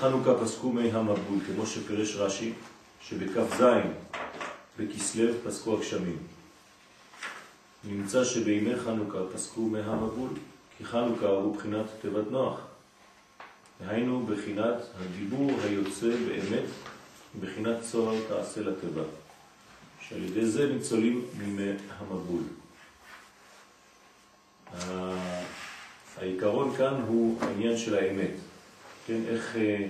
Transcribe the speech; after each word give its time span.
כי 0.00 0.06
בחנוכה 0.06 0.44
פסקו 0.44 0.72
מי 0.72 0.90
המבול, 0.90 1.38
כמו 1.46 1.66
שפרש 1.66 2.16
רש"י, 2.16 2.52
שבכ"ז 3.02 3.64
בכסלו 4.78 5.32
פסקו 5.44 5.76
הגשמים. 5.76 6.16
נמצא 7.84 8.24
שבימי 8.24 8.76
חנוכה 8.76 9.18
פסקו 9.34 9.60
מי 9.60 9.80
המבול, 9.80 10.28
כי 10.78 10.84
חנוכה 10.84 11.26
הוא 11.26 11.56
בחינת 11.56 11.84
תיבת 12.00 12.30
נוח. 12.30 12.60
היינו 13.86 14.26
בחינת 14.26 14.76
הדיבור 15.00 15.50
היוצא 15.64 16.16
באמת, 16.28 16.68
בחינת 17.40 17.76
צוהר 17.90 18.18
תעשה 18.28 18.60
לתיבה. 18.60 19.02
שעל 20.00 20.24
ידי 20.24 20.46
זה 20.46 20.66
ניצולים 20.66 21.24
מימי 21.38 21.72
המבול. 21.98 22.42
העיקרון 26.18 26.76
כאן 26.76 26.94
הוא 27.06 27.42
העניין 27.42 27.78
של 27.78 27.94
האמת, 27.94 28.30
כן, 29.10 29.20
איך 29.28 29.56
אה, 29.56 29.86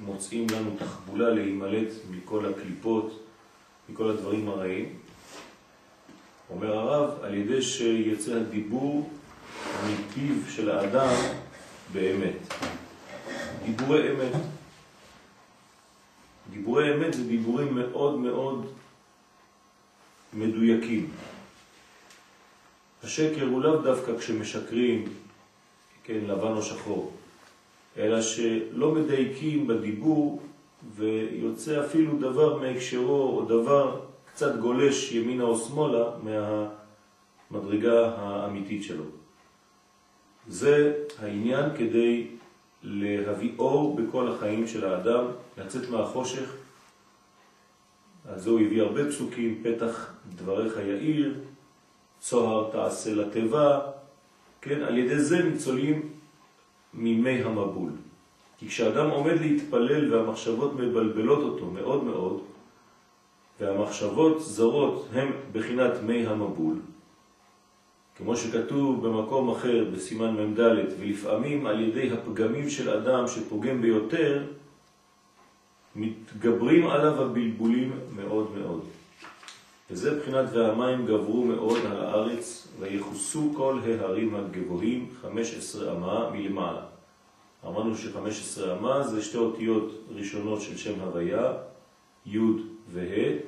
מוצאים 0.00 0.46
לנו 0.52 0.70
תחבולה 0.78 1.30
להימלט 1.30 1.88
מכל 2.10 2.46
הקליפות, 2.46 3.26
מכל 3.88 4.10
הדברים 4.10 4.48
הרעים. 4.48 4.98
אומר 6.50 6.76
הרב, 6.76 7.24
על 7.24 7.34
ידי 7.34 7.62
שיצא 7.62 8.36
הדיבור 8.36 9.10
מפיו 9.86 10.34
של 10.48 10.70
האדם 10.70 11.14
באמת. 11.92 12.54
דיבורי 13.64 14.12
אמת. 14.12 14.32
דיבורי 16.50 16.94
אמת 16.94 17.14
זה 17.14 17.24
דיבורים 17.24 17.74
מאוד 17.74 18.18
מאוד 18.18 18.72
מדויקים. 20.32 21.10
השקר 23.02 23.46
הוא 23.46 23.62
לאו 23.62 23.76
דווקא 23.76 24.18
כשמשקרים, 24.18 25.04
כן, 26.04 26.18
לבן 26.26 26.52
או 26.52 26.62
שחור, 26.62 27.12
אלא 27.96 28.22
שלא 28.22 28.94
מדייקים 28.94 29.66
בדיבור 29.66 30.42
ויוצא 30.94 31.84
אפילו 31.84 32.18
דבר 32.18 32.58
מהקשרו 32.58 33.38
או 33.38 33.44
דבר 33.44 34.00
קצת 34.26 34.56
גולש 34.56 35.12
ימינה 35.12 35.44
או 35.44 35.58
שמאלה 35.58 36.10
מהמדרגה 37.50 38.14
האמיתית 38.16 38.82
שלו. 38.84 39.04
זה 40.48 41.04
העניין 41.18 41.76
כדי 41.76 42.26
להביא 42.82 43.52
אור 43.58 43.96
בכל 43.96 44.28
החיים 44.28 44.66
של 44.66 44.84
האדם, 44.84 45.24
לצאת 45.58 45.90
מהחושך 45.90 46.56
אז 48.28 48.46
הוא 48.46 48.60
הביא 48.60 48.82
הרבה 48.82 49.08
פסוקים, 49.08 49.62
פתח 49.62 50.12
דבריך 50.36 50.76
יאיר, 50.76 51.40
צוהר 52.20 52.70
תעשה 52.72 53.14
לטבע, 53.14 53.80
כן, 54.60 54.82
על 54.82 54.98
ידי 54.98 55.18
זה 55.18 55.42
ניצולים 55.42 56.08
מימי 56.94 57.42
המבול. 57.42 57.90
כי 58.58 58.68
כשאדם 58.68 59.10
עומד 59.10 59.40
להתפלל 59.40 60.14
והמחשבות 60.14 60.74
מבלבלות 60.74 61.42
אותו 61.42 61.66
מאוד 61.66 62.04
מאוד, 62.04 62.40
והמחשבות 63.60 64.42
זרות 64.42 65.08
הם 65.12 65.32
בחינת 65.52 65.92
מי 66.06 66.26
המבול, 66.26 66.76
כמו 68.16 68.36
שכתוב 68.36 69.06
במקום 69.06 69.50
אחר 69.50 69.84
בסימן 69.94 70.34
מ"ד, 70.36 70.60
ולפעמים 71.00 71.66
על 71.66 71.80
ידי 71.80 72.10
הפגמים 72.12 72.70
של 72.70 72.90
אדם 72.90 73.28
שפוגם 73.28 73.82
ביותר, 73.82 74.46
מתגברים 75.96 76.86
עליו 76.86 77.22
הבלבולים 77.22 77.92
מאוד 78.16 78.46
מאוד. 78.58 78.80
וזה 79.90 80.20
בחינת 80.20 80.44
והמים 80.52 81.06
גברו 81.06 81.44
מאוד 81.44 81.78
על 81.86 82.00
הארץ 82.00 82.68
ויחוסו 82.80 83.52
כל 83.56 83.78
ההרים 83.84 84.34
הגבוהים 84.34 85.10
15 85.22 85.92
אמה 85.92 86.30
מלמעלה. 86.30 86.82
אמרנו 87.66 87.96
ש-15 87.96 88.72
אמה 88.78 89.02
זה 89.02 89.22
שתי 89.22 89.36
אותיות 89.36 89.92
ראשונות 90.14 90.60
של 90.60 90.76
שם 90.76 91.00
הוויה, 91.00 91.52
י' 92.26 92.38
וה', 92.92 93.38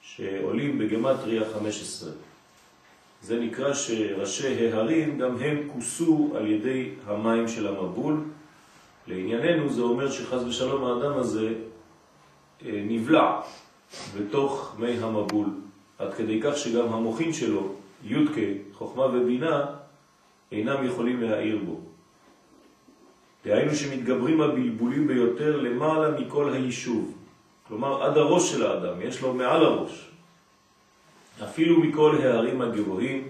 שעולים 0.00 0.78
בגמטריה 0.78 1.42
15. 1.54 2.10
זה 3.22 3.40
נקרא 3.40 3.74
שראשי 3.74 4.68
ההרים 4.72 5.18
גם 5.18 5.36
הם 5.36 5.68
כוסו 5.72 6.32
על 6.36 6.46
ידי 6.46 6.90
המים 7.06 7.48
של 7.48 7.66
המבול, 7.66 8.24
לענייננו 9.06 9.72
זה 9.72 9.82
אומר 9.82 10.10
שחז 10.10 10.44
ושלום 10.44 10.84
האדם 10.84 11.18
הזה 11.18 11.48
אה, 12.66 12.82
נבלע 12.88 13.40
בתוך 14.16 14.74
מי 14.78 14.98
המבול, 14.98 15.46
עד 15.98 16.14
כדי 16.14 16.40
כך 16.42 16.56
שגם 16.56 16.92
המוחים 16.92 17.32
שלו, 17.32 17.72
יודקה, 18.04 18.40
חוכמה 18.72 19.04
ובינה, 19.04 19.66
אינם 20.52 20.86
יכולים 20.86 21.22
להעיר 21.22 21.58
בו. 21.66 21.80
דהיינו 23.44 23.74
שמתגברים 23.74 24.40
הבלבולים 24.40 25.06
ביותר 25.06 25.56
למעלה 25.56 26.20
מכל 26.20 26.52
היישוב. 26.52 27.14
כלומר, 27.68 28.02
עד 28.02 28.16
הראש 28.16 28.50
של 28.50 28.66
האדם, 28.66 29.02
יש 29.02 29.22
לו 29.22 29.34
מעל 29.34 29.64
הראש. 29.64 30.08
אפילו 31.44 31.80
מכל 31.80 32.16
הערים 32.22 32.62
הגבוהים, 32.62 33.28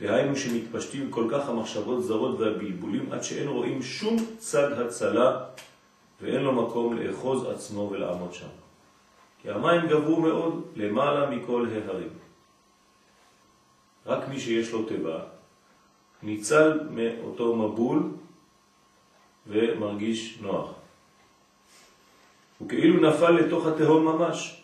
דהיינו 0.00 0.36
שמתפשטים 0.36 1.10
כל 1.10 1.24
כך 1.30 1.48
המחשבות 1.48 2.04
זרות 2.04 2.40
והבלבולים 2.40 3.12
עד 3.12 3.22
שאין 3.22 3.48
רואים 3.48 3.82
שום 3.82 4.16
צד 4.38 4.72
הצלה 4.72 5.40
ואין 6.22 6.40
לו 6.40 6.52
מקום 6.52 6.98
לאחוז 6.98 7.44
עצמו 7.44 7.88
ולעמוד 7.92 8.34
שם. 8.34 8.69
כי 9.42 9.50
המים 9.50 9.86
גברו 9.86 10.20
מאוד 10.20 10.62
למעלה 10.76 11.30
מכל 11.30 11.66
ההרים. 11.72 12.08
רק 14.06 14.28
מי 14.28 14.40
שיש 14.40 14.72
לו 14.72 14.84
טבע 14.84 15.20
ניצל 16.22 16.80
מאותו 16.90 17.56
מבול 17.56 18.02
ומרגיש 19.46 20.38
נוח. 20.40 20.70
הוא 22.58 22.68
כאילו 22.68 23.10
נפל 23.10 23.30
לתוך 23.30 23.66
התהום 23.66 24.04
ממש. 24.04 24.62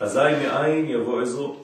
אזי 0.00 0.18
מאין 0.18 0.88
יבוא 0.88 1.22
עזרו. 1.22 1.56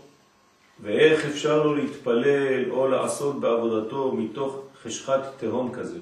ואיך 0.81 1.25
אפשר 1.25 1.63
לו 1.63 1.75
להתפלל 1.75 2.71
או 2.71 2.89
לעשות 2.89 3.41
בעבודתו 3.41 4.13
מתוך 4.13 4.57
חשכת 4.83 5.21
תהום 5.39 5.75
כזה? 5.75 5.99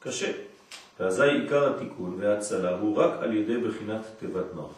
קשה. 0.00 0.45
ואזי 1.00 1.22
עיקר 1.22 1.74
התיקון 1.74 2.16
וההצלה 2.18 2.78
הוא 2.78 2.96
רק 2.96 3.10
על 3.20 3.32
ידי 3.32 3.56
בחינת 3.56 4.00
תיבת 4.18 4.54
נוח. 4.54 4.72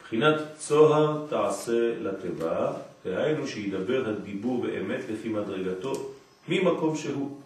בחינת 0.00 0.36
צוהר 0.56 1.26
תעשה 1.28 1.94
לתיבה, 2.00 2.72
דהיינו 3.04 3.46
שידבר 3.46 4.08
הדיבור 4.08 4.62
באמת 4.62 5.00
לפי 5.12 5.28
מדרגתו 5.28 5.92
ממקום 6.48 6.96
שהוא. 6.96 7.38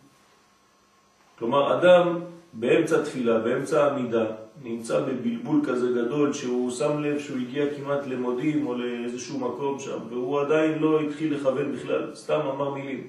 כלומר, 1.39 1.79
אדם 1.79 2.21
באמצע 2.53 3.03
תפילה, 3.03 3.39
באמצע 3.39 3.87
עמידה, 3.87 4.27
נמצא 4.63 5.01
בבלבול 5.01 5.61
כזה 5.67 5.89
גדול 5.93 6.33
שהוא 6.33 6.71
שם 6.71 7.03
לב 7.03 7.19
שהוא 7.19 7.39
הגיע 7.39 7.65
כמעט 7.77 8.07
למודים 8.07 8.67
או 8.67 8.75
לאיזשהו 8.75 9.39
מקום 9.39 9.79
שם 9.79 9.99
והוא 10.09 10.41
עדיין 10.41 10.79
לא 10.79 11.01
התחיל 11.01 11.35
לכוון 11.35 11.73
בכלל, 11.73 12.15
סתם 12.15 12.41
אמר 12.41 12.75
מילים. 12.75 13.07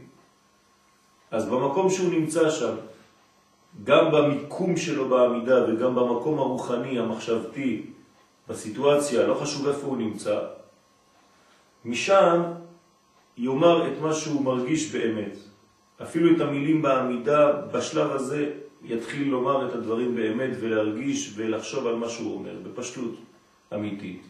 אז 1.31 1.49
במקום 1.49 1.89
שהוא 1.89 2.11
נמצא 2.11 2.49
שם, 2.49 2.73
גם 3.83 4.11
במיקום 4.11 4.77
שלו 4.77 5.09
בעמידה 5.09 5.65
וגם 5.67 5.95
במקום 5.95 6.39
הרוחני, 6.39 6.99
המחשבתי, 6.99 7.85
בסיטואציה, 8.49 9.27
לא 9.27 9.33
חשוב 9.33 9.67
איפה 9.67 9.87
הוא 9.87 9.97
נמצא, 9.97 10.39
משם 11.85 12.41
יאמר 13.37 13.87
את 13.87 14.01
מה 14.01 14.13
שהוא 14.13 14.41
מרגיש 14.41 14.95
באמת. 14.95 15.37
אפילו 16.01 16.35
את 16.35 16.41
המילים 16.41 16.81
בעמידה, 16.81 17.51
בשלב 17.71 18.11
הזה 18.11 18.51
יתחיל 18.83 19.27
לומר 19.27 19.67
את 19.67 19.73
הדברים 19.73 20.15
באמת 20.15 20.51
ולהרגיש 20.59 21.33
ולחשוב 21.35 21.87
על 21.87 21.95
מה 21.95 22.09
שהוא 22.09 22.33
אומר, 22.33 22.55
בפשטות 22.63 23.15
אמיתית. 23.73 24.21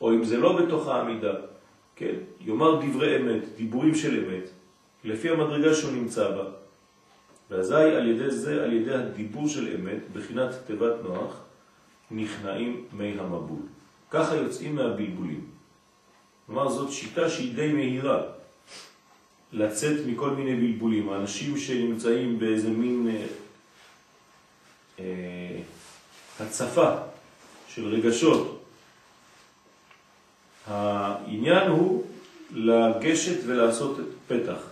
או 0.00 0.12
אם 0.12 0.24
זה 0.24 0.36
לא 0.36 0.56
בתוך 0.56 0.88
העמידה, 0.88 1.32
כן, 1.96 2.14
יאמר 2.40 2.80
דברי 2.86 3.16
אמת, 3.16 3.42
דיבורים 3.56 3.94
של 3.94 4.24
אמת, 4.24 4.50
לפי 5.04 5.30
המדרגה 5.30 5.74
שהוא 5.74 5.92
נמצא 5.92 6.30
בה. 6.30 6.44
ואזי 7.50 7.74
על 7.74 8.08
ידי 8.08 8.30
זה, 8.30 8.64
על 8.64 8.72
ידי 8.72 8.94
הדיבור 8.94 9.48
של 9.48 9.74
אמת, 9.74 9.98
בחינת 10.12 10.50
תיבת 10.66 10.94
נוח, 11.02 11.36
נכנעים 12.10 12.84
מי 12.92 13.14
המבול. 13.18 13.62
ככה 14.10 14.36
יוצאים 14.36 14.74
מהבלבולים. 14.74 15.44
כלומר, 16.46 16.68
זאת 16.68 16.92
שיטה 16.92 17.30
שהיא 17.30 17.54
די 17.54 17.72
מהירה. 17.72 18.22
לצאת 19.52 20.06
מכל 20.06 20.30
מיני 20.30 20.56
בלבולים. 20.56 21.08
האנשים 21.08 21.58
שנמצאים 21.58 22.38
באיזה 22.38 22.68
מין 22.68 23.10
אה, 23.10 23.26
אה, 24.98 25.60
הצפה 26.40 26.94
של 27.68 27.86
רגשות. 27.86 28.62
העניין 30.66 31.70
הוא 31.70 32.04
לגשת 32.50 33.38
ולעשות 33.46 33.96
פתח, 34.28 34.69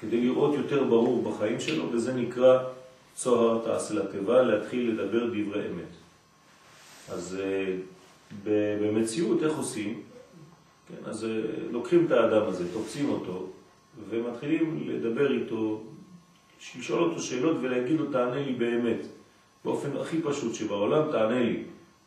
כדי 0.00 0.20
לראות 0.20 0.54
יותר 0.54 0.84
ברור 0.84 1.22
בחיים 1.22 1.60
שלו, 1.60 1.92
וזה 1.92 2.14
נקרא 2.14 2.58
צוהר 3.14 3.64
תעשה 3.64 3.94
לתיבה, 3.94 4.42
להתחיל 4.42 4.90
לדבר 4.90 5.26
דברי 5.26 5.60
אמת. 5.70 5.92
אז 7.08 7.38
אה, 7.40 7.76
במציאות 8.80 9.42
איך 9.42 9.58
עושים? 9.58 10.02
כן, 10.88 11.10
אז 11.10 11.24
אה, 11.24 11.30
לוקחים 11.70 12.06
את 12.06 12.10
האדם 12.10 12.42
הזה, 12.46 12.72
תופסים 12.72 13.08
אותו, 13.10 13.46
ומתחילים 14.10 14.88
לדבר 14.88 15.32
איתו, 15.32 15.82
לשאול 16.78 17.02
אותו 17.02 17.20
שאלות 17.20 17.56
ולהגיד 17.60 18.00
לו 18.00 18.12
תענה 18.12 18.46
לי 18.46 18.52
באמת, 18.52 19.06
באופן 19.64 19.96
הכי 19.96 20.22
פשוט 20.22 20.54
שבעולם 20.54 21.12
תענה 21.12 21.42
לי. 21.42 21.62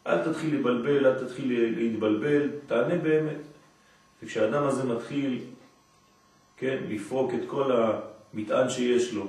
אל 0.07 0.31
תתחיל 0.31 0.55
לבלבל, 0.55 1.05
אל 1.05 1.19
תתחיל 1.25 1.69
להתבלבל, 1.77 2.49
תענה 2.67 2.95
באמת. 2.95 3.41
וכשהאדם 4.23 4.63
הזה 4.63 4.83
מתחיל, 4.83 5.39
כן, 6.61 6.83
לפרוק 6.89 7.33
את 7.33 7.39
כל 7.47 7.71
המטען 7.71 8.69
שיש 8.69 9.13
לו, 9.13 9.27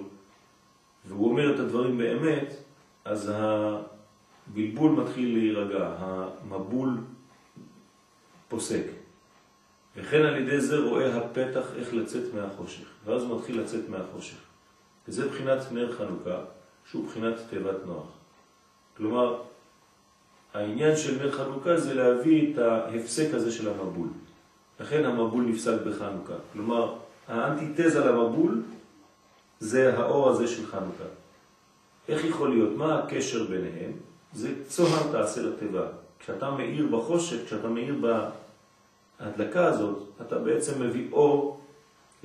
והוא 1.04 1.30
אומר 1.30 1.54
את 1.54 1.60
הדברים 1.60 1.98
באמת, 1.98 2.54
אז 3.04 3.32
הבלבול 3.34 4.90
מתחיל 4.90 5.34
להירגע, 5.38 5.94
המבול 5.98 6.98
פוסק. 8.48 8.84
וכן 9.96 10.22
על 10.22 10.36
ידי 10.36 10.60
זה 10.60 10.78
רואה 10.78 11.16
הפתח 11.16 11.66
איך 11.76 11.94
לצאת 11.94 12.34
מהחושך, 12.34 12.86
ואז 13.04 13.22
הוא 13.22 13.38
מתחיל 13.38 13.60
לצאת 13.60 13.88
מהחושך. 13.88 14.38
וזה 15.08 15.28
בחינת 15.28 15.58
נר 15.72 15.92
חנוכה, 15.92 16.38
שהוא 16.90 17.06
בחינת 17.06 17.34
תיבת 17.50 17.86
נוח. 17.86 18.06
כלומר, 18.96 19.42
העניין 20.54 20.96
של 20.96 21.22
נר 21.22 21.32
חנוכה 21.32 21.76
זה 21.76 21.94
להביא 21.94 22.52
את 22.52 22.58
ההפסק 22.58 23.34
הזה 23.34 23.52
של 23.52 23.68
המבול. 23.68 24.08
לכן 24.80 25.04
המבול 25.04 25.44
נפסק 25.44 25.74
בחנוכה. 25.86 26.34
כלומר, 26.52 27.01
האנטיתזה 27.28 28.04
למבול 28.04 28.62
זה 29.60 29.98
האור 29.98 30.28
הזה 30.30 30.46
של 30.46 30.66
חנוכה. 30.66 31.04
איך 32.08 32.24
יכול 32.24 32.50
להיות? 32.50 32.76
מה 32.76 32.98
הקשר 32.98 33.44
ביניהם? 33.44 33.92
זה 34.32 34.48
צוהר 34.68 35.12
תעשה 35.12 35.42
לטבע. 35.42 35.86
כשאתה 36.18 36.50
מאיר 36.50 36.86
בחושך, 36.86 37.36
כשאתה 37.46 37.68
מאיר 37.68 37.94
בהדלקה 39.20 39.66
הזאת, 39.66 39.98
אתה 40.20 40.38
בעצם 40.38 40.82
מביא 40.82 41.08
אור 41.12 41.60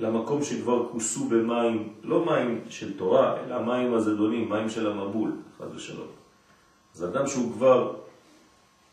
למקום 0.00 0.44
שכבר 0.44 0.88
כוסו 0.88 1.28
במים, 1.28 1.92
לא 2.02 2.26
מים 2.26 2.60
של 2.68 2.98
תורה, 2.98 3.36
אלא 3.46 3.62
מים 3.62 3.94
הזדונים, 3.94 4.48
מים 4.48 4.70
של 4.70 4.90
המבול, 4.90 5.32
חד 5.58 5.74
ושלום. 5.74 6.06
אז 6.94 7.04
אדם 7.04 7.26
שהוא 7.26 7.52
כבר 7.52 7.94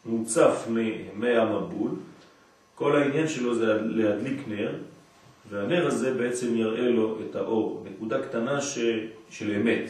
מוצף 0.06 0.66
ממי 0.70 1.38
המבול, 1.38 1.92
כל 2.76 2.96
העניין 2.96 3.28
שלו 3.28 3.56
זה 3.56 3.82
להדליק 3.82 4.48
נר, 4.48 4.76
והנר 5.50 5.88
הזה 5.88 6.14
בעצם 6.14 6.56
יראה 6.56 6.90
לו 6.90 7.18
את 7.22 7.36
האור, 7.36 7.86
נקודה 7.92 8.22
קטנה 8.22 8.62
ש... 8.62 8.80
של 9.30 9.52
אמת, 9.52 9.90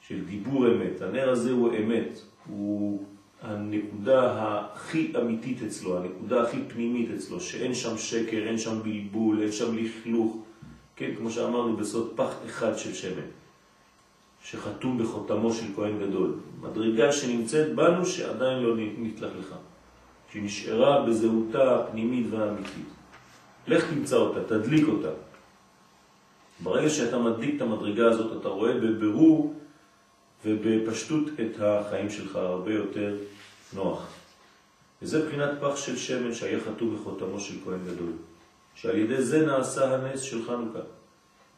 של 0.00 0.24
דיבור 0.24 0.66
אמת. 0.66 1.02
הנר 1.02 1.30
הזה 1.30 1.50
הוא 1.50 1.70
אמת, 1.76 2.20
הוא 2.46 3.04
הנקודה 3.42 4.44
הכי 4.74 5.12
אמיתית 5.20 5.62
אצלו, 5.62 5.98
הנקודה 5.98 6.42
הכי 6.42 6.58
פנימית 6.68 7.10
אצלו, 7.16 7.40
שאין 7.40 7.74
שם 7.74 7.98
שקר, 7.98 8.46
אין 8.46 8.58
שם 8.58 8.82
בלבול, 8.82 9.42
אין 9.42 9.52
שם 9.52 9.76
לכלוך, 9.76 10.36
כן, 10.96 11.10
כמו 11.18 11.30
שאמרנו, 11.30 11.76
בסוד 11.76 12.12
פח 12.16 12.34
אחד 12.46 12.78
של 12.78 12.94
שמן, 12.94 13.28
שחתום 14.44 14.98
בחותמו 14.98 15.52
של 15.52 15.66
כהן 15.76 15.98
גדול. 15.98 16.34
מדרגה 16.60 17.12
שנמצאת 17.12 17.74
בנו 17.74 18.06
שעדיין 18.06 18.62
לא 18.62 18.74
נתלכלכה, 18.76 19.56
שנשארה 20.32 21.06
בזהותה 21.06 21.80
הפנימית 21.80 22.26
והאמיתית. 22.30 22.99
לך 23.66 23.90
תמצא 23.90 24.16
אותה, 24.16 24.44
תדליק 24.44 24.88
אותה. 24.88 25.10
ברגע 26.62 26.90
שאתה 26.90 27.18
מדליק 27.18 27.56
את 27.56 27.62
המדרגה 27.62 28.08
הזאת, 28.08 28.40
אתה 28.40 28.48
רואה 28.48 28.74
בבירור 28.74 29.54
ובפשטות 30.44 31.24
את 31.40 31.60
החיים 31.60 32.10
שלך 32.10 32.36
הרבה 32.36 32.74
יותר 32.74 33.16
נוח. 33.72 34.06
וזה 35.02 35.26
בחינת 35.26 35.50
פח 35.60 35.76
של 35.76 35.96
שמן 35.96 36.34
שהיה 36.34 36.60
חתום 36.60 36.96
בחותמו 36.96 37.40
של 37.40 37.54
כהן 37.64 37.78
גדול, 37.86 38.12
שעל 38.74 38.96
ידי 38.96 39.22
זה 39.22 39.46
נעשה 39.46 39.94
הנס 39.94 40.20
של 40.20 40.44
חנוכה. 40.46 40.80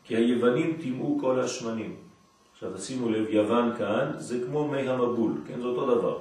כי 0.04 0.16
היוונים 0.16 0.76
טימאו 0.80 1.18
כל 1.20 1.40
השמנים. 1.40 1.96
עכשיו 2.52 2.70
תשימו 2.76 3.10
לב, 3.10 3.30
יוון 3.30 3.72
כאן 3.78 4.12
זה 4.18 4.38
כמו 4.46 4.68
מי 4.68 4.88
המבול, 4.88 5.32
כן? 5.46 5.60
זה 5.60 5.66
אותו 5.66 5.94
דבר. 5.94 6.18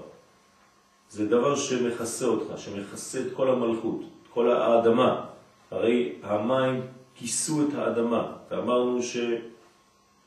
זה 1.09 1.29
דבר 1.29 1.55
שמכסה 1.55 2.25
אותך, 2.25 2.57
שמכסה 2.57 3.19
את 3.19 3.33
כל 3.33 3.49
המלכות, 3.49 4.01
את 4.01 4.27
כל 4.33 4.51
האדמה. 4.51 5.25
הרי 5.71 6.13
המים 6.23 6.81
כיסו 7.15 7.67
את 7.67 7.73
האדמה, 7.73 8.31
ואמרנו 8.51 8.99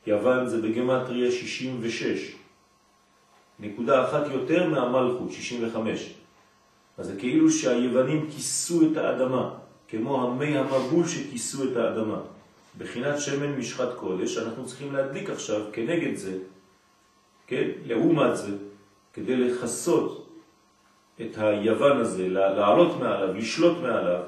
שיוון 0.05 0.47
זה 0.47 0.63
בגמטריה 0.63 1.31
66. 1.31 2.35
נקודה 3.61 4.05
אחת 4.05 4.31
יותר 4.33 4.71
מהמלכות, 4.71 5.33
65. 5.33 6.15
אז 6.99 7.07
זה 7.07 7.17
כאילו 7.19 7.51
שהיוונים 7.51 8.31
כיסו 8.31 8.83
את 8.83 8.97
האדמה, 8.97 9.51
כמו 9.89 10.27
המי 10.27 10.59
המבול 10.59 11.07
שכיסו 11.07 11.65
את 11.65 11.77
האדמה. 11.77 12.21
בחינת 12.79 13.21
שמן 13.21 13.53
משחת 13.59 13.95
קודש, 13.97 14.39
אנחנו 14.39 14.67
צריכים 14.67 14.93
להדליק 14.93 15.31
עכשיו 15.31 15.61
כנגד 15.73 16.17
זה, 16.17 16.39
כן, 17.47 17.71
לעומת 17.87 18.37
זה, 18.37 18.57
כדי 19.13 19.37
לחסות 19.37 20.27
את 21.21 21.39
היוון 21.39 21.97
הזה, 22.01 22.29
לעלות 22.29 23.01
מעליו, 23.01 23.35
לשלוט 23.35 23.79
מעליו, 23.79 24.23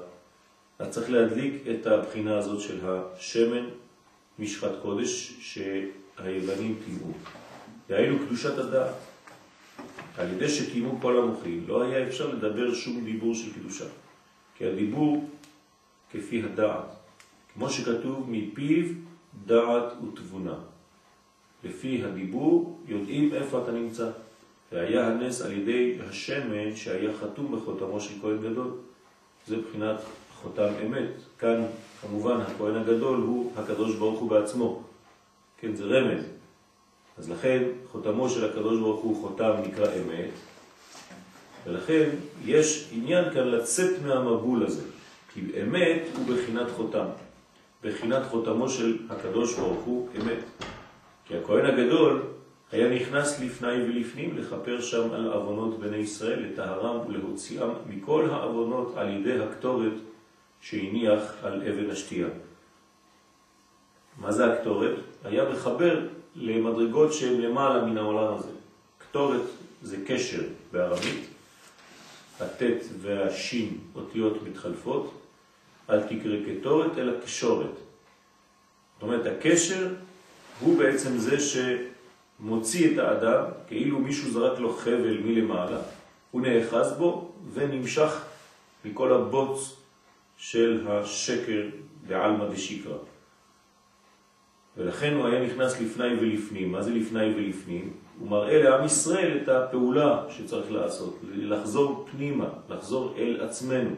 אז 0.78 0.88
צריך 0.88 1.10
להדליק 1.10 1.62
את 1.70 1.86
הבחינה 1.86 2.38
הזאת 2.38 2.60
של 2.60 2.80
השמן 2.84 3.64
משחת 4.38 4.72
קודש 4.82 5.36
שהיוונים 5.40 6.78
טימאו. 6.84 7.12
דהיינו 7.88 8.18
קדושת 8.26 8.58
הדעת. 8.58 8.94
על 10.18 10.32
ידי 10.32 10.48
שטימאו 10.48 11.00
כל 11.00 11.18
המוחים 11.18 11.64
לא 11.68 11.82
היה 11.82 12.08
אפשר 12.08 12.34
לדבר 12.34 12.74
שום 12.74 13.04
דיבור 13.04 13.34
של 13.34 13.52
קדושה. 13.52 13.84
כי 14.58 14.66
הדיבור 14.66 15.30
כפי 16.12 16.42
הדעת. 16.42 16.84
כמו 17.54 17.70
שכתוב, 17.70 18.30
מפיו 18.30 18.84
דעת 19.46 19.92
ותבונה. 20.02 20.54
לפי 21.64 22.04
הדיבור 22.04 22.80
יודעים 22.88 23.34
איפה 23.34 23.62
אתה 23.62 23.72
נמצא. 23.72 24.10
והיה 24.72 25.06
הנס 25.06 25.42
על 25.42 25.52
ידי 25.52 25.98
השמן 26.08 26.76
שהיה 26.76 27.10
חתום 27.20 27.56
בחותמו 27.56 28.00
של 28.00 28.14
כהן 28.20 28.38
גדול. 28.42 28.70
זה 29.46 29.56
בחינת 29.56 29.96
חותם 30.42 30.68
אמת. 30.86 31.10
כאן 31.38 31.64
כמובן 32.02 32.40
הכהן 32.40 32.76
הגדול 32.76 33.20
הוא 33.20 33.52
הקדוש 33.56 33.96
ברוך 33.96 34.20
הוא 34.20 34.30
בעצמו. 34.30 34.82
כן, 35.58 35.74
זה 35.74 35.84
רמז. 35.84 36.24
אז 37.18 37.30
לכן 37.30 37.62
חותמו 37.92 38.28
של 38.28 38.44
הקדוש 38.44 38.80
ברוך 38.80 39.00
הוא 39.00 39.16
חותם 39.22 39.52
נקרא 39.66 39.86
אמת, 39.86 40.30
ולכן 41.66 42.08
יש 42.44 42.88
עניין 42.92 43.30
כאן 43.34 43.48
לצאת 43.48 44.02
מהמבול 44.02 44.66
הזה, 44.66 44.82
כי 45.32 45.40
אמת 45.62 46.02
הוא 46.16 46.26
בחינת 46.26 46.70
חותם. 46.76 47.06
בחינת 47.82 48.22
חותמו 48.30 48.68
של 48.68 48.98
הקדוש 49.10 49.58
ברוך 49.58 49.84
הוא 49.84 50.08
אמת. 50.16 50.44
כי 51.24 51.36
הכהן 51.36 51.66
הגדול 51.66 52.22
היה 52.72 52.94
נכנס 52.94 53.40
לפני 53.40 53.82
ולפנים 53.82 54.38
לחפר 54.38 54.80
שם 54.80 55.12
על 55.12 55.32
אבונות 55.32 55.80
בני 55.80 55.96
ישראל, 55.96 56.42
לטהרם 56.42 56.98
ולהוציאם 57.08 57.68
מכל 57.88 58.28
האבונות 58.30 58.92
על 58.96 59.10
ידי 59.10 59.38
הקטורת 59.38 59.92
שהניח 60.60 61.20
על 61.42 61.62
אבן 61.62 61.90
השתייה. 61.90 62.28
מה 64.20 64.32
זה 64.32 64.52
הקטורת? 64.52 64.94
היה 65.24 65.50
מחבר 65.50 66.00
למדרגות 66.36 67.12
שהן 67.12 67.40
למעלה 67.40 67.84
מן 67.84 67.98
העולם 67.98 68.34
הזה. 68.34 68.50
קטורת 68.98 69.42
זה 69.82 69.96
קשר 70.06 70.42
בערבית, 70.72 71.26
הטט 72.40 72.84
והשין 73.00 73.78
אותיות 73.94 74.42
מתחלפות, 74.42 75.12
אל 75.90 76.02
תקרא 76.02 76.36
כתורת 76.46 76.98
אלא 76.98 77.12
קשורת. 77.24 77.70
זאת 78.94 79.02
אומרת, 79.02 79.26
הקשר 79.26 79.94
הוא 80.60 80.78
בעצם 80.78 81.18
זה 81.18 81.36
שמוציא 81.40 82.92
את 82.92 82.98
האדם, 82.98 83.44
כאילו 83.68 83.98
מישהו 83.98 84.30
זרק 84.30 84.58
לו 84.58 84.76
חבל 84.76 85.18
מלמעלה, 85.24 85.80
הוא 86.30 86.42
נאחז 86.42 86.92
בו 86.98 87.32
ונמשך 87.54 88.24
מכל 88.84 89.12
הבוץ 89.12 89.76
של 90.36 90.86
השקר 90.88 91.62
בעלמא 92.08 92.48
דשיקרא. 92.48 92.98
ולכן 94.76 95.14
הוא 95.14 95.26
היה 95.26 95.46
נכנס 95.46 95.80
לפני 95.80 96.14
ולפנים. 96.20 96.72
מה 96.72 96.82
זה 96.82 96.90
לפני 96.94 97.34
ולפנים? 97.34 97.92
הוא 98.18 98.30
מראה 98.30 98.62
לעם 98.62 98.84
ישראל 98.84 99.38
את 99.42 99.48
הפעולה 99.48 100.24
שצריך 100.28 100.72
לעשות, 100.72 101.20
לחזור 101.34 102.06
פנימה, 102.10 102.48
לחזור 102.68 103.14
אל 103.16 103.40
עצמנו. 103.40 103.90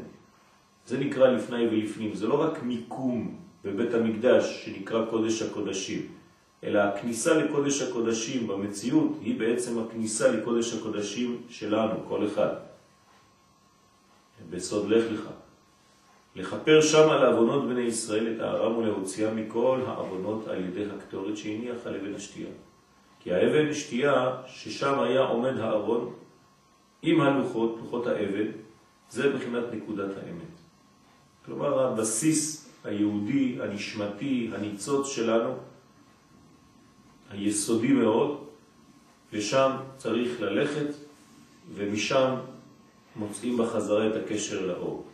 זה 0.86 0.98
נקרא 0.98 1.28
לפני 1.28 1.66
ולפנים, 1.66 2.14
זה 2.14 2.26
לא 2.26 2.42
רק 2.42 2.62
מיקום 2.62 3.38
בבית 3.64 3.94
המקדש 3.94 4.64
שנקרא 4.64 5.04
קודש 5.10 5.42
הקודשים, 5.42 6.06
אלא 6.64 6.78
הכניסה 6.78 7.34
לקודש 7.34 7.82
הקודשים 7.82 8.46
במציאות 8.46 9.18
היא 9.20 9.38
בעצם 9.38 9.78
הכניסה 9.78 10.28
לקודש 10.32 10.74
הקודשים 10.74 11.42
שלנו, 11.48 11.94
כל 12.08 12.26
אחד. 12.26 12.54
בסוד 14.50 14.88
לך 14.88 15.12
לך. 15.12 15.30
לכפר 16.38 16.80
שם 16.80 17.10
על 17.10 17.26
אבונות 17.26 17.68
בני 17.68 17.80
ישראל 17.80 18.34
את 18.36 18.40
הארם 18.40 18.76
ולהוציאה 18.76 19.34
מכל 19.34 19.80
האבונות 19.86 20.48
על 20.48 20.64
ידי 20.64 20.84
הקטורת 20.96 21.36
שהניח 21.36 21.76
על 21.86 21.96
אבן 21.96 22.14
השתייה. 22.14 22.50
כי 23.20 23.32
האבן 23.32 23.74
שתייה 23.74 24.36
ששם 24.46 25.00
היה 25.00 25.20
עומד 25.20 25.58
הארון 25.58 26.12
עם 27.02 27.20
הלוחות, 27.20 27.78
לוחות 27.80 28.06
האבן, 28.06 28.46
זה 29.10 29.32
בחינת 29.32 29.64
נקודת 29.72 30.10
האמת. 30.16 30.54
כלומר 31.46 31.86
הבסיס 31.86 32.68
היהודי, 32.84 33.58
הנשמתי, 33.62 34.50
הניצוץ 34.54 35.08
שלנו, 35.08 35.54
היסודי 37.30 37.92
מאוד, 37.92 38.44
ושם 39.32 39.70
צריך 39.96 40.40
ללכת, 40.40 40.88
ומשם 41.74 42.34
מוצאים 43.16 43.56
בחזרה 43.56 44.08
את 44.08 44.12
הקשר 44.16 44.66
לאור. 44.66 45.06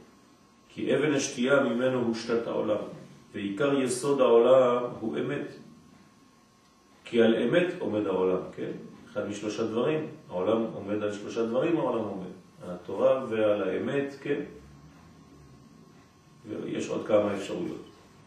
כי 0.75 0.97
אבן 0.97 1.15
השתייה 1.15 1.63
ממנו 1.63 2.03
הושתת 2.07 2.47
העולם, 2.47 2.77
ועיקר 3.35 3.81
יסוד 3.81 4.21
העולם 4.21 4.85
הוא 5.01 5.19
אמת. 5.19 5.47
כי 7.05 7.23
על 7.23 7.35
אמת 7.35 7.67
עומד 7.79 8.07
העולם, 8.07 8.41
כן? 8.57 8.71
אחד 9.13 9.29
משלושה 9.29 9.67
דברים, 9.67 10.07
העולם 10.31 10.63
עומד 10.75 11.03
על 11.03 11.13
שלושה 11.13 11.47
דברים, 11.47 11.77
העולם 11.77 12.05
עומד. 12.05 12.31
על 12.63 12.71
התורה 12.71 13.25
ועל 13.31 13.63
האמת, 13.69 14.15
כן? 14.23 14.41
ויש 16.49 16.89
עוד 16.89 17.07
כמה 17.07 17.35
אפשרויות. 17.35 17.85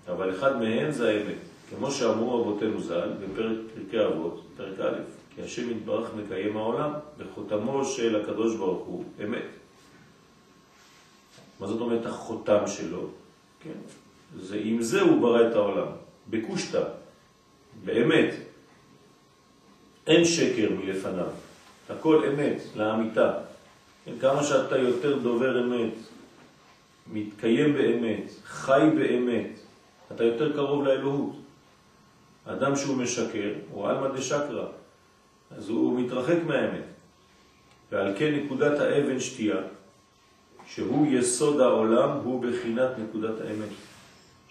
אבל 0.08 0.36
אחד 0.36 0.60
מהן 0.60 0.92
זה 0.92 1.10
האמת. 1.10 1.38
כמו 1.70 1.92
שאמרו 1.92 2.42
אבותינו 2.42 2.82
ז"ל 2.82 3.10
בפרק 3.22 3.58
פרקי 3.76 4.06
אבות, 4.06 4.42
פרק 4.58 4.80
א', 4.80 5.00
כי 5.36 5.42
השם 5.42 5.70
יתברך 5.70 6.10
מקיים 6.16 6.58
העולם, 6.58 6.92
וחותמו 7.18 7.86
של 7.86 8.22
הקדוש 8.22 8.56
ברוך 8.56 8.88
הוא 8.88 9.04
אמת. 9.24 9.48
מה 11.60 11.68
זאת 11.68 11.82
אומרת 11.82 12.06
החותם 12.06 12.68
שלו? 12.68 13.08
כן? 13.60 13.80
זה 14.40 14.60
עם 14.64 14.82
זה 14.82 15.02
הוא 15.02 15.22
ברא 15.22 15.48
את 15.48 15.56
העולם, 15.56 15.88
בקושטה, 16.30 16.84
באמת. 17.86 18.36
אין 20.08 20.26
שקר 20.26 20.70
מלפניו, 20.70 21.28
הכל 21.90 22.26
אמת, 22.26 22.62
לאמיתה. 22.76 23.34
כן, 24.06 24.12
כמה 24.22 24.44
שאתה 24.44 24.78
יותר 24.78 25.20
דובר 25.20 25.64
אמת, 25.64 25.94
מתקיים 27.14 27.74
באמת, 27.74 28.32
חי 28.44 28.90
באמת, 28.96 29.60
אתה 30.12 30.24
יותר 30.24 30.54
קרוב 30.54 30.84
לאלוהות. 30.84 31.36
אדם 32.46 32.76
שהוא 32.76 32.98
משקר 32.98 33.54
הוא 33.72 33.90
אלמא 33.90 34.08
דשקרא, 34.08 34.66
אז 35.52 35.70
הוא 35.70 36.00
מתרחק 36.00 36.38
מהאמת. 36.46 36.86
ועל 37.92 38.14
כן 38.18 38.36
נקודת 38.36 38.80
האבן 38.80 39.20
שתייה, 39.20 39.58
שהוא 40.68 41.08
יסוד 41.08 41.62
העולם, 41.62 42.10
הוא 42.24 42.44
בחינת 42.44 42.90
נקודת 43.00 43.42
האמת, 43.42 43.70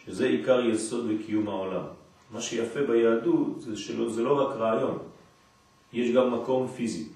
שזה 0.06 0.26
עיקר 0.26 0.60
יסוד 0.60 1.06
וקיום 1.08 1.48
העולם. 1.48 1.84
מה 2.30 2.40
שיפה 2.40 2.80
ביהדות 2.82 3.60
זה 3.60 3.76
שלא, 3.76 4.10
זה 4.10 4.22
לא 4.22 4.40
רק 4.40 4.56
רעיון, 4.56 4.98
יש 5.92 6.10
גם 6.10 6.34
מקום 6.34 6.68
פיזי. 6.68 7.08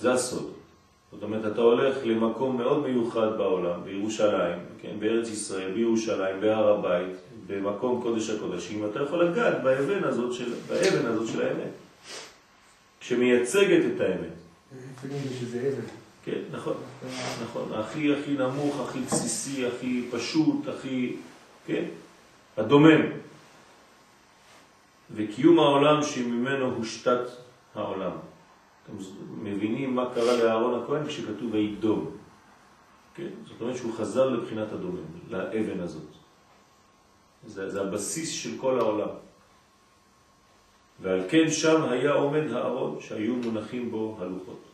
זה 0.00 0.12
הסוד. 0.12 0.52
זאת 1.12 1.22
אומרת, 1.22 1.52
אתה 1.52 1.60
הולך 1.60 1.96
למקום 2.04 2.56
מאוד 2.56 2.82
מיוחד 2.86 3.38
בעולם, 3.38 3.84
בירושלים, 3.84 4.58
כן, 4.82 4.96
בארץ 4.98 5.28
ישראל, 5.28 5.72
בירושלים, 5.72 6.40
בהר 6.40 6.68
הבית, 6.68 7.16
במקום 7.46 8.02
קודש 8.02 8.30
הקודשים, 8.30 8.82
ואתה 8.82 9.02
יכול 9.02 9.24
לגעת 9.24 9.62
באבן 9.62 10.04
הזאת 10.04 10.34
של, 10.34 10.52
באבן 10.68 11.06
הזאת 11.06 11.28
של 11.28 11.42
האמת, 11.42 11.70
שמייצגת 13.00 13.82
את 13.96 14.00
האמת. 14.00 14.34
כן, 16.24 16.40
נכון, 16.52 16.74
נכון, 17.42 17.72
הכי 17.74 18.14
הכי 18.14 18.30
נמוך, 18.30 18.80
הכי 18.80 19.00
בסיסי, 19.00 19.66
הכי 19.66 20.08
פשוט, 20.10 20.68
הכי, 20.68 21.16
כן, 21.66 21.84
הדומם. 22.56 23.00
וקיום 25.14 25.58
העולם 25.58 26.02
שממנו 26.02 26.74
הושתת 26.74 27.26
העולם. 27.74 28.10
אתם 28.84 28.92
מבינים 29.42 29.94
מה 29.94 30.14
קרה 30.14 30.36
לאהרון 30.36 30.82
הכהן 30.82 31.06
כשכתוב 31.06 31.54
וידום. 31.54 32.10
כן? 33.14 33.28
זאת 33.46 33.60
אומרת 33.60 33.76
שהוא 33.76 33.94
חזר 33.94 34.28
לבחינת 34.28 34.72
הדומם, 34.72 35.04
לאבן 35.30 35.80
הזאת. 35.80 36.08
זה, 37.46 37.70
זה 37.70 37.80
הבסיס 37.80 38.30
של 38.30 38.50
כל 38.60 38.80
העולם. 38.80 39.08
ועל 41.02 41.20
כן 41.28 41.50
שם 41.50 41.82
היה 41.82 42.12
עומד 42.12 42.52
הארון 42.52 43.00
שהיו 43.00 43.36
מונחים 43.36 43.90
בו 43.90 44.16
הלוחות. 44.20 44.69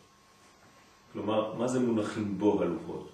כלומר, 1.17 1.55
מה 1.55 1.69
זה 1.69 1.81
מונחים 1.81 2.39
בו 2.39 2.63
הלוחות? 2.63 3.09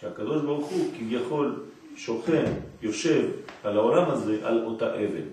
שהקדוש 0.00 0.42
ברוך 0.42 0.70
הוא 0.70 0.92
כביכול 0.98 1.64
שוכן, 1.96 2.52
יושב 2.82 3.30
על 3.64 3.76
העולם 3.76 4.10
הזה, 4.10 4.48
על 4.48 4.64
אותה 4.64 4.94
אבן 4.94 5.28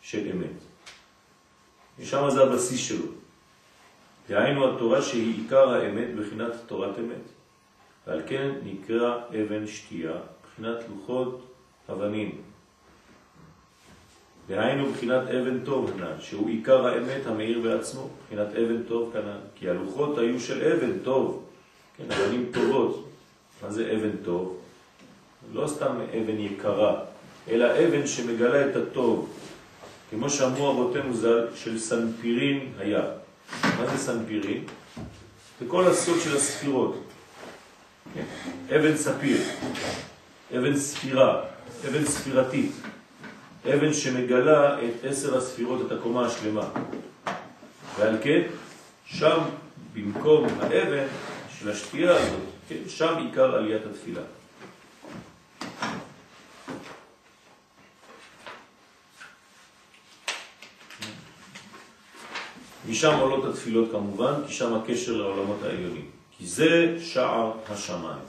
של 0.00 0.30
אמת. 0.30 0.56
ושם 1.98 2.30
זה 2.30 2.42
הבסיס 2.42 2.80
שלו. 2.80 3.06
דהיינו 4.28 4.74
התורה 4.74 5.02
שהיא 5.02 5.42
עיקר 5.42 5.68
האמת 5.68 6.08
בחינת 6.18 6.52
תורת 6.66 6.98
אמת. 6.98 7.26
ועל 8.06 8.22
כן 8.26 8.50
נקרא 8.64 9.18
אבן 9.28 9.66
שתייה, 9.66 10.16
בחינת 10.42 10.78
לוחות 10.88 11.46
אבנים. 11.92 12.40
דהיינו 14.50 14.92
בחינת 14.92 15.22
אבן 15.28 15.60
טוב 15.64 15.90
הנ"ל, 15.90 16.20
שהוא 16.20 16.48
עיקר 16.48 16.86
האמת 16.86 17.26
המאיר 17.26 17.60
בעצמו, 17.60 18.08
בחינת 18.26 18.48
אבן 18.48 18.82
טוב 18.82 19.10
כנ"ל. 19.12 19.38
כי 19.54 19.70
הלוחות 19.70 20.18
היו 20.18 20.40
של 20.40 20.72
אבן 20.72 20.98
טוב, 20.98 21.44
כן, 21.96 22.04
אבנים 22.12 22.50
טובות. 22.52 23.08
מה 23.62 23.70
זה 23.70 23.92
אבן 23.92 24.16
טוב? 24.24 24.58
לא 25.52 25.66
סתם 25.66 25.96
אבן 26.10 26.40
יקרה, 26.40 27.00
אלא 27.48 27.66
אבן 27.66 28.06
שמגלה 28.06 28.70
את 28.70 28.76
הטוב. 28.76 29.28
כמו 30.10 30.30
שאמרו 30.30 30.70
אבותינו 30.70 31.14
ז"ל, 31.14 31.46
של 31.54 31.78
סנפירין 31.78 32.72
היה. 32.78 33.02
מה 33.62 33.86
זה 33.86 33.98
סנפירין? 33.98 34.64
זה 35.60 35.66
כל 35.68 35.86
הסוד 35.86 36.20
של 36.20 36.36
הספירות. 36.36 37.02
כן? 38.14 38.24
אבן 38.76 38.96
ספיר, 38.96 39.38
אבן 40.56 40.76
ספירה, 40.76 41.42
אבן 41.88 42.04
ספירתית, 42.04 42.72
אבן 43.66 43.92
שמגלה 43.92 44.78
את 44.84 45.04
עשר 45.04 45.38
הספירות, 45.38 45.86
את 45.86 45.92
הקומה 45.92 46.26
השלמה. 46.26 46.68
ועל 47.98 48.16
כן, 48.22 48.42
שם 49.04 49.38
במקום 49.94 50.46
האבן 50.60 51.06
של 51.58 51.70
השתייה 51.70 52.16
הזאת, 52.16 52.40
כן, 52.68 52.88
שם 52.88 53.14
עיקר 53.18 53.54
עליית 53.54 53.82
התפילה. 53.90 54.22
משם 62.88 63.14
עולות 63.20 63.44
התפילות 63.44 63.90
כמובן, 63.90 64.32
כי 64.46 64.52
שם 64.52 64.74
הקשר 64.74 65.16
לעולמות 65.16 65.62
העליונים. 65.62 66.10
כי 66.38 66.46
זה 66.46 66.96
שער 67.00 67.52
השמיים. 67.68 68.22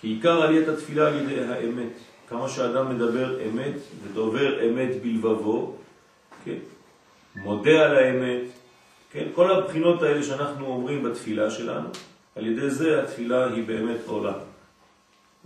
כי 0.00 0.08
עיקר 0.08 0.42
עליית 0.42 0.68
התפילה 0.68 1.08
על 1.08 1.14
ידי 1.14 1.40
האמת. 1.40 2.09
כמה 2.30 2.48
שאדם 2.48 2.94
מדבר 2.94 3.48
אמת 3.48 3.74
ודובר 4.02 4.68
אמת 4.68 5.02
בלבבו, 5.02 5.76
כן? 6.44 6.56
מודה 7.36 7.84
על 7.84 7.96
האמת, 7.96 8.42
כן? 9.10 9.28
כל 9.34 9.50
הבחינות 9.50 10.02
האלה 10.02 10.22
שאנחנו 10.22 10.66
אומרים 10.66 11.02
בתפילה 11.02 11.50
שלנו, 11.50 11.88
על 12.36 12.46
ידי 12.46 12.70
זה 12.70 13.02
התפילה 13.02 13.52
היא 13.52 13.64
באמת 13.66 13.98
עולה. 14.06 14.32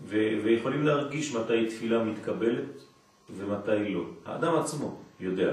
ו- 0.07 0.39
ויכולים 0.45 0.87
להרגיש 0.87 1.35
מתי 1.35 1.67
תפילה 1.67 2.05
מתקבלת 2.05 2.65
ומתי 3.37 3.89
לא. 3.89 4.03
האדם 4.27 4.55
עצמו 4.55 5.01
יודע. 5.21 5.53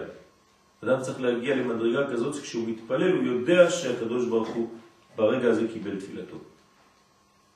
אדם 0.84 1.02
צריך 1.02 1.22
להגיע 1.22 1.56
למדרגה 1.56 2.12
כזאת 2.12 2.36
שכשהוא 2.36 2.70
מתפלל 2.70 3.12
הוא 3.12 3.24
יודע 3.24 3.70
שהקדוש 3.70 4.26
ברוך 4.28 4.50
הוא 4.50 4.70
ברגע 5.16 5.50
הזה 5.50 5.68
קיבל 5.74 6.00
תפילתו. 6.00 6.38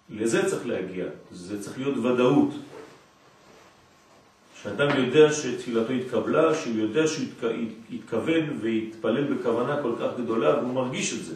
לזה 0.09 0.45
צריך 0.49 0.67
להגיע, 0.67 1.05
זה 1.31 1.61
צריך 1.61 1.77
להיות 1.77 1.97
ודאות. 1.97 2.53
שאדם 4.65 5.05
יודע 5.05 5.33
שתפילתו 5.33 5.93
התקבלה, 5.93 6.55
שהוא 6.55 6.75
יודע 6.75 7.07
שהוא 7.07 7.25
התכוון 7.91 8.59
והתפלל 8.61 9.33
בכוונה 9.33 9.81
כל 9.81 9.91
כך 9.99 10.19
גדולה 10.23 10.59
והוא 10.59 10.73
מרגיש 10.73 11.13
את 11.13 11.25
זה. 11.25 11.33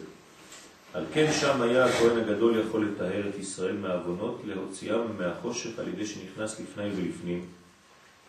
על 0.94 1.04
כן 1.12 1.32
שם 1.40 1.62
היה 1.62 1.84
הכהן 1.84 2.18
הגדול 2.18 2.58
יכול 2.58 2.86
לתאר 2.86 3.28
את 3.28 3.38
ישראל 3.38 3.76
מהאבונות, 3.76 4.42
להוציאם 4.44 5.00
מהחושך 5.18 5.78
על 5.78 5.88
ידי 5.88 6.06
שנכנס 6.06 6.60
לפני 6.60 6.84
ולפנים, 6.96 7.44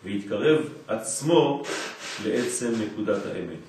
והתקרב 0.04 0.70
עצמו 0.88 1.64
לעצם 2.26 2.72
נקודת 2.86 3.26
האמת. 3.26 3.64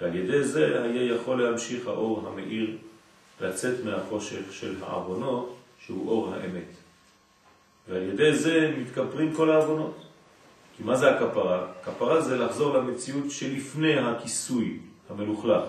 ועל 0.00 0.16
ידי 0.16 0.44
זה 0.44 0.82
היה 0.82 1.14
יכול 1.14 1.42
להמשיך 1.42 1.86
האור 1.86 2.28
המאיר 2.28 2.76
לצאת 3.40 3.84
מהחושך 3.84 4.52
של 4.52 4.74
העוונות, 4.82 5.56
שהוא 5.86 6.10
אור 6.10 6.34
האמת. 6.34 6.83
ועל 7.88 8.02
ידי 8.02 8.36
זה 8.36 8.74
מתכפרים 8.78 9.34
כל 9.34 9.50
העוונות. 9.50 10.04
כי 10.76 10.82
מה 10.82 10.96
זה 10.96 11.10
הכפרה? 11.10 11.66
כפרה 11.84 12.20
זה 12.20 12.36
לחזור 12.36 12.78
למציאות 12.78 13.30
שלפני 13.30 13.98
הכיסוי 13.98 14.78
המלוכלך. 15.10 15.62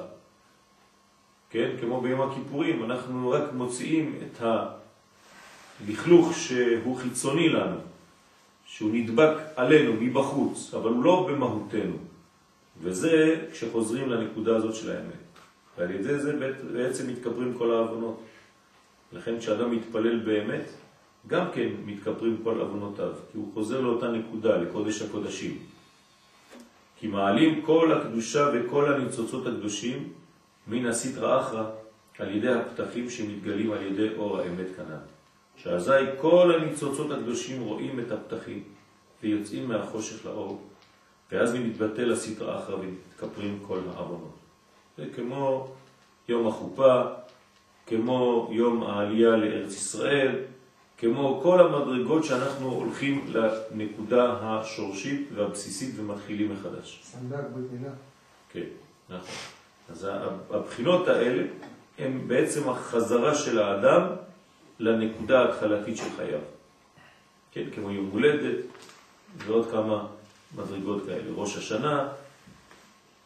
כן? 1.50 1.70
כמו 1.82 2.02
ביום 2.02 2.22
הכיפורים, 2.22 2.84
אנחנו 2.84 3.30
רק 3.30 3.44
מוציאים 3.54 4.20
את 4.22 4.42
הלכלוך 5.82 6.34
שהוא 6.34 6.98
חיצוני 6.98 7.50
לנו, 7.50 7.78
שהוא 8.66 8.90
נדבק 8.94 9.38
עלינו 9.56 9.94
מבחוץ, 10.00 10.74
אבל 10.74 10.90
הוא 10.90 11.04
לא 11.04 11.28
במהותנו. 11.32 11.98
וזה 12.82 13.46
כשחוזרים 13.52 14.10
לנקודה 14.10 14.56
הזאת 14.56 14.76
של 14.76 14.92
האמת. 14.92 15.26
ועל 15.78 15.92
ידי 15.92 16.20
זה 16.20 16.52
בעצם 16.74 17.08
מתכפרים 17.08 17.54
כל 17.58 17.72
העוונות. 17.72 18.22
לכן 19.14 19.40
כשאדם 19.40 19.72
מתפלל 19.72 20.20
באמת, 20.20 20.66
גם 21.28 21.46
כן 21.54 21.70
מתכפרים 21.86 22.38
כל 22.44 22.60
עוונותיו, 22.62 23.12
כי 23.32 23.38
הוא 23.38 23.54
חוזר 23.54 23.82
לאותה 23.82 24.12
נקודה, 24.12 24.58
לקודש 24.58 25.02
הקודשים. 25.02 25.58
כי 27.00 27.08
מעלים 27.08 27.62
כל 27.62 27.92
הקדושה 27.92 28.50
וכל 28.54 28.94
הניצוצות 28.94 29.48
הקדושים 29.48 30.14
מן 30.68 30.86
הסטרא 30.86 31.42
אחרא 31.42 31.66
על 32.20 32.36
ידי 32.36 32.50
הפתחים 32.50 33.10
שמתגלים 33.10 33.72
על 33.72 33.82
ידי 33.82 34.08
אור 34.18 34.40
האמת 34.40 34.68
כנ"ל. 34.76 35.16
שאזי 35.58 35.92
כל 36.18 36.52
הניצוצות 36.56 37.12
הקדושים 37.12 37.62
רואים 37.62 38.00
את 38.00 38.12
הפתחים 38.12 38.64
ויוצאים 39.24 39.68
מהחושך 39.68 40.26
לאור, 40.26 40.62
ואז 41.32 41.56
מתבטל 41.56 42.12
הסטרא 42.12 42.60
אחרא 42.60 42.76
ומתכפרים 42.76 43.60
כל 43.68 43.80
העוונות. 43.96 44.36
זה 44.98 45.06
כמו 45.16 45.68
יום 46.30 46.48
החופה, 46.48 47.02
כמו 47.88 48.50
יום 48.52 48.84
העלייה 48.84 49.30
לארץ 49.30 49.74
ישראל, 49.74 50.36
כמו 50.98 51.40
כל 51.44 51.60
המדרגות 51.60 52.24
שאנחנו 52.24 52.70
הולכים 52.72 53.26
לנקודה 53.28 54.38
השורשית 54.42 55.30
והבסיסית 55.36 55.96
ומתחילים 55.98 56.54
מחדש. 56.54 57.02
סנדק 57.04 57.44
במילה. 57.54 57.92
כן, 58.52 58.66
נכון. 59.10 59.36
אז 59.90 60.08
הבחינות 60.50 61.08
האלה 61.08 61.44
הן 61.98 62.28
בעצם 62.28 62.70
החזרה 62.70 63.36
של 63.36 63.62
האדם 63.62 64.08
לנקודה 64.80 65.42
ההתחלתית 65.42 65.98
של 65.98 66.10
חייו. 66.16 66.40
כן, 67.52 67.64
כמו 67.76 67.92
יום 67.92 68.10
הולדת 68.12 68.66
ועוד 69.38 69.72
כמה 69.72 70.08
מדרגות 70.56 71.06
כאלה. 71.06 71.32
ראש 71.36 71.58
השנה, 71.58 72.08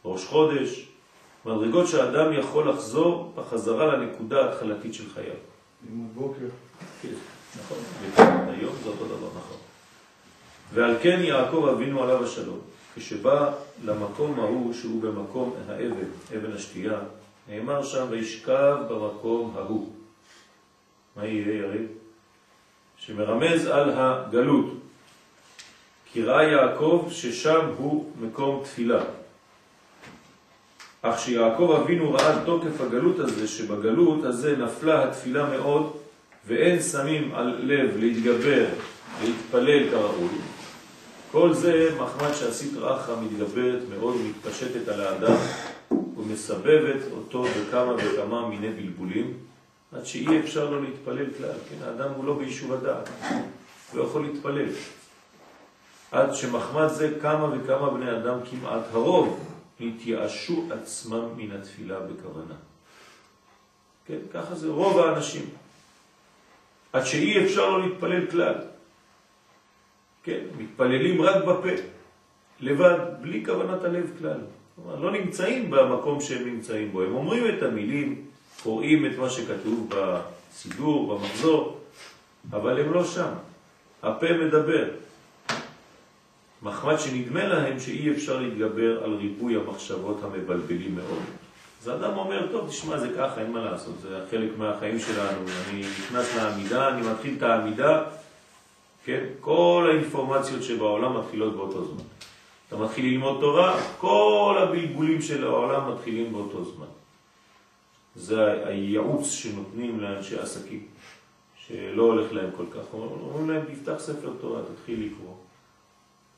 ראש 0.06 0.26
חודש, 0.26 0.88
מדרגות 1.46 1.88
שהאדם 1.88 2.34
יכול 2.34 2.70
לחזור 2.70 3.34
בחזרה 3.36 3.96
לנקודה 3.96 4.46
ההתחלתית 4.46 4.94
של 4.94 5.10
חייו. 5.14 5.36
לימוד 5.90 6.16
בוקר. 6.16 6.46
כן, 7.02 7.10
נכון, 7.58 7.77
היום 8.59 8.75
זה 8.83 8.90
אותו 8.90 9.05
דבר, 9.05 9.27
נכון. 9.27 9.57
ועל 10.74 10.96
כן 11.01 11.20
יעקב 11.24 11.70
אבינו 11.74 12.03
עליו 12.03 12.24
השלום, 12.24 12.59
כשבא 12.96 13.51
למקום 13.85 14.40
ההוא 14.40 14.74
שהוא 14.74 15.01
במקום 15.01 15.53
האבן, 15.68 16.09
אבן 16.38 16.53
השתייה, 16.55 17.00
נאמר 17.50 17.83
שם 17.83 18.05
וישכב 18.09 18.77
במקום 18.90 19.53
ההוא. 19.57 19.90
מה 21.16 21.25
יהיה 21.25 21.55
יריב? 21.57 21.88
שמרמז 22.98 23.66
על 23.66 23.90
הגלות. 23.96 24.66
כי 26.14 26.24
ראה 26.24 26.44
יעקב 26.44 27.07
ששם 27.12 27.66
הוא 27.77 28.12
מקום 28.22 28.64
תפילה. 28.64 29.03
אך 31.01 31.20
שיעקב 31.20 31.77
אבינו 31.83 32.14
ראה 32.14 32.46
תוקף 32.46 32.81
הגלות 32.81 33.20
הזה, 33.20 33.48
שבגלות 33.48 34.24
הזה 34.24 34.57
נפלה 34.57 35.03
התפילה 35.03 35.50
מאוד, 35.50 35.99
ואין 36.48 36.82
שמים 36.82 37.36
על 37.36 37.60
לב 37.60 37.98
להתגבר, 37.98 38.66
להתפלל 39.24 39.90
כראוי. 39.90 40.30
כל 41.32 41.54
זה 41.54 41.96
מחמד 42.02 42.34
שהסטרא 42.34 42.96
אחרא 42.96 43.16
מתגברת 43.22 43.82
מאוד 43.90 44.16
ומתפשטת 44.16 44.88
על 44.88 45.02
האדם 45.02 45.36
ומסבבת 46.18 47.02
אותו 47.12 47.44
בכמה 47.44 47.94
וכמה 47.94 48.50
מיני 48.50 48.72
בלבולים, 48.72 49.34
עד 49.92 50.06
שאי 50.06 50.40
אפשר 50.40 50.70
לו 50.70 50.84
להתפלל 50.84 51.25
כלל. 51.38 51.52
כן, 51.70 51.86
האדם 51.86 52.12
הוא 52.16 52.25
לא 52.25 52.38
ביישוב 52.38 52.74
הדעת, 52.74 53.10
הוא 53.30 54.00
לא 54.00 54.04
יכול 54.04 54.25
להתפלל. 54.25 54.70
עד 56.12 56.36
שמחמד 56.36 56.88
זה 56.88 57.18
כמה 57.22 57.50
וכמה 57.54 57.90
בני 57.90 58.12
אדם, 58.12 58.38
כמעט 58.50 58.82
הרוב, 58.92 59.40
התייאשו 59.82 60.64
עצמם 60.72 61.25
מן 61.38 61.52
התפילה 61.52 62.00
בכוונה. 62.00 62.56
כן, 64.06 64.18
ככה 64.34 64.56
זה 64.56 64.68
רוב 64.68 65.00
האנשים. 65.00 65.50
עד 66.94 67.06
שאי 67.06 67.46
אפשר 67.46 67.70
לו 67.70 67.88
להתפלל 67.88 68.25
כלל. 68.25 68.56
כן, 70.24 70.40
מתפללים 70.58 71.22
רק 71.22 71.44
בפה, 71.44 71.70
לבד, 72.60 73.00
בלי 73.22 73.46
כוונת 73.46 73.84
הלב 73.84 74.12
כלל. 74.20 74.40
כלומר, 74.75 75.00
לא 75.00 75.12
נמצאים 75.12 75.72
במקום 75.72 76.22
שהם 76.22 76.46
נמצאים 76.46 76.92
בו. 76.92 77.02
הם 77.02 77.16
אומרים 77.16 77.44
את 77.56 77.64
המילים, 77.64 78.25
קוראים 78.64 79.06
את 79.06 79.18
מה 79.18 79.30
שכתוב 79.30 79.90
בסידור, 79.90 81.18
במחזור, 81.18 81.80
אבל 82.52 82.80
הם 82.80 82.94
לא 82.94 83.04
שם. 83.04 83.32
הפה 84.04 84.28
מדבר. 84.34 84.86
מחמד 86.62 87.00
שנדמה 87.00 87.48
להם 87.48 87.80
שאי 87.80 88.12
אפשר 88.12 88.40
להתגבר 88.40 89.04
על 89.04 89.14
ריבוי 89.14 89.56
המחשבות 89.56 90.24
המבלבלים 90.24 90.96
מאוד. 90.96 91.24
אז 91.81 91.87
האדם 91.87 92.18
אומר, 92.18 92.51
טוב, 92.51 92.70
תשמע, 92.70 92.98
זה 92.98 93.09
ככה, 93.18 93.42
אין 93.42 93.51
מה 93.51 93.59
לעשות, 93.59 93.96
זה 94.01 94.25
חלק 94.31 94.50
מהחיים 94.57 95.00
שלנו. 95.00 95.42
אני 95.70 95.81
נכנס 95.81 96.35
לעמידה, 96.35 96.89
אני 96.89 97.07
מתחיל 97.11 97.35
את 97.37 97.44
העמידה, 97.44 98.03
כן? 99.05 99.25
כל 99.39 99.89
האינפורמציות 99.92 100.63
שבעולם 100.63 101.18
מתחילות 101.18 101.55
באותו 101.55 101.85
זמן. 101.85 102.03
אתה 102.68 102.77
מתחיל 102.77 103.05
ללמוד 103.05 103.39
תורה, 103.39 103.81
כל 103.98 104.55
הבלבולים 104.61 105.22
של 105.22 105.44
העולם 105.44 105.92
מתחילים 105.94 106.33
באותו 106.33 106.65
זמן. 106.65 106.85
זה 108.15 108.68
הייעוץ 108.68 109.31
שנותנים 109.31 110.00
לאנשי 110.00 110.39
עסקים, 110.39 110.87
שלא 111.55 112.03
הולך 112.03 112.33
להם 112.33 112.50
כל 112.57 112.65
כך. 112.72 112.94
אומרים 112.94 113.50
להם, 113.50 113.65
תפתח 113.65 114.00
ספר 114.00 114.29
תורה, 114.42 114.61
תתחיל 114.74 115.05
לקרוא. 115.05 115.35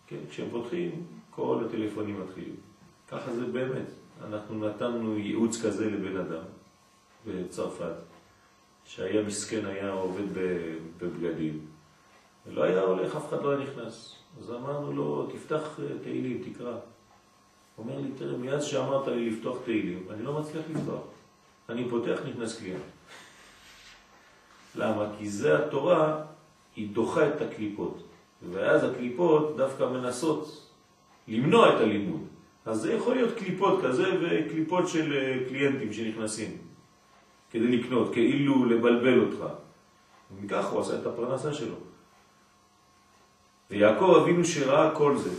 כן, 0.07 0.17
כשהם 0.29 0.47
פותחים, 0.51 0.91
כל 1.29 1.57
הטלפונים 1.65 2.21
מתחילים. 2.21 2.55
ככה 3.07 3.33
זה 3.33 3.45
באמת. 3.45 4.00
אנחנו 4.27 4.67
נתנו 4.67 5.17
ייעוץ 5.17 5.65
כזה 5.65 5.89
לבן 5.89 6.17
אדם 6.17 6.43
בצרפת, 7.27 7.93
שהיה 8.85 9.23
מסכן, 9.23 9.65
היה 9.65 9.91
עובד 9.91 10.23
בבגדים, 10.97 11.65
ולא 12.47 12.63
היה 12.63 12.81
הולך, 12.81 13.15
אף 13.15 13.29
אחד 13.29 13.43
לא 13.43 13.51
היה 13.51 13.59
נכנס. 13.59 14.15
אז 14.39 14.51
אמרנו 14.51 14.93
לו, 14.93 15.27
תפתח 15.33 15.79
תהילים, 16.03 16.43
תקרא. 16.43 16.71
הוא 17.75 17.85
אומר 17.85 17.99
לי, 17.99 18.09
תראה, 18.17 18.37
מאז 18.37 18.65
שאמרת 18.65 19.07
לי 19.07 19.29
לפתוח 19.29 19.57
תהילים, 19.65 20.07
אני 20.09 20.23
לא 20.23 20.39
מצליח 20.39 20.65
לפתוח. 20.69 21.03
אני 21.69 21.89
פותח, 21.89 22.19
נכנס 22.29 22.59
קליינט. 22.59 22.81
למה? 24.75 25.09
כי 25.17 25.29
זה 25.29 25.65
התורה, 25.65 26.23
היא 26.75 26.93
דוחה 26.93 27.27
את 27.27 27.41
הקליפות. 27.41 28.03
ואז 28.51 28.83
הקליפות 28.83 29.57
דווקא 29.57 29.83
מנסות 29.83 30.67
למנוע 31.27 31.75
את 31.75 31.81
הלימוד. 31.81 32.21
אז 32.65 32.81
זה 32.81 32.93
יכול 32.93 33.15
להיות 33.15 33.37
קליפות 33.37 33.79
כזה 33.83 34.03
וקליפות 34.21 34.87
של 34.87 35.13
אה, 35.13 35.49
קליינטים 35.49 35.93
שנכנסים 35.93 36.57
כדי 37.51 37.77
לקנות, 37.77 38.13
כאילו 38.13 38.65
לבלבל 38.65 39.19
אותך. 39.19 39.45
ומכך 40.35 40.65
הוא 40.65 40.81
עשה 40.81 40.99
את 40.99 41.05
הפרנסה 41.05 41.53
שלו. 41.53 41.75
ויעקב 43.71 44.15
אבינו 44.21 44.45
שראה 44.45 44.95
כל 44.95 45.17
זה, 45.17 45.29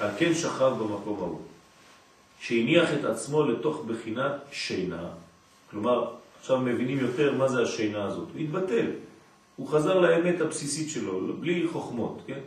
על 0.00 0.10
כן 0.18 0.34
שכב 0.34 0.72
במקום 0.78 1.18
ההוא, 1.18 1.40
שהניח 2.40 2.88
את 2.92 3.04
עצמו 3.04 3.42
לתוך 3.42 3.84
בחינת 3.86 4.32
שינה, 4.52 5.08
כלומר, 5.70 6.14
עכשיו 6.40 6.58
מבינים 6.58 6.98
יותר 6.98 7.34
מה 7.34 7.48
זה 7.48 7.62
השינה 7.62 8.04
הזאת, 8.04 8.28
הוא 8.34 8.40
התבטל, 8.40 8.86
הוא 9.56 9.68
חזר 9.68 10.00
לאמת 10.00 10.40
הבסיסית 10.40 10.90
שלו, 10.90 11.36
בלי 11.40 11.68
חוכמות, 11.72 12.22
כן? 12.26 12.40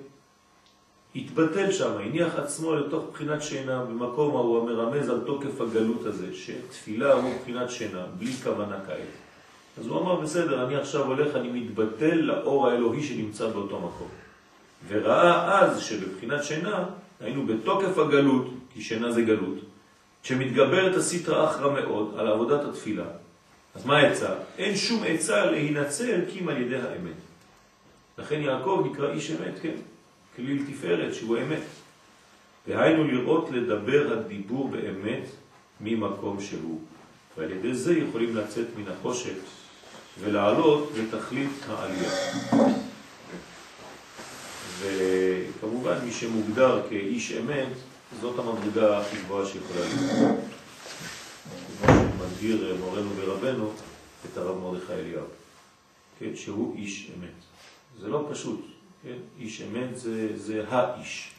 התבטל 1.15 1.71
שם, 1.71 1.91
הניח 1.97 2.35
עצמו 2.35 2.75
לתוך 2.75 3.05
בחינת 3.13 3.41
שינה, 3.41 3.83
במקום 3.85 4.35
ההוא 4.35 4.61
המרמז 4.61 5.09
על 5.09 5.19
תוקף 5.25 5.61
הגלות 5.61 6.05
הזה, 6.05 6.27
שתפילה 6.33 7.13
הוא 7.13 7.33
בחינת 7.41 7.71
שינה, 7.71 8.05
בלי 8.17 8.33
כוונה 8.33 8.77
כעת. 8.87 8.97
אז 9.79 9.87
הוא 9.87 10.01
אמר, 10.01 10.15
בסדר, 10.15 10.65
אני 10.65 10.75
עכשיו 10.75 11.05
הולך, 11.05 11.35
אני 11.35 11.47
מתבטל 11.47 12.15
לאור 12.15 12.67
האלוהי 12.67 13.03
שנמצא 13.03 13.47
באותו 13.47 13.79
מקום. 13.79 14.07
וראה 14.87 15.59
אז 15.59 15.81
שבבחינת 15.81 16.43
שינה, 16.43 16.85
היינו 17.19 17.45
בתוקף 17.45 17.97
הגלות, 17.97 18.47
כי 18.73 18.81
שינה 18.81 19.11
זה 19.11 19.21
גלות, 19.21 19.57
שמתגברת 20.23 20.95
הסטרא 20.95 21.49
אחרא 21.49 21.71
מאוד 21.71 22.15
על 22.17 22.27
עבודת 22.27 22.65
התפילה. 22.65 23.05
אז 23.75 23.85
מה 23.85 23.97
העצה? 23.97 24.29
אין 24.57 24.75
שום 24.75 25.03
עצה 25.07 25.45
להינצל 25.45 26.21
כי 26.29 26.39
אם 26.39 26.49
על 26.49 26.57
ידי 26.61 26.75
האמת. 26.75 27.19
לכן 28.17 28.41
יעקב 28.41 28.83
נקרא 28.91 29.11
איש 29.11 29.31
אמת, 29.31 29.59
כן? 29.61 29.75
כליל 30.35 30.63
תפארת 30.71 31.13
שהוא 31.13 31.37
אמת. 31.37 31.63
והיינו 32.67 33.03
לראות 33.03 33.49
לדבר 33.51 34.13
הדיבור 34.13 34.67
באמת 34.67 35.23
ממקום 35.81 36.41
שהוא. 36.41 36.79
ועל 37.37 37.51
ידי 37.51 37.73
זה 37.73 37.97
יכולים 37.97 38.35
לצאת 38.35 38.67
מן 38.77 38.91
החושך 38.91 39.37
ולעלות 40.19 40.91
לתכלית 40.97 41.51
העלייה. 41.67 42.11
וכמובן 44.79 45.97
מי 46.05 46.11
שמוגדר 46.11 46.81
כאיש 46.89 47.31
אמת, 47.31 47.67
זאת 48.21 48.39
המדרגה 48.39 48.99
הכי 48.99 49.17
גבוהה 49.17 49.45
שיכולה 49.45 49.79
להיות. 49.79 50.37
כמו 51.81 51.93
שמגדיר 51.93 52.75
מורנו 52.79 53.09
ורבנו 53.15 53.71
את 54.25 54.37
הרב 54.37 54.57
מרדכי 54.57 54.93
אליהו, 54.93 55.25
כן, 56.19 56.35
שהוא 56.35 56.75
איש 56.75 57.11
אמת. 57.17 57.29
זה 57.99 58.07
לא 58.07 58.27
פשוט, 58.31 58.65
כן? 59.03 59.17
איש 59.39 59.61
אמת 59.61 59.97
זה, 59.97 60.37
זה 60.37 60.63
האיש. 60.67 61.31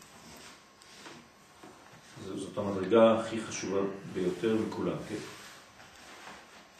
זאת 2.37 2.59
המדרגה 2.59 3.21
הכי 3.21 3.41
חשובה 3.41 3.81
ביותר 4.13 4.57
מכולם, 4.67 4.97
כן? 5.09 5.15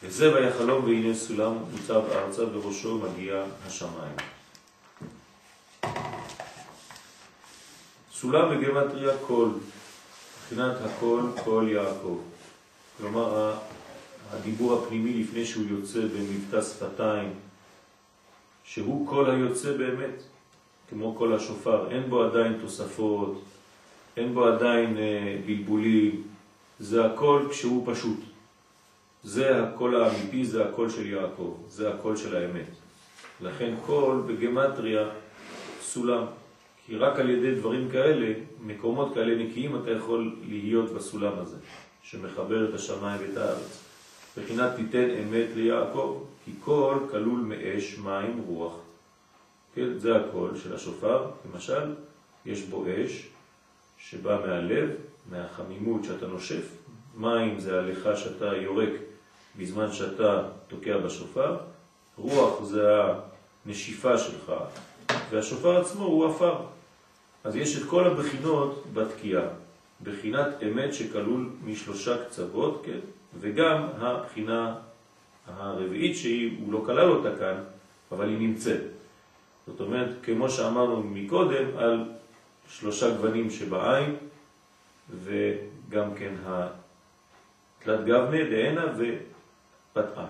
וזה 0.03 0.35
ויחלום 0.35 0.85
והנה 0.85 1.15
סולם 1.15 1.55
מוצב 1.73 2.03
ארצה 2.13 2.43
וראשו 2.43 2.99
מגיע 2.99 3.45
השמיימה. 3.67 4.17
סולם 8.13 8.51
בגמטריה 8.51 9.19
קול, 9.27 9.51
מבחינת 10.43 10.77
הקול, 10.85 11.33
קול 11.45 11.69
יעקב. 11.69 12.19
כלומר, 12.99 13.55
הדיבור 14.31 14.79
הפנימי 14.79 15.23
לפני 15.23 15.47
שהוא 15.47 15.65
יוצא 15.69 16.01
במבטא 16.01 16.63
שפתיים, 16.63 17.35
שהוא 18.65 19.09
קול 19.09 19.31
היוצא 19.31 19.77
באמת, 19.77 20.23
כמו 20.93 21.15
קול 21.15 21.35
השופר, 21.35 21.91
אין 21.91 22.11
בו 22.11 22.23
עדיין 22.23 22.59
תוספות, 22.61 23.43
אין 24.17 24.35
בו 24.35 24.45
עדיין 24.45 24.99
אה, 24.99 25.39
בלבולים, 25.47 26.23
זה 26.79 27.07
הכל 27.07 27.43
כשהוא 27.51 27.95
פשוט. 27.95 28.19
זה 29.23 29.63
הקול 29.63 29.97
האמיתי, 29.97 30.45
זה 30.45 30.65
הקול 30.65 30.91
של 30.91 31.07
יעקב, 31.07 31.57
זה 31.69 31.95
הקול 31.95 32.17
של 32.17 32.37
האמת. 32.37 32.67
לכן 33.41 33.75
קול 33.87 34.23
בגמטריה 34.27 35.09
סולם, 35.83 36.25
כי 36.87 36.97
רק 36.97 37.19
על 37.19 37.31
ידי 37.31 37.55
דברים 37.55 37.89
כאלה, 37.91 38.33
מקומות 38.67 39.15
כאלה 39.15 39.45
נקיים, 39.45 39.77
אתה 39.77 39.91
יכול 39.91 40.37
להיות 40.49 40.91
בסולם 40.91 41.33
הזה, 41.39 41.57
שמחבר 42.03 42.69
את 42.69 42.75
השמיים 42.75 43.21
ואת 43.21 43.37
הארץ. 43.37 43.85
בחינת 44.39 44.77
תיתן 44.77 45.09
אמת 45.11 45.47
ליעקב, 45.57 46.23
כי 46.45 46.51
קול 46.65 46.99
כלול 47.11 47.41
מאש, 47.41 47.99
מים, 47.99 48.43
רוח. 48.47 48.73
כן, 49.75 49.99
זה 49.99 50.17
הקול 50.17 50.57
של 50.57 50.75
השופר, 50.75 51.31
למשל, 51.53 51.95
יש 52.47 52.63
בו 52.63 52.85
אש 52.87 53.29
שבא 53.99 54.41
מהלב, 54.47 54.91
מהחמימות 55.31 56.05
שאתה 56.05 56.27
נושף, 56.27 56.67
מים 57.17 57.61
זה 57.61 57.79
הליכה 57.79 58.17
שאתה 58.17 58.45
יורק 58.45 58.91
בזמן 59.59 59.93
שאתה 59.93 60.43
תוקע 60.69 60.99
בשופר, 60.99 61.57
רוח 62.17 62.63
זה 62.63 62.91
הנשיפה 63.67 64.19
שלך, 64.19 64.53
והשופר 65.31 65.81
עצמו 65.81 66.05
הוא 66.05 66.31
אפר. 66.31 66.57
אז 67.45 67.57
יש 67.57 67.77
את 67.77 67.83
כל 67.89 68.05
הבחינות 68.05 68.85
בתקיעה, 68.95 69.45
בחינת 70.03 70.49
אמת 70.63 70.95
שכלול 70.95 71.51
משלושה 71.65 72.25
קצוות, 72.25 72.83
כן? 72.87 72.99
וגם 73.41 73.87
הבחינה 73.99 74.75
הרביעית 75.47 76.17
שהיא, 76.17 76.59
הוא 76.65 76.73
לא 76.73 76.83
כלל 76.87 77.11
אותה 77.11 77.37
כאן, 77.39 77.55
אבל 78.13 78.29
היא 78.29 78.39
נמצאת. 78.39 78.81
זאת 79.67 79.81
אומרת, 79.81 80.09
כמו 80.23 80.51
שאמרנו 80.51 81.03
מקודם, 81.03 81.77
על 81.77 82.05
שלושה 82.69 83.11
גוונים 83.11 83.51
שבעין, 83.51 84.17
וגם 85.11 86.15
כן 86.15 86.35
התלת 86.45 88.05
גבנה, 88.05 88.45
דהנה 88.51 88.87
בת 89.97 90.17
עין. 90.17 90.27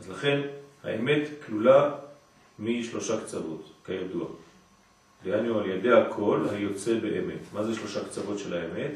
אז 0.00 0.10
לכן 0.10 0.40
האמת 0.84 1.22
כלולה 1.46 1.94
משלושה 2.58 3.20
קצוות, 3.20 3.72
כידוע. 3.84 4.26
דהיינו 5.24 5.58
על 5.58 5.66
ידי 5.66 5.92
הכל 5.92 6.46
היוצא 6.50 6.98
באמת. 6.98 7.40
מה 7.52 7.64
זה 7.64 7.74
שלושה 7.74 8.04
קצוות 8.04 8.38
של 8.38 8.54
האמת? 8.54 8.92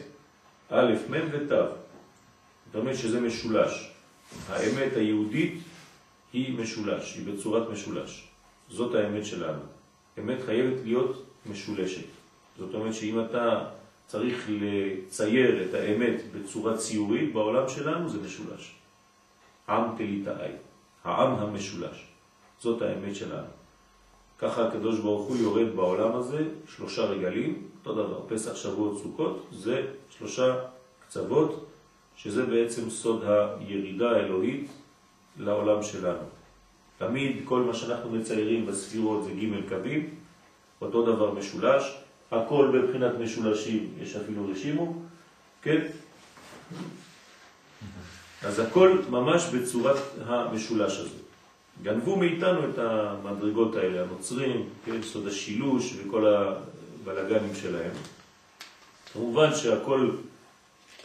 א', 0.71 0.93
מ' 1.11 1.29
ות'. 1.33 1.49
זאת 2.67 2.75
אומרת 2.75 2.97
שזה 2.97 3.21
משולש. 3.21 3.93
האמת 4.49 4.93
היהודית 4.97 5.63
היא 6.33 6.59
משולש, 6.59 7.17
היא 7.17 7.33
בצורת 7.33 7.71
משולש. 7.71 8.32
זאת 8.73 8.95
האמת 8.95 9.25
שלנו. 9.25 9.63
אמת 10.19 10.39
חייבת 10.47 10.81
להיות 10.85 11.23
משולשת. 11.47 12.07
זאת 12.59 12.75
אומרת 12.75 12.95
שאם 12.95 13.21
אתה 13.21 13.65
צריך 14.07 14.49
לצייר 14.49 15.65
את 15.65 15.75
האמת 15.75 16.23
בצורה 16.33 16.77
ציורית 16.77 17.33
בעולם 17.33 17.69
שלנו, 17.69 18.09
זה 18.09 18.19
משולש. 18.25 18.75
עם 19.69 19.97
תליטאי, 19.97 20.51
העם 21.05 21.35
המשולש. 21.35 22.07
זאת 22.61 22.83
האמת 22.83 23.15
שלנו. 23.15 23.49
ככה 24.39 24.69
הקדוש 24.69 25.01
ברוך 25.01 25.29
הוא 25.29 25.37
יורד 25.37 25.77
בעולם 25.77 26.17
הזה, 26.17 26.45
שלושה 26.77 27.03
רגלים, 27.03 27.69
אותו 27.79 27.95
דבר, 27.95 28.21
פסח, 28.29 28.57
שבועות, 28.57 28.99
סוכות, 29.03 29.47
זה 29.53 29.87
שלושה 30.11 30.57
קצוות, 31.07 31.67
שזה 32.17 32.47
בעצם 32.47 32.91
סוד 32.91 33.25
הירידה 33.25 34.11
האלוהית 34.11 34.71
לעולם 35.39 35.83
שלנו. 35.83 36.42
תמיד 36.99 37.37
כל 37.45 37.61
מה 37.61 37.75
שאנחנו 37.75 38.11
מציירים 38.11 38.67
בספירות 38.67 39.25
זה 39.25 39.31
ג' 39.31 39.69
קווים, 39.69 40.09
אותו 40.81 41.03
דבר 41.03 41.35
משולש, 41.35 41.97
הכל 42.31 42.71
בבחינת 42.75 43.13
משולשים, 43.21 43.89
יש 44.03 44.17
אפילו 44.17 44.49
רשימו, 44.51 45.03
כן? 45.63 45.87
אז 48.43 48.59
הכל 48.59 48.99
ממש 49.11 49.45
בצורת 49.55 49.97
המשולש 50.25 50.99
הזה. 50.99 51.19
גנבו 51.83 52.17
מאיתנו 52.17 52.61
את 52.71 52.79
המדרגות 52.79 53.77
האלה, 53.77 54.03
הנוצרים, 54.03 54.69
כן, 54.85 55.03
סוד 55.03 55.27
השילוש 55.27 55.95
וכל 55.99 56.27
הבלגנים 56.27 57.55
שלהם. 57.55 57.91
כמובן 59.13 59.55
שהכל, 59.55 60.11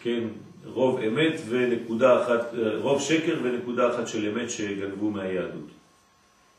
כן, 0.02 0.24
רוב 0.66 1.00
אמת 1.00 1.42
ונקודה 1.50 2.24
אחת, 2.24 2.54
רוב 2.82 3.02
שקר 3.02 3.40
ונקודה 3.44 3.96
אחת 3.96 4.08
של 4.08 4.30
אמת 4.30 4.50
שגנבו 4.50 5.12
מהיהדות. 5.12 5.77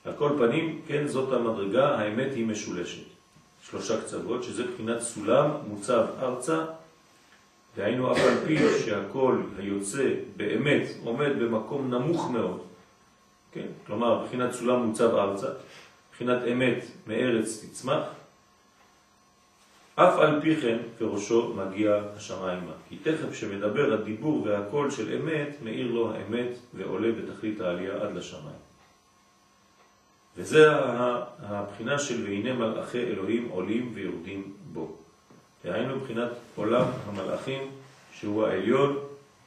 על 0.09 0.15
כל 0.19 0.31
פנים, 0.39 0.81
כן, 0.87 1.07
זאת 1.07 1.33
המדרגה, 1.33 1.99
האמת 1.99 2.35
היא 2.35 2.47
משולשת. 2.47 3.03
שלושה 3.71 4.01
קצוות, 4.01 4.43
שזה 4.43 4.65
בחינת 4.65 5.01
סולם 5.01 5.51
מוצב 5.69 6.07
ארצה 6.23 6.65
דהיינו 7.77 8.13
אף 8.13 8.19
על 8.19 8.47
פי 8.47 8.59
שהכל 8.85 9.43
היוצא 9.59 10.11
באמת 10.37 10.83
עומד 11.05 11.31
במקום 11.41 11.95
נמוך 11.95 12.31
מאוד, 12.31 12.61
כן? 13.53 13.67
כלומר, 13.87 14.25
בחינת 14.25 14.53
סולם 14.53 14.83
מוצב 14.83 15.15
ארצה, 15.15 15.49
בחינת 16.13 16.39
אמת 16.53 16.85
מארץ 17.07 17.65
תצמח, 17.65 18.03
אף 19.95 20.19
על 20.19 20.41
פי 20.41 20.57
כן 20.57 20.79
פירושו 20.99 21.55
מגיע 21.55 22.01
השמיימה. 22.17 22.73
כי 22.89 22.97
תכף 22.97 23.35
שמדבר 23.35 23.93
הדיבור 23.93 24.43
והקול 24.47 24.91
של 24.91 25.21
אמת, 25.21 25.57
מאיר 25.63 25.87
לו 25.93 26.13
האמת 26.13 26.59
ועולה 26.75 27.09
בתכלית 27.13 27.61
העלייה 27.61 27.95
עד 27.95 28.15
לשמיים. 28.15 28.68
וזה 30.39 30.73
הבחינה 31.43 31.99
של 31.99 32.25
והנה 32.25 32.53
מלאכי 32.53 32.99
אלוהים 32.99 33.49
עולים 33.49 33.91
ויורדים 33.95 34.53
בו. 34.73 34.97
דהיינו 35.65 35.97
מבחינת 35.97 36.29
עולם 36.57 36.85
המלאכים, 37.07 37.63
שהוא 38.13 38.47
העליון 38.47 38.99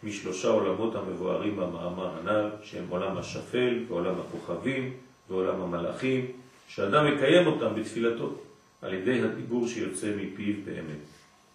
משלושה 0.04 0.48
עולמות 0.48 0.96
המבוארים 0.96 1.56
במאמר 1.56 2.12
הנ"ל, 2.20 2.50
שהם 2.64 2.86
עולם 2.90 3.18
השפל 3.18 3.84
ועולם 3.88 4.14
הכוכבים 4.20 4.94
ועולם 5.30 5.62
המלאכים, 5.62 6.32
שאדם 6.68 7.14
מקיים 7.14 7.48
אותם 7.48 7.76
בתפילתו 7.76 8.34
על 8.82 8.94
ידי 8.94 9.22
הדיבור 9.22 9.68
שיוצא 9.68 10.08
מפיו 10.18 10.54
באמת. 10.66 11.06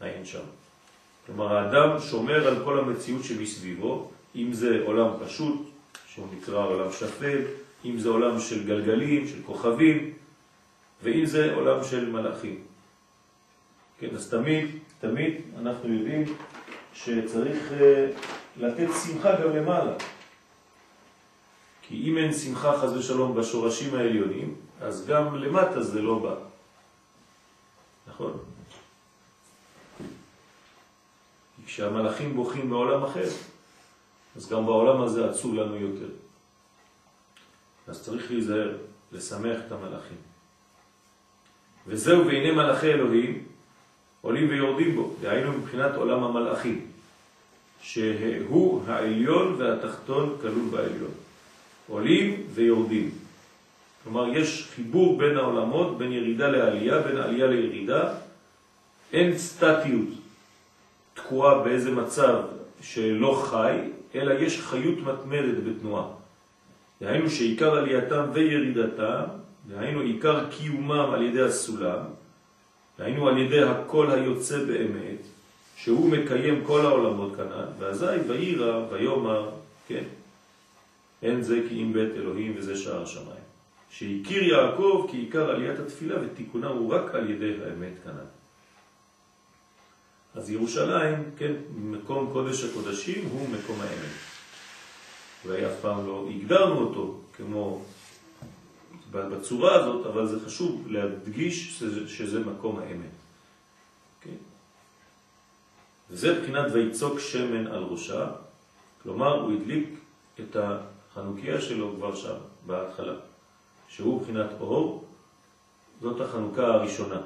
אין 0.01 0.25
שם. 0.25 0.45
כלומר, 1.27 1.57
האדם 1.57 1.99
שומר 2.01 2.49
על 2.49 2.65
כל 2.65 2.79
המציאות 2.79 3.25
שמסביבו, 3.25 4.11
אם 4.37 4.53
זה 4.53 4.83
עולם 4.85 5.09
פשוט, 5.25 5.69
שהוא 6.07 6.27
נקרא 6.37 6.67
עולם 6.67 6.93
שפל, 6.93 7.39
אם 7.85 7.99
זה 7.99 8.09
עולם 8.09 8.41
של 8.41 8.67
גלגלים, 8.67 9.29
של 9.29 9.43
כוכבים, 9.47 10.13
ואם 11.03 11.27
זה 11.27 11.55
עולם 11.55 11.85
של 11.85 12.11
מלאכים. 12.11 12.63
כן, 13.99 14.15
אז 14.15 14.31
תמיד, 14.31 14.67
תמיד 15.01 15.35
אנחנו 15.61 15.93
יודעים 15.93 16.25
שצריך 16.95 17.73
אה, 17.73 18.11
לתת 18.57 18.89
שמחה 19.05 19.41
גם 19.43 19.57
למעלה. 19.57 19.93
כי 21.83 22.11
אם 22.11 22.19
אין 22.19 22.33
שמחה 22.33 22.79
חז 22.79 22.97
ושלום 22.97 23.35
בשורשים 23.35 23.95
העליונים, 23.95 24.55
אז 24.81 25.07
גם 25.07 25.37
למטה 25.37 25.83
זה 25.83 26.03
לא 26.03 26.19
בא. 26.19 26.35
נכון? 28.09 28.39
כי 31.57 31.63
כשהמלאכים 31.67 32.37
בוכים 32.37 32.71
בעולם 32.71 33.05
אחר, 33.05 33.29
אז 34.37 34.49
גם 34.49 34.67
בעולם 34.67 35.03
הזה 35.03 35.31
עצוב 35.31 35.55
לנו 35.55 35.77
יותר. 35.77 36.09
אז 37.89 38.03
צריך 38.03 38.31
להיזהר, 38.31 38.77
לשמח 39.13 39.59
את 39.67 39.73
המלאכים. 39.73 40.17
וזהו 41.87 42.27
והנה 42.27 42.53
מלאכי 42.53 42.87
אלוהים 42.87 43.45
עולים 44.21 44.49
ויורדים 44.49 44.95
בו, 44.95 45.15
דהיינו 45.21 45.53
מבחינת 45.53 45.95
עולם 45.95 46.25
המלאכים. 46.25 46.87
שהוא 47.83 48.83
העליון 48.87 49.55
והתחתון 49.59 50.37
כלול 50.41 50.69
בעליון. 50.71 51.11
עולים 51.89 52.43
ויורדים. 52.55 53.11
כלומר, 54.05 54.37
יש 54.37 54.69
חיבור 54.75 55.19
בין 55.19 55.37
העולמות, 55.37 55.99
בין 55.99 56.13
ירידה 56.13 56.49
לעלייה, 56.49 56.99
בין 56.99 57.17
עלייה 57.17 57.47
לירידה. 57.47 58.15
אין 59.13 59.39
סטטיות 59.39 60.09
תקועה 61.15 61.59
באיזה 61.59 61.91
מצב 61.91 62.43
שלא 62.83 63.43
חי, 63.51 63.79
אלא 64.15 64.35
יש 64.35 64.61
חיות 64.61 64.99
מתמדת 64.99 65.65
בתנועה. 65.67 66.16
דהיינו 67.01 67.31
שעיקר 67.31 67.75
עלייתם 67.75 68.25
וירידתם, 68.33 69.23
דהיינו 69.69 70.01
עיקר 70.01 70.51
קיומם 70.51 71.11
על 71.15 71.23
ידי 71.23 71.43
הסולם, 71.43 72.01
דהיינו 72.99 73.29
על 73.29 73.39
ידי 73.39 73.63
הכל 73.63 74.11
היוצא 74.11 74.65
באמת, 74.65 75.21
שהוא 75.77 76.11
מקיים 76.11 76.65
כל 76.65 76.87
העולמות 76.87 77.37
כנן, 77.37 77.67
ואזי 77.79 78.17
ואירא 78.29 78.87
ויומר, 78.91 79.51
כן, 79.89 80.05
אין 81.23 81.43
זה 81.43 81.61
כי 81.69 81.83
אם 81.83 81.93
בית 81.93 82.13
אלוהים 82.17 82.55
וזה 82.57 82.77
שער 82.77 83.03
השמיים. 83.03 83.47
שהכיר 83.91 84.43
יעקב 84.43 85.07
כי 85.11 85.17
עיקר 85.17 85.51
עליית 85.51 85.79
התפילה 85.79 86.15
ותיקונה 86.23 86.69
הוא 86.69 86.95
רק 86.95 87.15
על 87.15 87.31
ידי 87.31 87.53
האמת 87.65 87.93
כנן. 88.05 88.27
אז 90.35 90.51
ירושלים, 90.51 91.31
כן, 91.37 91.53
מקום 91.77 92.31
קודש 92.33 92.65
הקודשים 92.65 93.29
הוא 93.33 93.49
מקום 93.49 93.81
האמת. 93.81 94.26
ואף 95.47 95.81
פעם 95.81 96.07
לא 96.07 96.29
הגדרנו 96.31 96.79
אותו 96.81 97.21
כמו 97.37 97.85
בצורה 99.11 99.75
הזאת, 99.75 100.07
אבל 100.07 100.27
זה 100.27 100.47
חשוב 100.47 100.87
להדגיש 100.89 101.79
שזה, 101.79 102.09
שזה 102.09 102.41
מקום 102.41 102.79
האמת. 102.79 103.17
כן? 104.21 104.37
וזה 106.11 106.41
בחינת 106.41 106.73
ויצוק 106.73 107.19
שמן 107.19 107.67
על 107.67 107.83
ראשה, 107.83 108.27
כלומר 109.03 109.41
הוא 109.41 109.53
הדליק 109.53 109.89
את 110.41 110.57
החנוכיה 110.57 111.61
שלו 111.61 111.95
כבר 111.97 112.15
שם, 112.15 112.37
בהתחלה, 112.67 113.15
שהוא 113.89 114.23
בחינת 114.23 114.51
אור, 114.61 115.05
זאת 116.01 116.21
החנוכה 116.21 116.67
הראשונה, 116.67 117.21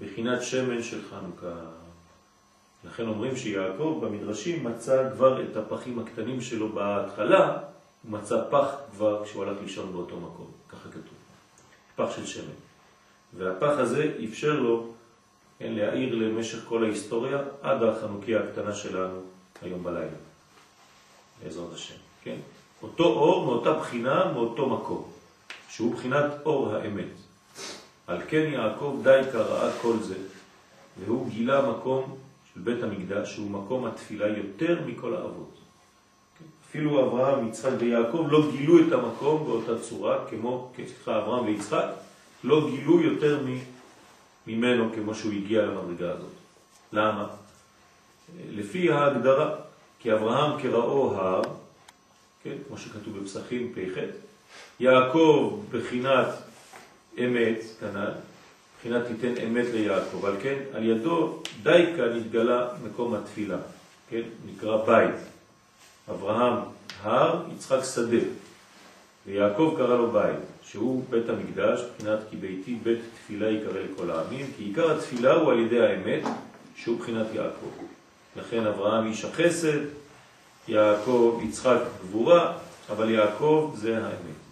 בחינת 0.00 0.42
שמן 0.42 0.82
של 0.82 1.00
חנוכה. 1.10 1.77
לכן 2.84 3.08
אומרים 3.08 3.36
שיעקב 3.36 3.98
במדרשים 4.02 4.64
מצא 4.64 5.10
כבר 5.12 5.42
את 5.42 5.56
הפחים 5.56 5.98
הקטנים 5.98 6.40
שלו 6.40 6.68
בהתחלה, 6.68 7.58
הוא 8.02 8.12
מצא 8.12 8.44
פח 8.50 8.68
כבר 8.92 9.24
כשהוא 9.24 9.44
הלך 9.44 9.56
לישון 9.62 9.92
באותו 9.92 10.16
מקום, 10.16 10.50
ככה 10.68 10.88
כתוב, 10.88 11.14
פח 11.96 12.16
של 12.16 12.26
שמן. 12.26 12.58
והפח 13.36 13.78
הזה 13.78 14.16
אפשר 14.24 14.60
לו 14.60 14.86
כן, 15.58 15.72
להעיר 15.72 16.14
למשך 16.14 16.58
כל 16.68 16.84
ההיסטוריה 16.84 17.38
עד 17.62 17.82
החנוכיה 17.82 18.40
הקטנה 18.40 18.74
שלנו 18.74 19.20
היום 19.62 19.84
בלילה, 19.84 20.16
בעזרת 21.42 21.72
השם, 21.74 21.94
כן? 22.22 22.36
אותו 22.82 23.04
אור 23.04 23.44
מאותה 23.44 23.72
בחינה, 23.72 24.32
מאותו 24.32 24.68
מקום, 24.68 25.10
שהוא 25.68 25.94
בחינת 25.94 26.24
אור 26.44 26.74
האמת. 26.74 27.06
על 28.06 28.18
כן 28.28 28.50
יעקב 28.52 29.00
די 29.02 29.20
קראה 29.32 29.72
כל 29.82 29.96
זה, 30.00 30.14
והוא 31.04 31.28
גילה 31.30 31.70
מקום 31.70 32.18
בית 32.64 32.82
המקדש, 32.82 33.34
שהוא 33.34 33.50
מקום 33.50 33.84
התפילה 33.84 34.28
יותר 34.28 34.78
מכל 34.86 35.14
האבות. 35.14 35.58
אפילו 36.70 37.06
אברהם, 37.06 37.48
יצחק 37.48 37.70
ויעקב 37.78 38.26
לא 38.30 38.50
גילו 38.50 38.78
את 38.86 38.92
המקום 38.92 39.44
באותה 39.44 39.82
צורה, 39.82 40.18
כמו, 40.30 40.72
סליחה, 40.76 41.18
אברהם 41.18 41.44
ויצחק, 41.44 41.86
לא 42.44 42.70
גילו 42.70 43.00
יותר 43.00 43.44
ממנו 44.46 44.92
כמו 44.94 45.14
שהוא 45.14 45.32
הגיע 45.32 45.62
למדרגה 45.62 46.12
הזאת. 46.12 46.30
למה? 46.92 47.26
לפי 48.50 48.92
ההגדרה, 48.92 49.54
כי 49.98 50.12
אברהם 50.12 50.62
כראו 50.62 51.14
הר, 51.14 51.42
כן, 52.42 52.54
כמו 52.68 52.78
שכתוב 52.78 53.18
בפסחים 53.18 53.72
פ"ח, 53.74 54.00
יעקב 54.80 55.60
בחינת 55.70 56.28
אמת, 57.18 57.58
כנ"ל, 57.80 58.12
מבחינת 58.78 59.06
תיתן 59.06 59.42
אמת 59.46 59.66
ליעקב, 59.72 60.24
על 60.24 60.34
כן 60.42 60.58
על 60.72 60.84
ידו 60.84 61.42
דייקה 61.62 62.02
נתגלה 62.06 62.68
מקום 62.84 63.14
התפילה, 63.14 63.56
כן? 64.10 64.22
נקרא 64.46 64.84
בית. 64.86 65.14
אברהם 66.10 66.54
הר, 67.02 67.42
יצחק 67.56 67.78
שדה, 67.94 68.26
ויעקב 69.26 69.74
קרא 69.76 69.96
לו 69.96 70.10
בית, 70.10 70.38
שהוא 70.62 71.04
בית 71.10 71.28
המקדש, 71.28 71.80
מבחינת 71.80 72.18
כי 72.30 72.36
ביתי 72.36 72.78
בית 72.82 72.98
תפילה 73.14 73.50
יקרא 73.50 73.80
לכל 73.80 74.10
העמים, 74.10 74.46
כי 74.56 74.64
עיקר 74.64 74.96
התפילה 74.96 75.32
הוא 75.32 75.52
על 75.52 75.58
ידי 75.58 75.80
האמת, 75.86 76.22
שהוא 76.76 76.96
מבחינת 76.96 77.26
יעקב. 77.34 77.84
לכן 78.36 78.66
אברהם 78.66 79.06
איש 79.06 79.24
החסד, 79.24 79.78
יעקב, 80.68 81.40
יצחק 81.48 81.78
גבורה, 82.02 82.52
אבל 82.90 83.10
יעקב 83.10 83.74
זה 83.76 83.96
האמת. 83.96 84.47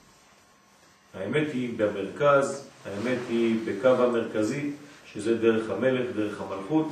האמת 1.17 1.47
היא 1.53 1.75
במרכז, 1.77 2.69
האמת 2.85 3.19
היא 3.29 3.57
בקו 3.65 3.89
המרכזי, 3.89 4.71
שזה 5.13 5.37
דרך 5.37 5.71
המלך, 5.71 6.17
דרך 6.17 6.41
המלכות, 6.41 6.89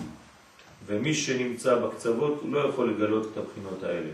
ומי 0.87 1.15
שנמצא 1.15 1.75
בקצוות 1.75 2.43
לא 2.51 2.69
יכול 2.69 2.91
לגלות 2.91 3.29
את 3.33 3.37
הבחינות 3.37 3.83
האלה. 3.83 4.11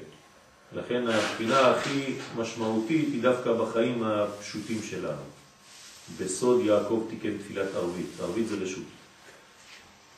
לכן 0.77 1.09
הבחינה 1.09 1.71
הכי 1.71 2.15
משמעותית 2.37 3.09
היא 3.13 3.23
דווקא 3.23 3.53
בחיים 3.53 4.03
הפשוטים 4.03 4.83
שלנו. 4.83 5.23
בסוד 6.21 6.61
יעקב 6.65 7.05
תיקן 7.11 7.39
תפילת 7.39 7.75
ערבית, 7.75 8.07
ערבית 8.21 8.49
זה 8.49 8.57
רשות. 8.57 8.85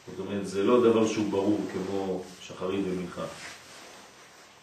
זאת 0.07 0.27
אומרת, 0.27 0.47
זה 0.47 0.63
לא 0.63 0.81
דבר 0.81 1.07
שהוא 1.07 1.31
ברור 1.31 1.61
כמו 1.73 2.25
שחרית 2.43 2.81
ומנחה. 2.89 3.25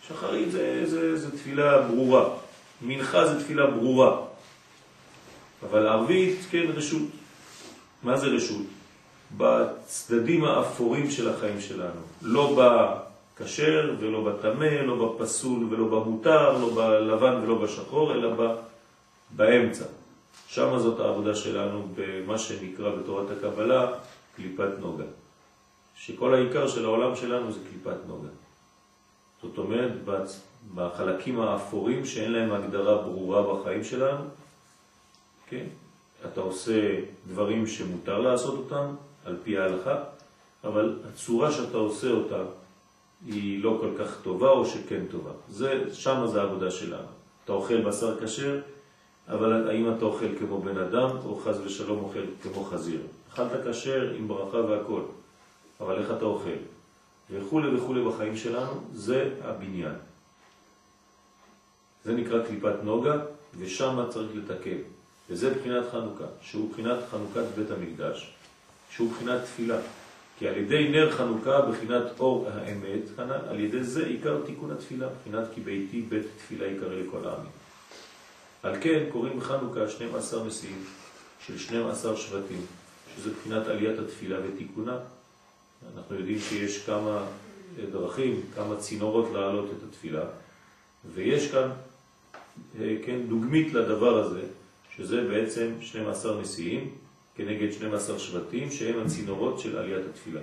שחרית 0.07 0.51
זה, 0.51 0.81
זה, 0.85 1.17
זה 1.17 1.37
תפילה 1.37 1.81
ברורה, 1.81 2.29
מנחה 2.81 3.27
זה 3.27 3.43
תפילה 3.43 3.67
ברורה. 3.67 4.28
אבל 5.63 5.87
ערבית, 5.87 6.39
כן, 6.51 6.65
רשות. 6.75 7.01
מה 8.03 8.17
זה 8.17 8.27
רשות? 8.27 8.65
בצדדים 9.37 10.45
האפורים 10.45 11.11
של 11.11 11.29
החיים 11.29 11.61
שלנו. 11.61 12.01
לא 12.21 12.57
בכשר 12.57 13.95
ולא 13.99 14.23
בתמה, 14.23 14.81
לא 14.81 15.15
בפסול 15.17 15.67
ולא 15.69 15.85
במותר, 15.87 16.57
לא 16.57 16.75
בלבן 16.75 17.41
ולא 17.43 17.55
בשחור, 17.55 18.13
אלא 18.13 18.29
באמצע. 19.31 19.85
שם 20.47 20.79
זאת 20.79 20.99
העבודה 20.99 21.35
שלנו 21.35 21.87
במה 21.95 22.37
שנקרא 22.37 22.89
בתורת 22.95 23.27
הקבלה 23.37 23.87
קליפת 24.35 24.79
נוגה. 24.79 25.03
שכל 25.95 26.33
העיקר 26.33 26.67
של 26.67 26.85
העולם 26.85 27.15
שלנו 27.15 27.51
זה 27.51 27.59
קליפת 27.69 27.97
נוגה. 28.07 28.29
זאת 29.41 29.57
אומרת, 29.57 29.91
בחלקים 30.75 31.41
האפורים 31.41 32.05
שאין 32.05 32.31
להם 32.31 32.51
הגדרה 32.51 32.97
ברורה 32.97 33.53
בחיים 33.53 33.83
שלנו, 33.83 34.23
כן? 35.49 35.65
אתה 36.25 36.41
עושה 36.41 36.99
דברים 37.27 37.67
שמותר 37.67 38.19
לעשות 38.19 38.57
אותם 38.57 38.95
על 39.25 39.37
פי 39.43 39.57
ההלכה, 39.57 40.03
אבל 40.63 40.99
הצורה 41.09 41.51
שאתה 41.51 41.77
עושה 41.77 42.11
אותה 42.11 42.43
היא 43.25 43.63
לא 43.63 43.77
כל 43.81 43.89
כך 43.99 44.21
טובה 44.23 44.49
או 44.49 44.65
שכן 44.65 45.05
טובה. 45.11 45.31
זה, 45.49 45.83
שם 45.93 46.27
זה 46.27 46.41
העבודה 46.41 46.71
שלנו. 46.71 47.07
אתה 47.45 47.53
אוכל 47.53 47.81
בשר 47.81 48.25
כשר, 48.25 48.59
אבל 49.27 49.69
האם 49.69 49.93
אתה 49.97 50.05
אוכל 50.05 50.37
כמו 50.39 50.61
בן 50.61 50.77
אדם 50.77 51.09
או 51.25 51.35
חז 51.35 51.59
ושלום 51.65 51.99
אוכל 52.03 52.23
כמו 52.41 52.63
חזיר? 52.63 53.01
אכלת 53.33 53.67
כשר 53.69 54.13
עם 54.17 54.27
ברכה 54.27 54.57
והכל, 54.57 55.01
אבל 55.79 56.01
איך 56.01 56.11
אתה 56.11 56.25
אוכל? 56.25 56.59
וכו' 57.31 57.61
וכו' 57.77 57.93
בחיים 58.09 58.37
שלנו, 58.37 58.71
זה 58.93 59.29
הבניין. 59.43 59.95
זה 62.03 62.13
נקרא 62.13 62.45
קליפת 62.45 62.75
נוגה, 62.83 63.15
ושם 63.59 64.05
צריך 64.09 64.31
לתקן. 64.35 64.77
וזה 65.29 65.53
בחינת 65.53 65.83
חנוכה, 65.91 66.25
שהוא 66.41 66.71
בחינת 66.71 66.97
חנוכת 67.11 67.43
בית 67.55 67.71
המקדש, 67.71 68.33
שהוא 68.89 69.11
בחינת 69.11 69.43
תפילה. 69.43 69.77
כי 70.39 70.47
על 70.47 70.57
ידי 70.57 70.89
נר 70.89 71.11
חנוכה, 71.11 71.61
בחינת 71.61 72.19
אור 72.19 72.49
האמת, 72.49 73.01
כנ"ל, 73.17 73.49
על 73.49 73.59
ידי 73.59 73.83
זה 73.83 74.05
עיקר 74.05 74.41
תיקון 74.45 74.71
התפילה, 74.71 75.07
בחינת 75.19 75.47
כי 75.55 75.61
ביתי 75.61 76.01
בית 76.01 76.25
תפילה 76.37 76.67
יקרא 76.67 76.93
לכל 76.93 77.27
העמים. 77.27 77.51
על 78.63 78.75
כן 78.81 79.03
קוראים 79.11 79.39
בחנוכה 79.39 79.89
12 79.89 80.45
נשיאים 80.47 80.83
של 81.45 81.57
12 81.57 82.17
שבטים, 82.17 82.61
שזה 83.15 83.29
בחינת 83.33 83.67
עליית 83.67 83.99
התפילה 83.99 84.37
ותיקונה. 84.47 84.97
אנחנו 85.95 86.15
יודעים 86.15 86.39
שיש 86.39 86.85
כמה 86.85 87.25
דרכים, 87.91 88.41
כמה 88.55 88.75
צינורות 88.75 89.29
להעלות 89.33 89.69
את 89.77 89.83
התפילה, 89.89 90.23
ויש 91.13 91.51
כאן, 91.51 91.69
אה, 92.81 92.95
כן, 93.05 93.19
דוגמית 93.27 93.73
לדבר 93.73 94.17
הזה, 94.17 94.41
שזה 94.99 95.21
בעצם 95.21 95.71
12 95.81 96.41
נשיאים 96.41 96.91
כנגד 97.35 97.71
12 97.71 98.19
שבטים 98.19 98.71
שהם 98.71 99.05
הצינורות 99.05 99.59
של 99.59 99.77
עליית 99.77 100.05
התפילה. 100.09 100.41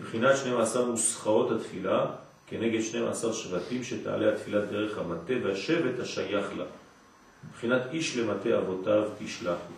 בחינת 0.00 0.36
12 0.36 0.86
נוסחאות 0.86 1.50
התפילה 1.50 2.06
כנגד 2.46 2.80
12 2.80 3.32
שבטים 3.32 3.84
שתעלה 3.84 4.34
התפילה 4.34 4.60
דרך 4.60 4.98
המטה 4.98 5.32
והשבט 5.42 6.00
השייך 6.00 6.46
לה. 6.58 6.64
בחינת 7.54 7.82
איש 7.92 8.16
למטה 8.16 8.58
אבותיו 8.58 9.08
תשלחו. 9.18 9.72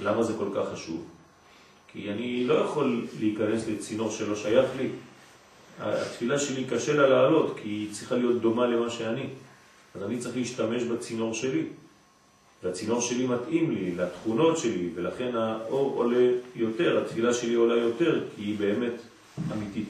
למה 0.00 0.22
זה 0.22 0.32
כל 0.38 0.48
כך 0.54 0.72
חשוב? 0.72 1.06
כי 1.92 2.10
אני 2.10 2.44
לא 2.44 2.54
יכול 2.54 3.06
להיכנס 3.18 3.68
לצינור 3.68 4.10
שלא 4.10 4.36
שייך 4.36 4.66
לי. 4.76 4.88
התפילה 5.80 6.38
שלי 6.38 6.64
קשה 6.64 6.92
לה 6.92 7.08
לעלות, 7.08 7.56
כי 7.62 7.68
היא 7.68 7.92
צריכה 7.92 8.16
להיות 8.16 8.40
דומה 8.40 8.66
למה 8.66 8.90
שאני. 8.90 9.26
אז 9.94 10.02
אני 10.02 10.18
צריך 10.18 10.36
להשתמש 10.36 10.82
בצינור 10.82 11.34
שלי. 11.34 11.66
והצינור 12.64 13.00
שלי 13.00 13.26
מתאים 13.26 13.70
לי, 13.70 13.94
לתכונות 13.94 14.58
שלי, 14.58 14.88
ולכן 14.94 15.36
האור 15.36 15.96
עולה 15.96 16.30
יותר, 16.56 17.04
התפילה 17.04 17.34
שלי 17.34 17.54
עולה 17.54 17.76
יותר, 17.76 18.20
כי 18.36 18.42
היא 18.42 18.58
באמת 18.58 18.94
אמיתית. 19.52 19.88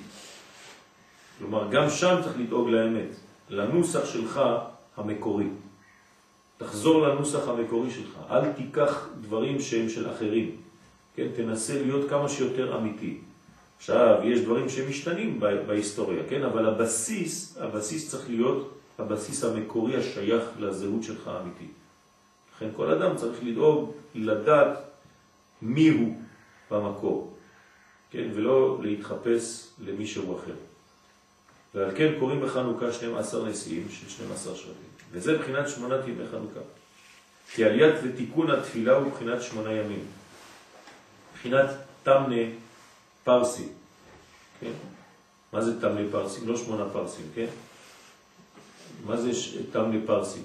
כלומר, 1.38 1.68
גם 1.70 1.90
שם 1.90 2.20
צריך 2.24 2.38
לדאוג 2.38 2.68
לאמת, 2.68 3.08
לנוסח 3.50 4.04
שלך 4.04 4.40
המקורי. 4.96 5.46
תחזור 6.58 7.06
לנוסח 7.06 7.48
המקורי 7.48 7.90
שלך, 7.90 8.18
אל 8.30 8.52
תיקח 8.52 9.08
דברים 9.20 9.60
שהם 9.60 9.88
של 9.88 10.10
אחרים. 10.10 10.50
כן, 11.16 11.26
תנסה 11.36 11.82
להיות 11.82 12.10
כמה 12.10 12.28
שיותר 12.28 12.76
אמיתי. 12.78 13.18
עכשיו, 13.76 14.20
יש 14.24 14.40
דברים 14.40 14.68
שמשתנים 14.68 15.40
בהיסטוריה, 15.40 16.22
כן? 16.28 16.42
אבל 16.42 16.66
הבסיס, 16.66 17.58
הבסיס 17.60 18.10
צריך 18.10 18.30
להיות 18.30 18.74
הבסיס 18.98 19.44
המקורי 19.44 19.96
השייך 19.96 20.44
לזהות 20.58 21.02
שלך 21.02 21.28
האמיתית. 21.28 21.83
לכן 22.56 22.68
כל 22.76 22.90
אדם 22.90 23.16
צריך 23.16 23.38
לדאוג, 23.42 23.92
לדעת 24.14 24.78
מי 25.62 25.88
הוא 25.88 26.16
במקור, 26.70 27.36
כן? 28.10 28.28
ולא 28.34 28.78
להתחפש 28.82 29.68
למישהו 29.78 30.38
אחר. 30.38 30.54
ועל 31.74 31.90
כן 31.96 32.12
קוראים 32.18 32.40
בחנוכה 32.40 32.92
12 32.92 33.48
נשיאים 33.48 33.86
של 33.90 34.08
12 34.08 34.56
שבטים. 34.56 34.74
וזה 35.12 35.38
בחינת 35.38 35.68
שמונת 35.68 36.08
ימי 36.08 36.26
חנוכה. 36.30 36.60
כי 37.54 37.64
עליית 37.64 37.94
ותיקון 38.02 38.50
התפילה 38.50 38.92
הוא 38.92 39.12
בחינת 39.12 39.42
שמונה 39.42 39.72
ימים. 39.72 40.04
בחינת 41.34 41.70
תמנה 42.02 42.42
פרסי. 43.24 43.68
כן? 44.60 44.72
מה 45.52 45.60
זה 45.60 45.80
תמנה 45.80 46.00
פרסי? 46.10 46.46
לא 46.46 46.56
שמונה 46.56 46.84
פרסים, 46.92 47.26
כן? 47.34 47.46
מה 49.06 49.16
זה 49.16 49.30
תמנה 49.72 49.98
פרסי? 50.06 50.40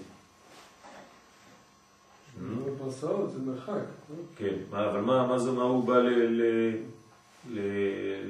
פרסאות 2.77 3.31
זה 3.31 3.39
מרחק. 3.45 3.71
לא? 4.09 4.15
כן, 4.37 4.55
אבל 4.71 5.01
מה, 5.01 5.27
מה 5.27 5.39
זה, 5.39 5.51
מה 5.51 5.63
הוא 5.63 5.83
בא 5.83 5.97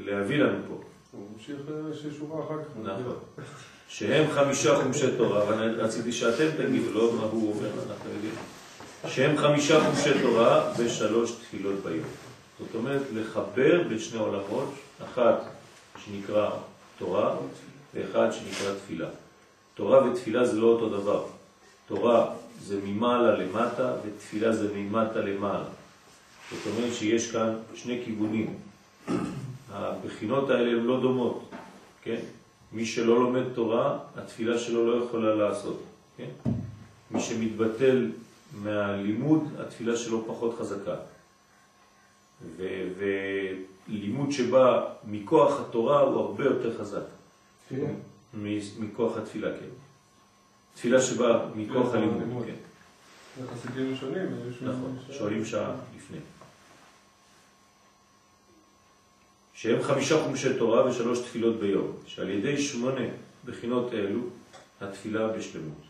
להביא 0.06 0.38
לנו 0.38 0.58
פה? 0.68 0.82
הוא 1.12 1.28
ממשיך 1.34 1.58
ששורה 1.94 2.46
אחר 2.46 2.64
כך. 2.64 2.70
נכון. 2.84 3.16
שהם 3.88 4.32
חמישה 4.32 4.76
חומשי 4.76 5.18
תורה, 5.18 5.44
אבל 5.44 5.82
רציתי 5.82 6.12
שאתם 6.12 6.48
תגידו, 6.58 6.94
לא 6.94 7.14
מה 7.14 7.24
הוא 7.24 7.56
אומר, 7.56 7.70
אנחנו 7.90 8.10
יודעים. 8.14 8.34
שהם 9.08 9.38
חמישה 9.38 9.84
חומשי 9.84 10.22
תורה 10.22 10.74
ושלוש 10.78 11.32
תפילות 11.32 11.76
ביום. 11.84 12.06
זאת 12.60 12.76
אומרת, 12.76 13.02
לחבר 13.14 13.84
בין 13.90 14.00
שני 14.00 14.20
עולמות, 14.20 14.74
אחת 15.04 15.44
שנקרא 16.06 16.50
תורה 16.98 17.36
ואחד 17.94 18.30
שנקרא 18.32 18.74
תפילה. 18.76 19.08
תורה 19.76 20.08
ותפילה 20.08 20.46
זה 20.46 20.60
לא 20.60 20.68
אותו 20.68 20.90
דבר. 20.90 21.26
תורה 21.88 22.36
זה 22.64 22.80
ממעלה 22.86 23.36
למטה 23.36 23.94
ותפילה 24.06 24.54
זה 24.54 24.74
ממטה 24.76 25.20
למעלה. 25.20 25.66
זאת 26.52 26.60
אומרת 26.68 26.94
שיש 26.94 27.32
כאן 27.32 27.56
שני 27.76 28.02
כיוונים. 28.06 28.56
הבחינות 29.72 30.50
האלה 30.50 30.70
הן 30.72 30.84
לא 30.86 31.02
דומות, 31.02 31.50
כן? 32.02 32.20
מי 32.74 32.86
שלא 32.86 33.20
לומד 33.20 33.54
תורה, 33.54 34.00
התפילה 34.16 34.60
שלו 34.60 34.88
לא 34.88 35.04
יכולה 35.06 35.36
לעשות, 35.36 35.84
כן? 36.18 36.30
מי 37.12 37.22
שמתבטל 37.22 38.12
מהלימוד, 38.64 39.44
התפילה 39.60 39.98
שלו 39.98 40.26
פחות 40.28 40.56
חזקה. 40.60 40.96
ולימוד 43.88 44.32
שבא 44.32 44.86
מכוח 45.08 45.60
התורה 45.60 46.00
הוא 46.00 46.20
הרבה 46.20 46.44
יותר 46.46 46.78
חזק. 46.80 47.06
תפילה. 47.66 47.88
מכוח 48.80 49.18
התפילה, 49.18 49.50
כן. 49.52 49.89
תפילה 50.76 51.02
שבאה 51.02 51.46
מכוח 51.56 51.94
הלימוד, 51.94 52.46
כן. 52.46 52.54
זה 53.42 53.48
חסידים 53.48 53.96
שונים. 53.96 54.28
יש 54.50 54.62
נכון. 54.62 54.98
שואלים 55.12 55.46
שעה 55.46 55.72
לפני. 55.98 56.18
שהם 59.54 59.84
חמישה 59.84 60.24
חומשי 60.24 60.58
תורה 60.58 60.86
ושלוש 60.86 61.20
תפילות 61.20 61.60
ביום, 61.60 61.92
שעל 62.06 62.30
ידי 62.30 62.62
שמונה 62.62 63.02
בחינות 63.46 63.94
אלו 63.94 64.20
התפילה 64.82 65.28
בשלמות. 65.28 65.82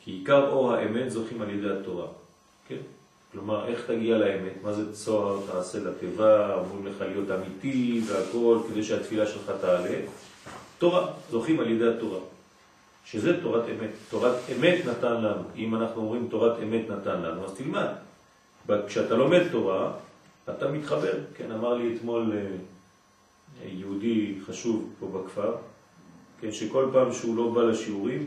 כי 0.00 0.10
עיקר 0.10 0.48
אור 0.48 0.72
האמת 0.72 1.10
זוכים 1.10 1.42
על 1.42 1.50
ידי 1.50 1.70
התורה, 1.70 2.06
כן? 2.68 2.76
כלומר, 3.32 3.68
איך 3.68 3.86
תגיע 3.86 4.18
לאמת? 4.18 4.52
מה 4.62 4.72
זה 4.72 4.94
צוהר 4.94 5.40
תעשה 5.46 5.78
לתיבה, 5.78 6.54
אמורים 6.60 6.86
לך 6.86 7.00
להיות 7.00 7.30
אמיתי 7.30 8.00
והכל, 8.06 8.58
כדי 8.68 8.84
שהתפילה 8.84 9.26
שלך 9.26 9.52
תעלה? 9.60 10.00
תורה, 10.78 11.12
זוכים 11.30 11.60
על 11.60 11.70
ידי 11.70 11.88
התורה. 11.88 12.20
שזה 13.10 13.42
תורת 13.42 13.64
אמת. 13.68 13.90
תורת 14.10 14.36
אמת 14.56 14.86
נתן 14.86 15.22
לנו. 15.22 15.42
אם 15.56 15.74
אנחנו 15.74 16.02
אומרים 16.02 16.28
תורת 16.30 16.58
אמת 16.62 16.90
נתן 16.90 17.20
לנו, 17.22 17.44
אז 17.44 17.54
תלמד. 17.54 17.88
כשאתה 18.86 19.14
לומד 19.14 19.42
תורה, 19.50 19.92
אתה 20.50 20.68
מתחבר. 20.68 21.12
כן, 21.34 21.52
אמר 21.52 21.74
לי 21.74 21.96
אתמול 21.96 22.32
אה, 22.32 22.56
יהודי 23.64 24.34
חשוב 24.46 24.94
פה 25.00 25.06
בכפר, 25.06 25.54
כן, 26.40 26.52
שכל 26.52 26.88
פעם 26.92 27.12
שהוא 27.12 27.36
לא 27.36 27.50
בא 27.54 27.62
לשיעורים, 27.62 28.26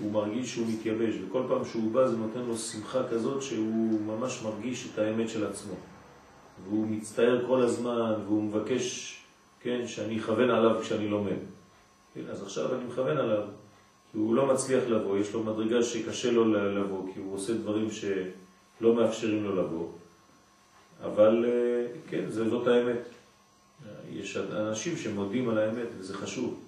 הוא 0.00 0.12
מרגיש 0.12 0.54
שהוא 0.54 0.66
מתייבש, 0.68 1.14
וכל 1.14 1.42
פעם 1.48 1.64
שהוא 1.64 1.92
בא 1.92 2.06
זה 2.06 2.16
נותן 2.16 2.40
לו 2.40 2.56
שמחה 2.56 3.08
כזאת 3.10 3.42
שהוא 3.42 4.00
ממש 4.00 4.42
מרגיש 4.42 4.88
את 4.92 4.98
האמת 4.98 5.28
של 5.28 5.46
עצמו. 5.46 5.74
והוא 6.64 6.86
מצטער 6.86 7.46
כל 7.46 7.62
הזמן, 7.62 8.14
והוא 8.26 8.42
מבקש, 8.42 9.16
כן, 9.60 9.86
שאני 9.86 10.18
אכוון 10.18 10.50
עליו 10.50 10.80
כשאני 10.82 11.08
לומד. 11.08 11.38
כן, 12.14 12.20
אז 12.30 12.42
עכשיו 12.42 12.74
אני 12.74 12.84
מכוון 12.84 13.16
עליו, 13.16 13.42
כי 14.12 14.18
הוא 14.18 14.34
לא 14.34 14.46
מצליח 14.46 14.84
לבוא, 14.88 15.18
יש 15.18 15.32
לו 15.32 15.42
מדרגה 15.42 15.82
שקשה 15.82 16.30
לו 16.30 16.52
לבוא, 16.52 17.12
כי 17.14 17.20
הוא 17.20 17.34
עושה 17.34 17.52
דברים 17.52 17.88
שלא 17.90 18.94
מאפשרים 18.94 19.44
לו 19.44 19.56
לבוא. 19.56 19.88
אבל 21.04 21.44
אה, 21.48 21.86
כן, 22.08 22.30
זאת 22.30 22.66
האמת. 22.66 22.98
יש 24.10 24.36
אנשים 24.36 24.96
שמודים 24.96 25.48
על 25.48 25.58
האמת, 25.58 25.86
וזה 25.98 26.14
חשוב. 26.14 26.60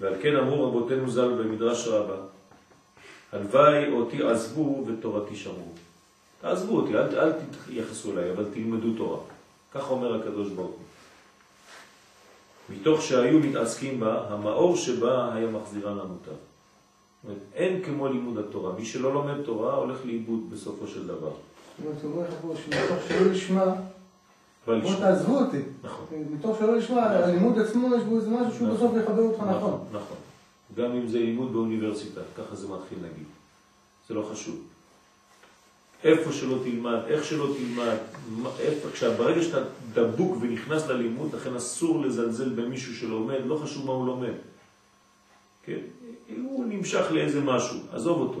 ועל 0.00 0.14
כן 0.22 0.36
אמרו 0.36 0.66
רבותינו 0.66 1.10
ז"ל 1.10 1.28
במדרש 1.28 1.88
רבה, 1.88 2.16
הלוואי 3.32 3.92
אותי 3.92 4.22
עזבו 4.22 4.84
ותורתי 4.86 5.36
שמרו. 5.36 5.72
תעזבו 6.40 6.76
אותי, 6.76 6.94
אל, 6.94 7.18
אל 7.18 7.32
תתייחסו 7.32 8.12
אליי, 8.12 8.30
אבל 8.30 8.44
תלמדו 8.54 8.96
תורה. 8.96 9.20
כך 9.74 9.90
אומר 9.90 10.14
הקדוש 10.14 10.48
ברוך 10.48 10.70
הוא. 10.70 10.84
מתוך 12.70 13.02
שהיו 13.02 13.38
מתעסקים 13.38 14.00
בה, 14.00 14.26
המאור 14.28 14.76
שבה 14.76 15.34
היה 15.34 15.50
מחזירה 15.50 15.90
למוטב. 15.90 16.47
אומרת, 17.28 17.42
אין 17.54 17.82
כמו 17.82 18.08
לימוד 18.08 18.38
התורה. 18.38 18.72
מי 18.72 18.84
שלא 18.84 19.14
לומד 19.14 19.42
תורה 19.44 19.74
הולך 19.74 19.98
לאיבוד 20.04 20.50
בסופו 20.50 20.86
של 20.86 21.06
דבר. 21.06 21.30
שלא 23.08 23.30
לשמה, 23.32 23.64
בא 24.66 24.78
בוא. 24.80 24.94
תעזבו 24.94 25.38
אותי. 25.38 25.58
נכון. 25.82 26.04
מתוך 26.30 26.58
שלא 26.58 26.76
לשמה, 26.76 27.02
הלימוד 27.02 27.58
עצמו 27.58 27.96
יש 27.96 28.02
בו 28.02 28.16
איזה 28.16 28.30
משהו 28.30 28.54
שהוא 28.54 28.68
נכון. 28.68 28.88
בסוף 28.88 29.02
יחבר 29.02 29.22
אותך 29.22 29.40
נכון. 29.40 29.84
נכון. 29.92 30.16
גם 30.74 30.92
אם 30.92 31.08
זה 31.08 31.18
לימוד 31.18 31.52
באוניברסיטה, 31.52 32.20
ככה 32.36 32.56
זה 32.56 32.68
מתחיל 32.68 32.98
נגיד. 32.98 33.26
זה 34.08 34.14
לא 34.14 34.28
חשוב. 34.32 34.56
איפה 36.04 36.32
שלא 36.32 36.58
תלמד, 36.64 36.98
איך 37.06 37.24
שלא 37.24 37.54
תלמד, 37.56 37.96
איפה, 38.58 38.88
עכשיו, 38.88 39.12
ברגע 39.12 39.42
שאתה 39.42 39.58
דבוק 39.94 40.36
ונכנס 40.40 40.86
ללימוד, 40.86 41.34
לכן 41.34 41.54
אסור 41.54 42.02
לזלזל 42.02 42.48
במישהו 42.48 42.94
שלומד, 42.94 43.38
לא 43.46 43.60
חשוב 43.64 43.86
מה 43.86 43.92
הוא 43.92 44.06
לומד. 44.06 44.34
כן? 45.62 45.80
הוא 46.36 46.64
נמשך 46.68 47.06
לאיזה 47.10 47.40
משהו, 47.40 47.78
עזוב 47.92 48.20
אותו. 48.20 48.40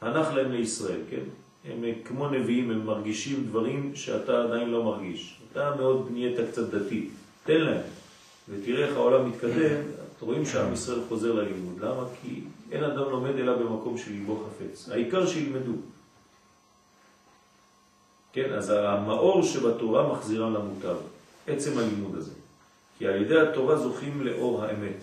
הנח 0.00 0.32
להם 0.32 0.52
לישראל, 0.52 1.00
כן? 1.10 1.22
הם 1.70 1.84
אה, 1.84 1.92
כמו 2.04 2.28
נביאים, 2.28 2.70
הם 2.70 2.86
מרגישים 2.86 3.44
דברים 3.46 3.92
שאתה 3.94 4.42
עדיין 4.42 4.70
לא 4.70 4.84
מרגיש. 4.84 5.40
אתה 5.52 5.74
מאוד 5.76 6.08
נהיית 6.10 6.36
קצת 6.50 6.74
דתי, 6.74 7.08
תן 7.44 7.60
להם. 7.60 7.82
ותראה 8.48 8.86
איך 8.86 8.96
העולם 8.96 9.28
מתקדם, 9.28 9.82
רואים 10.20 10.46
שעם 10.46 10.72
ישראל 10.72 11.00
חוזר 11.08 11.32
ללימוד. 11.32 11.80
למה? 11.80 12.04
כי 12.22 12.40
אין 12.72 12.84
אדם 12.84 13.10
לומד 13.10 13.36
אלא 13.36 13.56
במקום 13.56 13.98
שליבו 13.98 14.44
חפץ. 14.46 14.88
העיקר 14.88 15.26
שילמדו. 15.26 15.72
כן, 18.32 18.52
אז 18.52 18.70
המאור 18.70 19.42
שבתורה 19.42 20.12
מחזירה 20.12 20.50
למוטב, 20.50 20.96
עצם 21.46 21.78
הלימוד 21.78 22.16
הזה. 22.16 22.32
כי 22.98 23.06
על 23.06 23.22
ידי 23.22 23.40
התורה 23.40 23.76
זוכים 23.76 24.26
לאור 24.26 24.64
האמת. 24.64 24.96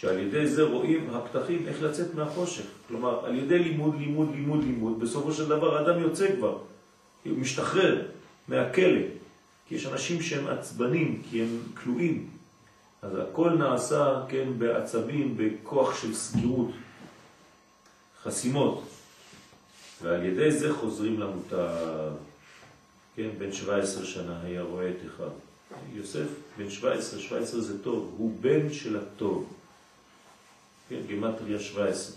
שעל 0.00 0.18
ידי 0.18 0.46
זה 0.46 0.62
רואים 0.62 1.10
הפתחים 1.10 1.66
איך 1.68 1.82
לצאת 1.82 2.14
מהחושך. 2.14 2.64
כלומר, 2.88 3.26
על 3.26 3.38
ידי 3.38 3.58
לימוד, 3.58 3.94
לימוד, 3.98 4.30
לימוד, 4.34 4.64
לימוד, 4.64 5.00
בסופו 5.00 5.32
של 5.32 5.48
דבר 5.48 5.76
האדם 5.76 6.00
יוצא 6.00 6.36
כבר. 6.36 6.58
הוא 7.24 7.38
משתחרר 7.38 8.02
מהכלא. 8.48 9.00
כי 9.68 9.74
יש 9.74 9.86
אנשים 9.86 10.22
שהם 10.22 10.46
עצבנים, 10.46 11.22
כי 11.30 11.42
הם 11.42 11.58
כלואים. 11.82 12.28
אז 13.02 13.12
הכל 13.16 13.50
נעשה, 13.50 14.22
כן, 14.28 14.48
בעצבים, 14.58 15.36
בכוח 15.36 16.02
של 16.02 16.14
סגירות, 16.14 16.70
חסימות. 18.22 18.82
ועל 20.02 20.24
ידי 20.24 20.50
זה 20.52 20.74
חוזרים 20.74 21.20
למוטב. 21.20 22.12
כן, 23.16 23.28
בן 23.38 23.52
17 23.52 24.04
שנה 24.04 24.40
היה 24.42 24.62
רואה 24.62 24.88
את 24.88 25.06
אחד. 25.06 25.30
יוסף 25.94 26.26
בן 26.58 26.70
17, 26.70 27.20
17 27.20 27.60
זה 27.60 27.82
טוב, 27.82 28.14
הוא 28.18 28.36
בן 28.40 28.72
של 28.72 28.96
הטוב. 28.96 29.52
כן, 30.88 31.00
גמטריה 31.10 31.60
17. 31.60 32.16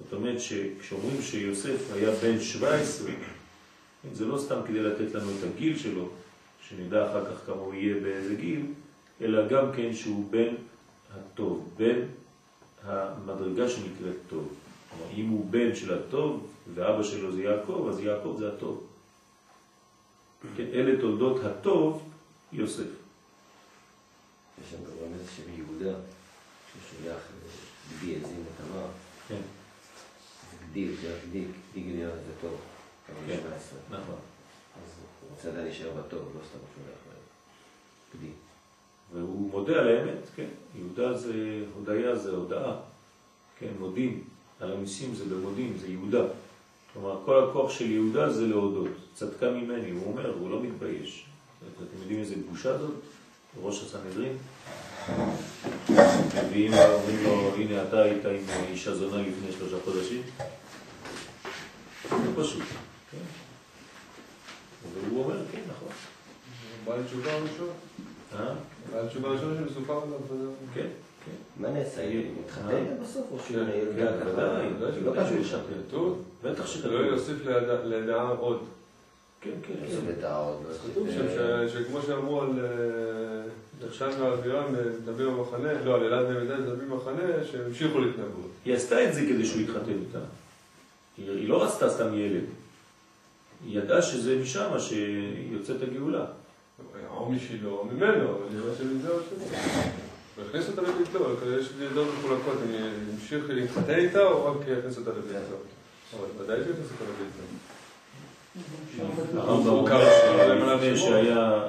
זאת 0.00 0.12
אומרת 0.12 0.40
שכשאומרים 0.40 1.22
שיוסף 1.22 1.92
היה 1.92 2.10
בן 2.10 2.40
17, 2.40 3.10
כן, 4.02 4.14
זה 4.14 4.24
לא 4.24 4.38
סתם 4.38 4.60
כדי 4.66 4.80
לתת 4.80 5.14
לנו 5.14 5.30
את 5.30 5.44
הגיל 5.44 5.78
שלו, 5.78 6.08
שנדע 6.68 7.10
אחר 7.10 7.24
כך 7.24 7.46
כמה 7.46 7.56
הוא 7.56 7.74
יהיה 7.74 8.00
באיזה 8.00 8.34
גיל, 8.34 8.66
אלא 9.20 9.48
גם 9.48 9.72
כן 9.76 9.94
שהוא 9.94 10.30
בן 10.30 10.54
הטוב, 11.14 11.74
בן 11.76 12.00
המדרגה 12.82 13.68
שנקראת 13.68 14.16
טוב. 14.28 14.54
כלומר, 14.90 15.12
אם 15.16 15.28
הוא 15.28 15.46
בן 15.50 15.74
של 15.74 15.94
הטוב, 15.94 16.46
ואבא 16.74 17.02
שלו 17.02 17.32
זה 17.32 17.42
יעקב, 17.42 17.86
אז 17.90 18.00
יעקב 18.00 18.36
זה 18.38 18.48
הטוב. 18.52 18.86
כן, 20.56 20.66
אלה 20.72 21.00
תולדות 21.00 21.44
הטוב, 21.44 22.10
יוסף. 22.52 22.82
יש 24.62 24.70
שם 24.70 24.76
גם 24.76 24.90
רמז 25.04 25.28
של 25.36 25.42
יהודה, 25.56 25.98
ששולח 26.72 27.18
גדי 27.92 28.16
את. 28.16 28.22
כן, 29.28 29.40
זה 30.50 30.56
גדי, 30.70 30.96
זה 30.96 31.14
רק 31.14 31.20
גדי, 31.28 31.44
גדי 31.72 31.80
גליון 31.80 32.10
זה 32.10 32.32
טוב. 32.40 32.56
כן. 33.26 33.38
17. 33.42 33.78
נכון. 33.90 34.14
אז 34.76 34.90
הוא 35.20 35.30
רוצה 35.30 35.48
עדיין 35.48 35.64
להישאר 35.64 35.90
בטוב, 35.90 36.20
לא 36.20 36.40
סתם 36.48 36.58
שולח 36.74 36.98
להם. 37.08 37.22
גדי. 38.16 38.30
והוא 39.12 39.50
מודה 39.50 39.80
על 39.80 39.88
האמת, 39.88 40.20
כן. 40.36 40.48
יהודה 40.78 41.18
זה, 41.18 41.64
הודיה 41.74 42.16
זה 42.16 42.30
הודאה, 42.30 42.76
כן, 43.58 43.72
מודים. 43.78 44.24
על 44.60 44.72
המיסים 44.72 45.14
זה 45.14 45.24
במודים, 45.24 45.76
זה 45.80 45.86
יהודה. 45.86 46.24
כלומר, 46.92 47.20
כל 47.24 47.44
הכוח 47.44 47.70
של 47.70 47.90
יהודה 47.90 48.32
זה 48.32 48.46
להודות. 48.46 48.88
צדקה 49.14 49.50
ממני, 49.50 49.90
הוא 49.90 50.06
אומר, 50.06 50.34
הוא 50.38 50.50
לא 50.50 50.62
מתבייש. 50.62 51.26
אתם 51.76 52.00
יודעים 52.00 52.20
איזה 52.20 52.34
בושה 52.50 52.78
זאת? 52.78 52.94
ראש 53.62 53.82
הסנהדרין. 53.82 54.36
מביאים 56.46 56.72
לו, 56.72 56.94
אומרים 56.94 57.24
לו, 57.24 57.54
הנה 57.54 57.82
אתה 57.82 58.02
היית 58.02 58.24
עם 58.24 58.64
אישה 58.70 58.94
זונה 58.94 59.22
לפני 59.22 59.52
שלושה 59.58 59.76
חודשים. 59.84 60.22
זה 62.10 62.16
פשוט, 62.36 62.62
כן. 63.10 63.18
והוא 65.08 65.24
אומר, 65.24 65.36
כן, 65.52 65.60
נכון. 65.68 65.88
בעל 66.84 67.02
תשובה 67.04 67.30
ראשון. 67.34 67.68
אה? 68.38 68.54
בעל 68.92 69.08
תשובה 69.08 69.28
ראשון 69.28 69.56
שמסופר 69.58 70.02
עליו. 70.02 70.18
כן, 70.74 70.86
כן. 71.24 71.62
מה 71.62 71.68
נעשה? 71.68 72.00
אה? 72.00 72.22
מתחתן 72.40 72.84
בסוף 73.02 73.26
או 73.32 73.38
שהוא 73.38 73.66
כן, 73.66 73.70
ילדה 73.78 74.12
כן, 74.12 74.20
ככה? 74.20 74.24
בוודאי. 74.24 74.66
לא 74.80 75.12
בטח 75.12 75.22
כתוב 75.22 75.28
שהוא 75.28 75.36
שם. 75.36 75.40
ישתתף. 75.40 75.88
כתוב. 75.88 76.22
בטח 76.42 76.66
שכתוב. 76.66 76.92
לא 76.92 76.98
יוסיף 76.98 77.36
לידעה 77.84 78.28
עוד. 78.28 78.64
כן, 79.40 79.50
כן. 79.62 79.74
איזה 79.82 80.00
לדעה 80.08 80.38
עוד 80.38 80.62
לא 80.68 80.90
כתוב 80.92 81.08
אה, 81.08 81.68
שכמו 81.68 82.02
שאמרו 82.06 82.40
על 82.40 82.50
אה, 83.82 83.86
נחשן 83.88 84.10
ואבירם, 84.20 84.74
דוד 85.04 85.22
במחנה, 85.22 85.84
לא, 85.84 85.94
על 85.94 86.04
אלעד 86.04 86.26
דוד 86.66 86.78
במחנה, 86.90 87.44
שהמשיכו 87.50 87.98
להתנגדות. 87.98 88.50
היא 88.64 88.74
עשתה 88.74 89.04
את 89.04 89.14
זה 89.14 89.20
כדי 89.20 89.46
שהוא 89.46 89.60
יתחתן 89.60 89.90
איתה. 89.90 90.18
היא 91.16 91.30
היא 91.30 91.48
לא 91.48 91.64
רצתה 91.64 91.90
סתם 91.90 92.14
ילד. 92.14 92.44
היא 93.66 93.78
ידעה 93.78 94.02
שזה 94.02 94.38
משם 94.42 94.68
שיוצאת 94.78 95.82
הגאולה. 95.82 96.24
או 97.10 97.32
משלו 97.32 97.70
או 97.70 97.84
ממנו, 97.84 98.30
אבל 98.30 98.46
נראה 98.52 98.74
שמזה 98.78 99.08
או 99.08 99.18
שלא. 99.30 99.58
הוא 100.36 100.44
הכניס 100.48 100.68
אותה 100.68 100.82
לביתו, 100.82 101.46
יש 101.60 101.68
לי 101.78 101.86
דעות 101.94 102.08
מחולקות, 102.18 102.54
אם 102.70 102.74
המשיך 103.12 103.44
להתחתן 103.48 103.94
איתה 103.94 104.22
או 104.22 104.46
רק 104.46 104.56
הכניס 104.78 104.98
אותה 104.98 105.10
לביתו. 105.10 105.56
אבל 106.12 106.28
ודאי 106.38 106.58
שהכניס 106.58 106.86
אותה 106.92 107.04
לביתו. 107.04 107.42
הרמב"ם 109.40 109.68
אומר. 109.68 110.96
שהיה 110.96 111.62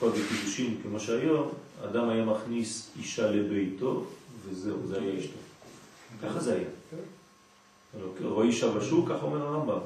חופה 0.00 0.06
וקידושין 0.06 0.80
כמו 0.82 1.00
שהיום, 1.00 1.50
אדם 1.84 2.08
היה 2.08 2.24
מכניס 2.24 2.90
אישה 2.98 3.30
לביתו, 3.30 4.04
וזהו, 4.44 4.86
זה 4.86 5.00
היה 5.00 5.18
אשתו. 5.18 5.38
ככה 6.22 6.40
זה 6.40 6.54
היה. 6.54 6.68
כן. 6.90 6.96
רואה 8.24 8.46
אישה 8.46 8.70
בשוק, 8.70 9.08
כך 9.08 9.22
אומר 9.22 9.46
הרמב"ם. 9.46 9.78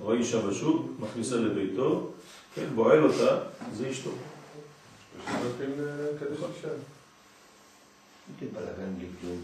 רואה 0.00 0.16
אישה 0.16 0.46
בשוק, 0.46 0.86
מכניסה 1.00 1.36
לביתו, 1.36 2.10
כן, 2.54 2.66
בועל 2.74 3.04
אותה, 3.04 3.38
זה 3.76 3.90
אשתו. 3.90 4.10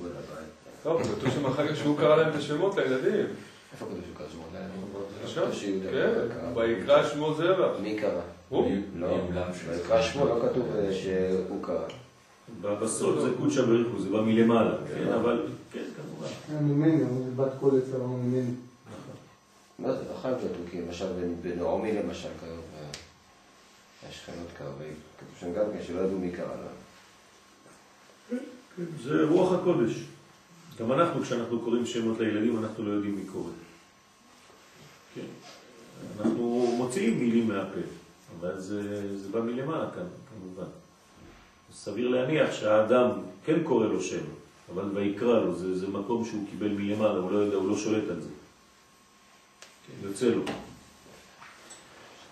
לבית. 0.08 0.82
טוב, 0.82 1.02
כתוב 1.02 1.30
שם 1.34 1.46
אחר 1.46 1.68
כך 1.68 1.76
שהוא 1.76 1.98
קרא 1.98 2.16
להם 2.16 2.30
את 2.30 2.34
השמות 2.34 2.76
לילדים. 2.76 3.26
איפה 3.72 3.86
כתוב 3.86 3.98
שהוא 4.04 4.14
קרא? 4.52 4.60
עכשיו, 5.24 5.42
כתוב 5.44 5.54
שיהודה 5.54 5.90
כן, 5.90 6.28
קרא. 6.34 6.58
ויקרא 6.58 7.08
שמו 7.08 7.34
זרע. 7.34 7.78
מי 7.80 7.96
קרא? 8.00 8.20
הוא? 8.48 8.72
לא, 8.96 9.06
ויקרא 9.68 10.02
שמו 10.02 10.24
לא 10.26 10.38
כתוב 10.42 10.76
אה, 10.76 10.94
שהוא 10.94 11.62
קרא. 11.64 11.84
בסוד 12.62 13.20
זה 13.20 13.28
קודשא 13.40 13.62
בריחו, 13.62 14.00
זה 14.00 14.10
בא 14.10 14.20
מלמעלה, 14.20 14.76
כן, 14.94 15.12
אבל, 15.12 15.46
כן, 15.72 15.82
כמובן. 15.96 16.64
ממני, 16.64 17.02
אומרים, 17.02 17.36
בת 17.36 17.48
קול 17.60 17.78
יצא 17.78 17.96
לנו 17.96 18.16
ממני. 18.16 18.50
לא, 19.78 19.92
זה 19.92 20.02
לא 20.10 20.18
חייב 20.22 20.36
להיות 20.38 20.52
הוא, 20.56 20.66
כי 20.70 20.80
למשל 20.82 21.06
בנ- 21.06 21.42
בנעמי 21.42 21.92
למשל 21.92 22.28
קרוב, 22.40 22.60
אה, 22.80 22.88
השכנות 24.08 24.46
קרוב, 24.58 24.72
כתוב 25.18 25.28
שם 25.40 25.52
גם 25.52 25.64
כן 25.72 25.82
שלא 25.86 26.00
ידעו 26.00 26.18
מי 26.18 26.30
קרא 26.32 26.46
לה. 26.46 26.70
זה 29.02 29.24
רוח 29.28 29.52
הקודש. 29.52 29.92
גם 30.80 30.92
אנחנו, 30.92 31.22
כשאנחנו 31.22 31.60
קוראים 31.60 31.86
שמות 31.86 32.20
לילדים, 32.20 32.64
אנחנו 32.64 32.84
לא 32.84 32.90
יודעים 32.90 33.16
מי 33.16 33.24
קורא. 33.32 33.50
כן. 35.14 35.26
אנחנו 36.16 36.74
מוציאים 36.76 37.18
מילים 37.18 37.48
מהפה, 37.48 37.80
אבל 38.40 38.60
זה, 38.60 39.16
זה 39.16 39.28
בא 39.28 39.40
מלמעלה 39.40 39.90
כאן, 39.94 40.06
כמובן. 40.30 40.70
סביר 41.74 42.08
להניח 42.08 42.52
שהאדם 42.52 43.10
כן 43.44 43.62
קורא 43.64 43.86
לו 43.86 44.02
שם, 44.02 44.24
אבל 44.74 44.84
ויקרא 44.94 45.40
לו, 45.40 45.54
זה, 45.54 45.78
זה 45.78 45.88
מקום 45.88 46.24
שהוא 46.24 46.46
קיבל 46.50 46.68
מלמעלה, 46.68 47.18
הוא 47.18 47.32
לא 47.32 47.36
יודע, 47.36 47.56
הוא 47.56 47.68
לא 47.68 47.76
שולט 47.76 48.10
על 48.10 48.20
זה. 48.20 48.28
כן, 49.86 50.08
יוצא 50.08 50.26
לו. 50.26 50.42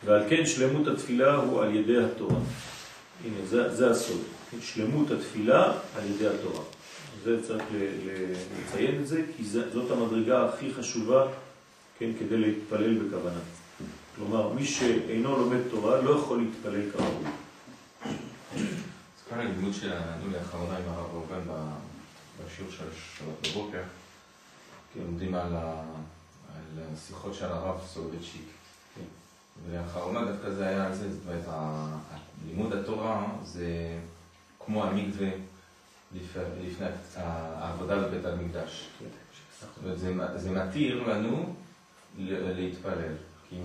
ועל 0.04 0.22
כן 0.30 0.46
שלמות 0.46 0.86
התפילה 0.86 1.34
הוא 1.34 1.62
על 1.62 1.74
ידי 1.74 2.04
התורה. 2.04 2.40
הנה, 3.24 3.46
זה, 3.46 3.74
זה 3.74 3.90
הסוד. 3.90 4.20
כן, 4.50 4.56
שלמות 4.60 5.10
התפילה 5.10 5.72
על 5.96 6.04
ידי 6.10 6.28
התורה. 6.28 6.64
זה 7.24 7.46
צריך 7.46 7.64
לציין 7.72 9.02
את 9.02 9.06
זה, 9.06 9.22
כי 9.36 9.44
זאת 9.44 9.90
המדרגה 9.90 10.48
הכי 10.48 10.74
חשובה, 10.74 11.26
כן, 11.98 12.10
כדי 12.18 12.36
להתפלל 12.36 12.98
בכוונה. 12.98 13.40
כלומר, 14.16 14.52
מי 14.52 14.64
שאינו 14.66 15.36
לומד 15.36 15.60
תורה 15.70 16.00
לא 16.00 16.10
יכול 16.10 16.38
להתפלל 16.38 16.90
כראוי. 16.90 17.24
אז 18.14 19.22
כאן 19.30 19.38
הלימוד 19.38 19.74
שלנו 19.74 20.30
לאחרונה 20.32 20.76
עם 20.76 20.84
הרב 20.88 21.06
ראובן 21.12 21.40
בשיעור 22.44 22.70
של 22.70 22.84
שבת 22.94 23.50
בבוקר, 23.50 23.82
לומדים 24.96 25.34
על 25.34 25.52
השיחות 26.94 27.34
של 27.34 27.44
הרב 27.44 27.80
סולובייצ'יק. 27.86 28.48
כן. 28.94 29.02
ולאחרונה 29.70 30.24
דווקא 30.24 30.50
זה 30.50 30.66
היה 30.66 30.86
על 30.86 30.94
זה, 30.94 31.12
זאת 31.12 31.20
אומרת, 31.26 31.44
לימוד 32.46 32.72
התורה 32.72 33.26
זה 33.44 33.98
כמו 34.64 34.84
המקווה 34.84 35.28
לפני 36.14 36.86
העבודה 37.16 38.08
בבית 38.08 38.24
המקדש. 38.24 38.88
זאת 39.60 39.68
אומרת, 39.82 39.98
זה, 40.36 40.50
מתיר 40.50 41.08
לנו 41.08 41.54
להתפלל. 42.28 43.14
כי 43.48 43.56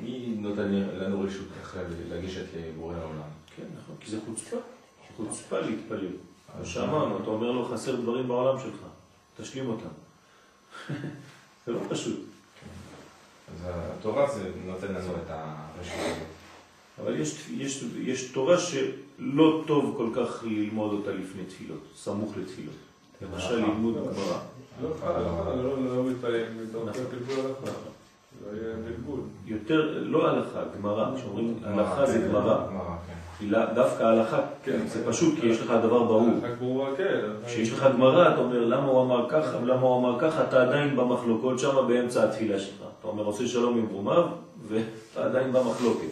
מי 0.00 0.34
נותן 0.38 0.68
לנו 0.72 1.20
רשות 1.20 1.46
ככה 1.62 1.78
לגשת 2.10 2.44
לבורא 2.56 2.94
העולם? 2.94 3.28
כן, 3.56 3.62
נכון, 3.82 3.96
כי 4.00 4.10
זה 4.10 4.18
חוצפה. 4.26 4.56
חוצפה 5.16 5.60
להתפלל. 5.60 6.08
כמו 6.56 6.66
שאמרנו, 6.66 7.22
אתה 7.22 7.30
אומר 7.30 7.50
לו, 7.50 7.64
חסר 7.64 7.96
דברים 7.96 8.28
בעולם 8.28 8.60
שלך, 8.60 8.80
תשלים 9.36 9.68
אותם. 9.68 9.88
זה 11.66 11.72
לא 11.72 11.80
פשוט. 11.88 12.20
אז 13.54 13.66
התורה 13.70 14.34
זה 14.34 14.50
נותן 14.64 14.94
לנו 14.94 15.12
את 15.16 15.30
הרשות 15.30 15.94
הזאת. 15.98 16.37
אבל 17.02 17.20
יש, 17.20 17.48
יש, 17.56 17.84
יש 18.02 18.24
תורה 18.32 18.56
שלא 18.58 19.62
טוב 19.66 19.94
כל 19.96 20.08
כך 20.14 20.44
ללמוד 20.44 20.92
אותה 20.92 21.10
לפני 21.10 21.42
תפילות, 21.44 21.80
סמוך 21.96 22.32
לתפילות. 22.36 22.74
למשל 23.22 23.56
לימוד 23.56 23.94
גמרא. 23.96 24.38
לא 24.82 24.88
לא, 25.02 25.64
לא, 25.64 25.76
לא 26.74 26.84
נכון. 26.90 27.72
לא. 29.06 29.16
יותר, 29.46 30.02
לא 30.02 30.28
הלכה, 30.28 30.60
גמרא. 30.78 31.16
כשאומרים 31.16 31.54
הלכה 31.64 32.06
זה 32.06 32.18
כן, 32.18 32.28
גמרא. 32.28 32.66
כן. 33.06 33.46
לא- 33.46 33.64
דווקא 33.74 34.02
הלכה, 34.02 34.40
כן. 34.64 34.80
זה 34.86 35.06
פשוט, 35.06 35.40
כי 35.40 35.46
יש 35.46 35.60
לך 35.60 35.70
דבר 35.70 36.02
ברור. 36.02 36.28
כן. 36.96 37.20
כשיש 37.46 37.72
לך 37.72 37.86
גמרא, 37.94 38.32
אתה 38.32 38.40
אומר 38.40 38.64
למה 38.64 38.86
הוא 38.86 39.02
אמר 39.02 39.26
ככה 39.28 39.56
ולמה 39.62 39.80
הוא 39.80 39.98
אמר 39.98 40.18
ככה, 40.20 40.44
אתה 40.44 40.62
עדיין 40.62 40.96
במחלוקות 40.96 41.58
שם 41.58 41.74
באמצע 41.88 42.24
התפילה 42.24 42.58
שלך. 42.58 42.82
אתה 43.00 43.08
אומר 43.08 43.24
עושה 43.24 43.46
שלום 43.46 43.78
עם 43.78 43.86
רומיו, 43.86 44.26
ואתה 44.68 45.24
עדיין 45.24 45.52
במחלוקת. 45.52 46.06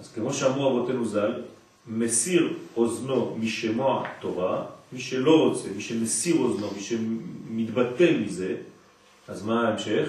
אז 0.00 0.12
כמו 0.12 0.32
שאמרו 0.32 0.68
אבותינו 0.68 1.06
ז"ל, 1.06 1.42
מסיר 1.86 2.56
אוזנו 2.76 3.36
משמוע 3.40 4.08
תורה, 4.20 4.66
מי 4.92 5.00
שלא 5.00 5.48
רוצה, 5.48 5.68
מי 5.76 5.82
שמסיר 5.82 6.36
אוזנו, 6.36 6.70
מי 6.70 6.80
שמתבטל 6.80 8.18
מזה, 8.18 8.56
אז 9.28 9.42
מה 9.42 9.68
ההמשך? 9.68 10.08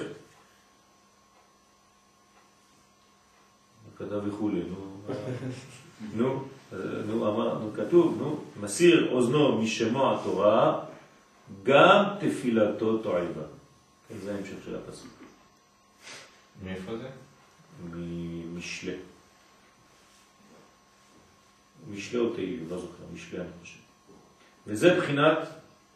כתב 3.97 4.21
וכולי, 4.27 4.61
נו, 4.69 5.13
נו, 6.17 6.43
נו, 7.07 7.29
אמר, 7.29 7.59
נו, 7.59 7.71
כתוב, 7.75 8.17
נו, 8.19 8.39
מסיר 8.61 9.11
אוזנו 9.11 9.61
משמוע 9.61 10.19
התורה, 10.19 10.85
גם 11.63 12.03
תפילתו 12.19 12.97
תועבה. 12.97 13.43
כן, 14.09 14.15
זה 14.23 14.35
ההמשך 14.35 14.55
של 14.65 14.75
הפסוק. 14.75 15.11
מאיפה 16.63 16.97
זה? 16.97 17.09
ממשלה. 17.93 18.93
משלה 21.91 22.19
או 22.19 22.29
תהילים, 22.29 22.67
לא 22.69 22.77
זוכר, 22.77 23.03
משלה 23.13 23.39
אני 23.41 23.49
חושב. 23.61 23.79
וזה 24.67 24.97
בחינת 24.99 25.37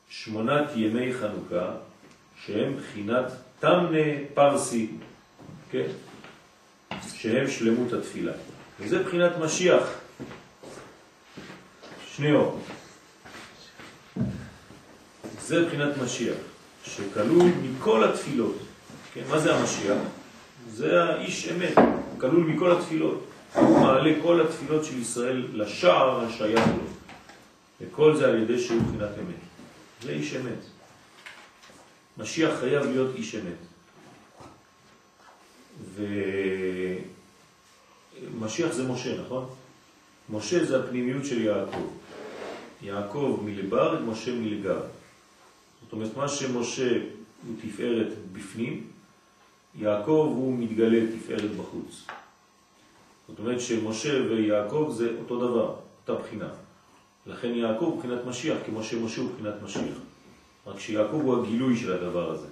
שמונת 0.09 0.69
ימי 0.75 1.13
חנוכה, 1.13 1.71
שהם 2.45 2.77
בחינת 2.77 3.25
תמנה 3.59 4.07
פרסי, 4.33 4.87
כן? 5.71 5.87
שהם 7.15 7.47
שלמות 7.47 7.93
התפילה. 7.93 8.33
וזה 8.79 9.03
בחינת 9.03 9.31
משיח, 9.37 9.83
שני 12.15 12.31
אור. 12.31 12.59
זה 15.41 15.65
בחינת 15.65 15.97
משיח, 16.03 16.37
שכלול 16.85 17.51
מכל 17.63 18.03
התפילות. 18.03 18.57
כן, 19.13 19.21
מה 19.29 19.39
זה 19.39 19.55
המשיח? 19.55 19.97
זה 20.69 21.03
האיש 21.03 21.47
אמת, 21.51 21.75
כלול 22.19 22.43
מכל 22.43 22.71
התפילות. 22.71 23.26
הוא 23.53 23.79
מעלה 23.79 24.21
כל 24.21 24.41
התפילות 24.41 24.85
של 24.85 24.99
ישראל 24.99 25.47
לשער 25.53 26.25
השייך 26.25 26.67
לו. 26.67 26.83
וכל 27.81 28.15
זה 28.15 28.27
על 28.27 28.41
ידי 28.41 28.59
שהוא 28.59 28.81
בחינת 28.81 29.09
אמת. 29.19 29.35
זה 30.01 30.11
איש 30.11 30.35
אמת. 30.35 30.59
משיח 32.17 32.59
חייב 32.59 32.85
להיות 32.85 33.15
איש 33.15 33.35
אמת. 33.35 33.57
ומשיח 38.33 38.73
זה 38.73 38.87
משה, 38.87 39.21
נכון? 39.21 39.49
משה 40.29 40.65
זה 40.65 40.83
הפנימיות 40.83 41.25
של 41.25 41.41
יעקב. 41.41 41.87
יעקב 42.81 43.41
מלבר, 43.45 44.01
משה 44.05 44.31
מלגר. 44.33 44.79
זאת 45.83 45.93
אומרת, 45.93 46.17
מה 46.17 46.27
שמשה 46.27 46.91
הוא 47.47 47.55
תפארת 47.61 48.07
בפנים, 48.33 48.87
יעקב 49.75 50.33
הוא 50.35 50.57
מתגלה 50.59 50.99
תפארת 51.17 51.51
בחוץ. 51.51 52.05
זאת 53.27 53.39
אומרת 53.39 53.61
שמשה 53.61 54.21
ויעקב 54.29 54.93
זה 54.97 55.09
אותו 55.19 55.37
דבר, 55.37 55.75
אותה 56.01 56.23
בחינה. 56.23 56.49
לכן 57.25 57.53
יעקב 57.53 57.85
הוא 57.85 57.99
בחינת 57.99 58.25
משיח, 58.25 58.57
כמו 58.65 58.83
שמשה 58.83 59.21
הוא 59.21 59.29
בחינת 59.33 59.53
משיח. 59.63 59.97
רק 60.67 60.79
שיעקב 60.79 61.13
הוא 61.13 61.41
הגילוי 61.41 61.77
של 61.77 61.93
הדבר 61.93 62.31
הזה. 62.31 62.47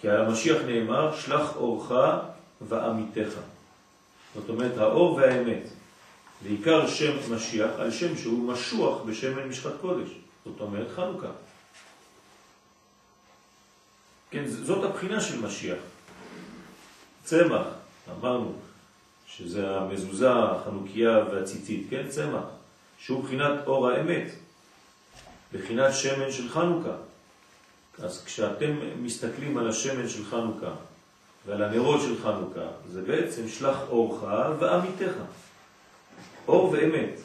כי 0.00 0.08
על 0.08 0.26
המשיח 0.26 0.62
נאמר, 0.66 1.16
שלח 1.16 1.56
אורך 1.56 1.92
ועמיתך. 2.68 3.38
זאת 4.34 4.48
אומרת, 4.48 4.78
האור 4.78 5.14
והאמת. 5.14 5.62
בעיקר 6.42 6.88
שם 6.88 7.34
משיח 7.34 7.70
על 7.78 7.90
שם 7.90 8.16
שהוא 8.16 8.52
משוח 8.52 9.02
בשמן 9.02 9.48
משחת 9.48 9.72
קודש. 9.80 10.08
זאת 10.44 10.60
אומרת, 10.60 10.86
חנוכה. 10.96 11.30
כן, 14.30 14.46
זאת 14.46 14.84
הבחינה 14.84 15.20
של 15.20 15.40
משיח. 15.40 15.78
צמח, 17.24 17.66
אמרנו, 18.18 18.54
שזה 19.26 19.70
המזוזה, 19.70 20.32
החנוכיה 20.32 21.24
והציצית, 21.32 21.86
כן, 21.90 22.08
צמח, 22.08 22.44
שהוא 22.98 23.24
בחינת 23.24 23.66
אור 23.66 23.88
האמת, 23.88 24.30
בחינת 25.52 25.94
שמן 25.94 26.32
של 26.32 26.48
חנוכה. 26.48 26.96
אז 28.02 28.24
כשאתם 28.24 28.76
מסתכלים 29.02 29.58
על 29.58 29.68
השמן 29.68 30.08
של 30.08 30.24
חנוכה 30.24 30.74
ועל 31.46 31.62
הנרות 31.62 32.00
של 32.00 32.22
חנוכה, 32.22 32.68
זה 32.92 33.02
בעצם 33.02 33.48
שלח 33.48 33.78
אורך 33.88 34.22
ועמיתך. 34.58 35.12
אור 36.48 36.70
ואמת, 36.70 37.20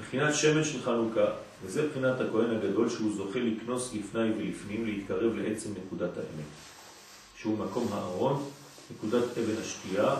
בחינת 0.00 0.34
שמן 0.34 0.64
של 0.64 0.82
חנוכה, 0.82 1.26
וזה 1.62 1.88
בחינת 1.88 2.20
הכהן 2.20 2.56
הגדול 2.56 2.88
שהוא 2.88 3.12
זוכה 3.16 3.38
לקנוס 3.38 3.94
לפני 3.94 4.30
ולפנים, 4.38 4.86
להתקרב 4.86 5.32
לעצם 5.36 5.70
נקודת 5.86 6.16
האמת, 6.16 6.50
שהוא 7.36 7.58
מקום 7.58 7.88
הארון, 7.92 8.50
נקודת 8.90 9.24
אבן 9.38 9.60
השתייה, 9.60 10.16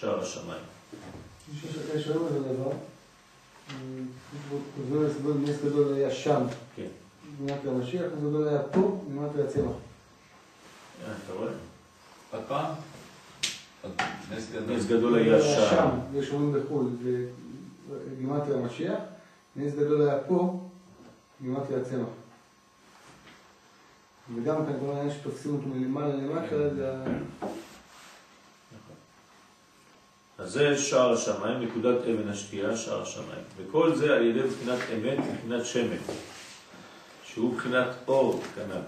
שער 0.00 0.20
השמיים. 0.20 0.62
יש 1.94 2.06
היום 2.08 2.26
איזה 2.26 2.40
דבר, 2.40 2.70
כותבים 4.76 5.02
לסגול 5.02 5.34
נס 5.42 5.56
גדול 5.64 5.94
היה 5.94 6.10
שם, 6.10 6.42
כן. 6.76 6.86
מנת 7.40 7.66
המשיח, 7.66 8.02
נס 8.02 8.18
גדול 8.18 8.48
היה 8.48 8.62
פה, 8.62 9.00
הצמח. 9.48 9.64
אה, 9.64 11.12
אתה 11.24 11.32
רואה? 11.32 11.50
עוד 12.32 12.42
פעם? 12.48 12.74
נס 14.36 14.50
גדול. 14.52 14.76
נס 14.76 14.86
גדול 14.86 15.18
היה 15.18 15.42
שם. 15.42 15.88
יש 16.14 16.30
אומרים 16.30 16.62
בחו"ל, 16.62 16.86
זה 17.02 17.26
גימטריה 18.18 18.58
המשיח, 18.58 18.98
נס 19.56 19.74
גדול 19.74 20.08
היה 20.08 20.18
פה, 20.28 20.60
גימטריה 21.42 21.80
הצמח. 21.80 22.08
וגם 24.34 24.56
כאן 24.66 24.74
כל 24.80 24.90
העניין 24.90 25.18
שתופסים 25.18 25.54
אותו 25.54 25.68
מלמעלה 25.68 26.14
למטה, 26.14 26.74
זה 26.74 26.92
ה... 26.92 27.04
אז 30.38 30.52
זה 30.52 30.78
שער 30.78 31.12
השמיים, 31.12 31.60
נקודת 31.60 31.96
אבן 32.00 32.28
השתייה, 32.28 32.76
שער 32.76 33.02
השמיים. 33.02 33.44
וכל 33.56 33.94
זה 33.94 34.16
על 34.16 34.26
ידי 34.26 34.40
בחינת 34.40 34.78
אמת, 34.94 35.18
בחינת 35.18 35.66
שמן, 35.66 35.96
שהוא 37.24 37.56
בחינת 37.56 37.88
אור 38.08 38.42
כנ"ל. 38.54 38.80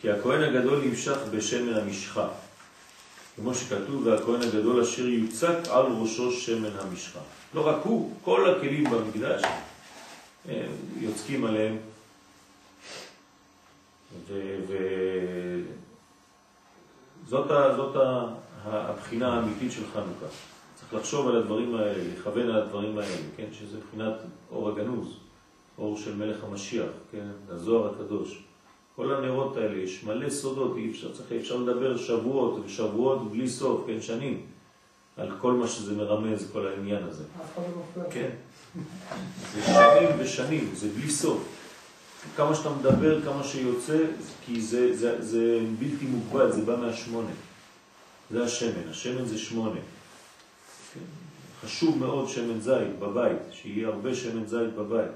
כי 0.00 0.10
הכהן 0.10 0.42
הגדול 0.42 0.84
נמשך 0.84 1.16
בשמן 1.30 1.74
המשחה. 1.74 2.28
כמו 3.36 3.54
שכתוב, 3.54 4.06
והכהן 4.06 4.42
הגדול 4.42 4.82
אשר 4.82 5.06
יוצק 5.06 5.56
על 5.70 5.86
ראשו 6.00 6.32
שמן 6.32 6.78
המשחה. 6.78 7.20
לא 7.54 7.66
רק 7.68 7.76
הוא, 7.84 8.14
כל 8.24 8.50
הכלים 8.50 8.84
במקדש, 8.90 9.42
הם 10.48 10.70
יוצקים 10.96 11.44
עליהם. 11.44 11.76
וזאת. 17.26 17.48
זאת 17.76 17.96
הבחינה 18.64 19.34
האמיתית 19.34 19.72
של 19.72 19.82
חנוכה. 19.92 20.26
לחשוב 20.94 21.28
על 21.28 21.36
הדברים 21.36 21.74
האלה, 21.74 22.04
לכוון 22.12 22.50
על 22.50 22.62
הדברים 22.62 22.98
האלה, 22.98 23.16
כן? 23.36 23.46
שזה 23.52 23.76
מבחינת 23.78 24.14
אור 24.50 24.68
הגנוז, 24.68 25.08
אור 25.78 25.96
של 25.96 26.16
מלך 26.16 26.44
המשיח, 26.44 26.90
כן? 27.12 27.26
הזוהר 27.48 27.94
הקדוש. 27.94 28.42
כל 28.96 29.14
הנרות 29.14 29.56
האלה, 29.56 29.76
יש 29.76 30.04
מלא 30.04 30.30
סודות, 30.30 30.76
אי 30.76 30.90
אפשר, 30.90 31.12
צריך, 31.12 31.32
אפשר 31.32 31.56
לדבר 31.56 31.96
שבועות 31.96 32.60
ושבועות 32.64 33.30
בלי 33.30 33.48
סוף, 33.48 33.80
כן, 33.86 34.00
שנים, 34.00 34.46
על 35.16 35.28
כל 35.40 35.52
מה 35.52 35.68
שזה 35.68 35.94
מרמז, 35.94 36.50
כל 36.52 36.66
העניין 36.66 37.02
הזה. 37.02 37.24
לא. 37.96 38.02
כן. 38.10 38.30
זה 39.54 39.62
שנים 39.62 40.08
ושנים, 40.18 40.70
זה 40.74 40.88
בלי 40.88 41.10
סוף. 41.10 41.44
כמה 42.36 42.54
שאתה 42.54 42.70
מדבר, 42.70 43.22
כמה 43.22 43.44
שיוצא, 43.44 43.98
כי 44.46 44.60
זה, 44.60 44.96
זה, 44.96 45.22
זה 45.22 45.60
בלתי 45.78 46.04
מוגבל, 46.06 46.52
זה 46.52 46.62
בא 46.62 46.76
מהשמונה. 46.76 47.30
זה 48.30 48.44
השמן, 48.44 48.88
השמן 48.90 49.24
זה 49.24 49.38
שמונה. 49.38 49.80
חשוב 51.62 51.98
מאוד 51.98 52.28
שמן 52.28 52.60
זית 52.60 52.98
בבית, 52.98 53.38
שיהיה 53.50 53.88
הרבה 53.88 54.14
שמן 54.14 54.46
זית 54.46 54.74
בבית. 54.74 55.10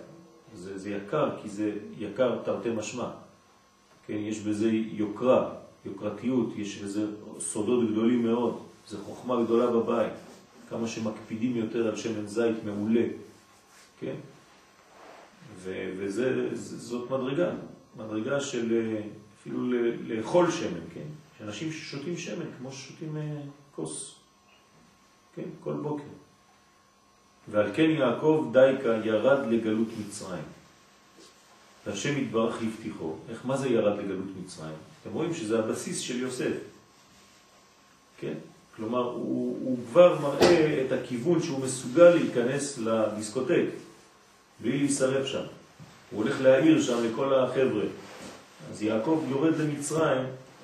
זה, 0.55 0.79
זה 0.79 0.91
יקר, 0.91 1.31
כי 1.43 1.49
זה 1.49 1.73
יקר 1.99 2.39
תרתי 2.45 2.71
משמע. 2.71 3.11
כן, 4.07 4.15
יש 4.15 4.39
בזה 4.39 4.71
יוקרה, 4.73 5.51
יוקרתיות, 5.85 6.49
יש 6.57 6.79
בזה 6.79 7.07
סודות 7.41 7.91
גדולים 7.91 8.23
מאוד, 8.23 8.59
זה 8.89 8.99
חוכמה 8.99 9.43
גדולה 9.43 9.67
בבית. 9.67 10.13
כמה 10.71 10.89
שמקפידים 10.89 11.57
יותר 11.57 11.89
על 11.89 11.97
שמן 11.97 12.27
זית 12.27 12.57
מעולה, 12.65 13.07
כן? 14.01 14.15
ו- 15.57 15.93
וזה, 15.97 16.49
זאת 16.57 17.11
מדרגה, 17.11 17.51
מדרגה 17.97 18.41
של 18.41 18.97
אפילו 19.41 19.73
לאכול 20.07 20.51
שמן, 20.51 20.81
כן? 20.95 21.07
שאנשים 21.39 21.73
ששותים 21.73 22.17
שמן 22.17 22.47
כמו 22.59 22.73
ששותים 22.73 23.17
אה, 23.17 23.41
כוס, 23.75 24.15
כן? 25.37 25.43
כל 25.61 25.73
בוקר. 25.73 26.05
ועל 27.49 27.71
כן 27.75 27.91
יעקב 27.91 28.49
דייקה 28.53 28.89
ירד 29.05 29.47
לגלות 29.53 29.89
מצרים. 30.07 30.45
והשם 31.87 32.19
יתברך 32.19 32.63
הבטיחו. 32.63 33.15
איך, 33.31 33.47
מה 33.47 33.57
זה 33.57 33.69
ירד 33.69 33.99
לגלות 33.99 34.29
מצרים? 34.45 34.75
אתם 35.03 35.13
רואים 35.13 35.35
שזה 35.35 35.59
הבסיס 35.59 35.99
של 35.99 36.21
יוסף. 36.21 36.53
כן? 38.21 38.35
כלומר, 38.77 39.05
הוא, 39.05 39.59
הוא 39.63 39.79
כבר 39.91 40.19
מראה 40.21 40.85
את 40.87 40.93
הכיוון 40.93 41.43
שהוא 41.43 41.61
מסוגל 41.61 42.11
להיכנס 42.11 42.79
לדיסקוטק, 42.79 43.65
בלי 44.61 44.79
להישרף 44.79 45.27
שם. 45.27 45.45
הוא 46.11 46.23
הולך 46.23 46.41
להעיר 46.41 46.83
שם 46.83 47.05
לכל 47.05 47.35
החבר'ה. 47.35 47.85
אז 48.71 48.83
יעקב 48.83 49.25
יורד 49.29 49.57
למצרים, 49.57 50.23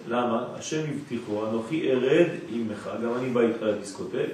למה? 0.08 0.46
השם 0.54 0.82
הבטיחו, 0.90 1.48
אנוכי 1.48 1.90
ארד 1.90 2.28
עמך, 2.48 2.90
גם 3.04 3.14
אני 3.14 3.30
בא 3.30 3.40
איתך 3.40 3.62
לדיסקוטק, 3.62 4.30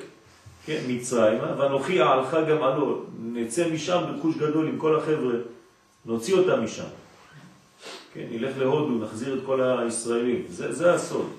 כן, 0.68 0.84
מצרימה, 0.88 1.54
ואנוכי 1.58 2.02
אעלך 2.02 2.36
גם 2.48 2.62
עלו, 2.62 3.02
נצא 3.22 3.70
משם 3.70 4.02
ברכוש 4.08 4.36
גדול 4.36 4.68
עם 4.68 4.78
כל 4.78 4.96
החבר'ה, 4.96 5.34
נוציא 6.06 6.34
אותם 6.34 6.64
משם. 6.64 6.88
כן, 8.14 8.26
נלך 8.30 8.58
להודו, 8.58 9.04
נחזיר 9.04 9.38
את 9.38 9.40
כל 9.46 9.60
הישראלים. 9.60 10.44
זה, 10.48 10.72
זה 10.72 10.94
הסוד. 10.94 11.30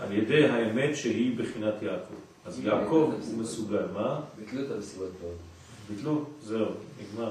על 0.00 0.12
ידי 0.12 0.48
האמת 0.48 0.96
שהיא 0.96 1.38
בחינת 1.38 1.74
יעקב. 1.82 2.14
אז 2.44 2.60
יעקב 2.60 3.12
הוא 3.30 3.38
מסוגל, 3.38 3.86
מה? 3.94 4.20
ביטלו 4.38 4.62
את 4.66 4.70
המסיבות 4.70 5.10
מאוד. 5.22 5.36
ביטלו? 5.90 6.24
זהו, 6.42 6.66
נגמר. 7.00 7.30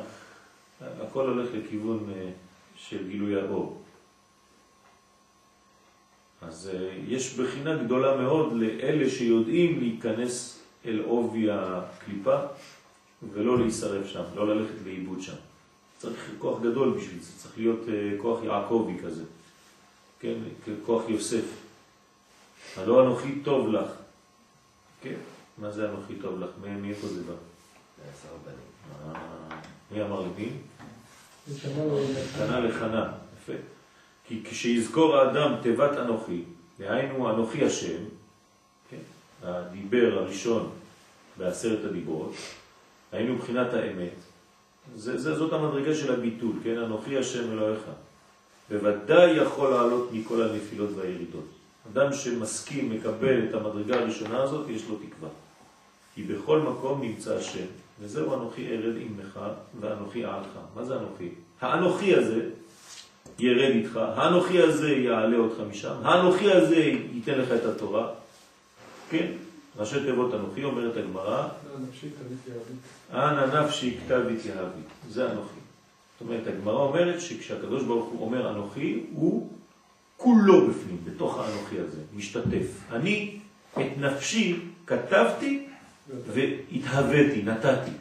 הכל 0.81 1.27
הולך 1.27 1.49
לכיוון 1.53 2.09
אה, 2.15 2.29
של 2.75 3.07
גילוי 3.07 3.41
האור. 3.41 3.81
אז 6.41 6.69
אה, 6.73 6.89
יש 7.07 7.33
בחינה 7.33 7.83
גדולה 7.83 8.17
מאוד 8.17 8.53
לאלה 8.53 9.09
שיודעים 9.09 9.79
להיכנס 9.79 10.60
אל 10.85 11.01
עובי 11.05 11.47
הקליפה 11.51 12.37
ולא 13.33 13.59
להישרף 13.59 14.07
שם, 14.07 14.23
לא 14.35 14.55
ללכת 14.55 14.73
לאיבוד 14.85 15.21
שם. 15.21 15.35
צריך 15.97 16.31
כוח 16.39 16.61
גדול 16.61 16.97
בשביל 16.97 17.21
זה, 17.21 17.31
צריך 17.37 17.57
להיות 17.57 17.79
אה, 17.89 18.11
כוח 18.21 18.43
יעקבי 18.43 18.97
כזה, 19.03 19.23
כן, 20.19 20.33
כוח 20.85 21.09
יוסף. 21.09 21.43
הלא 22.77 23.03
אנוכי 23.03 23.39
טוב 23.43 23.67
לך. 23.67 23.89
כן, 25.01 25.15
מה 25.57 25.71
זה 25.71 25.89
אנוכי 25.89 26.15
טוב 26.15 26.39
לך? 26.39 26.49
מאיפה 26.81 27.07
זה 27.07 27.23
בא? 27.23 27.33
זה 27.97 28.11
עשר 28.13 28.29
בנים. 28.45 29.15
אה, 29.15 29.59
מי 29.91 30.03
אמר? 30.03 30.23
ושמע 31.49 31.85
לו 31.85 31.99
חנה 32.37 32.59
לחנה, 32.59 33.11
יפה. 33.37 33.53
כי 34.27 34.43
כשיזכור 34.43 35.15
האדם 35.15 35.55
תיבת 35.61 35.97
אנוכי, 35.97 36.43
דהיינו 36.79 37.29
אנוכי 37.29 37.65
השם? 37.65 38.03
הדיבר 39.43 40.19
הראשון 40.19 40.69
בעשרת 41.37 41.85
הדיברות, 41.85 42.33
היינו 43.11 43.33
מבחינת 43.33 43.73
האמת, 43.73 44.13
זה, 44.95 45.17
זה, 45.17 45.35
זאת 45.35 45.53
המדרגה 45.53 45.95
של 45.95 46.13
הביטול, 46.13 46.55
כן? 46.63 46.77
אנוכי 46.77 47.17
השם 47.17 47.51
אלוהיך. 47.51 47.81
בוודאי 48.69 49.31
יכול 49.31 49.69
לעלות 49.69 50.09
מכל 50.13 50.41
הנפילות 50.41 50.89
והירידות. 50.95 51.45
אדם 51.93 52.13
שמסכים, 52.13 52.89
מקבל 52.89 53.43
את 53.49 53.53
המדרגה 53.53 53.95
הראשונה 53.99 54.43
הזאת, 54.43 54.69
יש 54.69 54.89
לו 54.89 54.95
תקווה. 54.95 55.29
כי 56.15 56.23
בכל 56.23 56.59
מקום 56.59 57.01
נמצא 57.01 57.35
השם, 57.35 57.65
וזהו 58.01 58.33
אנוכי 58.35 58.67
ארד 58.67 58.95
עמך 58.97 59.39
ואנוכי 59.79 60.25
אעלך. 60.25 60.49
מה 60.75 60.83
זה 60.85 60.95
אנוכי? 60.95 61.29
האנוכי 61.61 62.15
הזה 62.15 62.49
ירד 63.39 63.71
איתך, 63.71 63.99
האנוכי 64.15 64.61
הזה 64.61 64.91
יעלה 64.91 65.37
אותך 65.37 65.55
משם, 65.69 65.93
האנוכי 66.03 66.51
הזה 66.51 66.75
ייתן 67.13 67.39
לך 67.39 67.51
את 67.51 67.65
התורה. 67.65 68.07
כן, 69.11 69.31
ראשי 69.77 70.03
תיבות 70.05 70.33
אנוכי, 70.33 70.63
אומרת 70.63 70.97
הגמרא, 70.97 71.47
אבי. 71.75 72.73
אנא 73.13 73.61
נפשי 73.61 73.97
כתב 73.97 74.21
התייהבי. 74.37 74.81
זה 75.09 75.31
אנוכי. 75.31 75.59
זאת 76.19 76.29
אומרת, 76.29 76.47
הגמרא 76.47 76.83
אומרת 76.83 77.21
שכשהקדוש 77.21 77.83
ברוך 77.83 78.09
הוא 78.09 78.25
אומר 78.25 78.51
אנוכי, 78.51 79.03
הוא 79.13 79.51
כולו 80.17 80.67
בפנים, 80.67 80.97
בתוך 81.03 81.39
האנוכי 81.39 81.79
הזה, 81.79 82.01
משתתף. 82.15 82.67
אני 82.91 83.39
את 83.73 83.97
נפשי 83.97 84.59
כתבתי 84.85 85.67
והתהוויתי, 86.27 87.41
נתתי. 87.41 87.91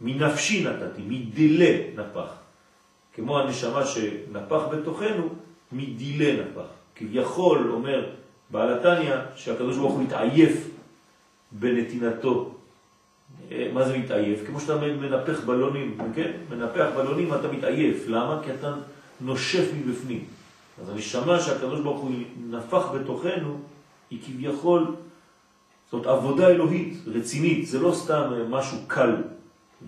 מנפשי 0.00 0.64
נתתי, 0.64 1.02
מדילה 1.02 1.90
נפח. 1.94 2.28
כמו 3.14 3.38
הנשמה 3.38 3.86
שנפח 3.86 4.62
בתוכנו, 4.72 5.28
מדילה 5.72 6.42
נפח. 6.42 6.66
כביכול 6.94 7.70
אומר 7.70 8.10
בעל 8.50 8.72
התניא 8.72 9.14
שהקדוש 9.36 9.76
ברוך 9.76 9.92
הוא 9.92 10.02
התעייף 10.02 10.68
בנתינתו. 11.52 12.54
אה, 13.52 13.70
מה 13.72 13.84
זה 13.84 13.98
מתעייף? 13.98 14.46
כמו 14.46 14.60
שאתה 14.60 14.76
מנפח 14.76 15.40
בלונים, 15.44 15.98
כן? 16.14 16.30
מנפח 16.50 16.86
בלונים 16.96 17.34
אתה 17.34 17.48
מתעייף. 17.48 18.04
למה? 18.08 18.40
כי 18.44 18.50
אתה 18.50 18.74
נושף 19.20 19.64
מבפנים. 19.74 20.24
אז 20.82 20.88
הנשמה 20.88 21.40
שהקדוש 21.40 21.80
ברוך 21.80 22.00
הוא 22.00 22.10
נפח 22.50 22.90
בתוכנו, 22.94 23.58
היא 24.10 24.18
כביכול, 24.26 24.86
זאת 25.90 26.06
עבודה 26.06 26.48
אלוהית, 26.48 26.94
רצינית, 27.06 27.66
זה 27.66 27.78
לא 27.78 27.92
סתם 27.94 28.32
משהו 28.50 28.78
קל. 28.86 29.14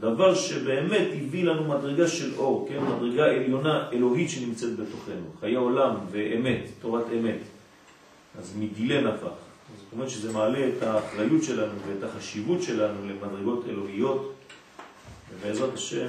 דבר 0.00 0.34
שבאמת 0.34 1.08
הביא 1.12 1.44
לנו 1.44 1.64
מדרגה 1.68 2.08
של 2.08 2.34
אור, 2.36 2.68
כן? 2.68 2.78
מדרגה 2.84 3.24
עליונה 3.24 3.88
אלוהית 3.92 4.30
שנמצאת 4.30 4.76
בתוכנו, 4.76 5.26
חיי 5.40 5.54
עולם 5.54 5.94
ואמת, 6.10 6.60
תורת 6.80 7.04
אמת. 7.18 7.38
אז 8.38 8.56
מדילה 8.56 9.00
נפח. 9.00 9.32
זאת 9.76 9.92
אומרת 9.92 10.10
שזה 10.10 10.32
מעלה 10.32 10.68
את 10.68 10.82
האחריות 10.82 11.42
שלנו 11.42 11.72
ואת 11.86 12.02
החשיבות 12.02 12.62
שלנו 12.62 13.08
למדרגות 13.08 13.64
אלוהיות, 13.68 14.34
ובעזרת 15.30 15.74
השם, 15.74 16.06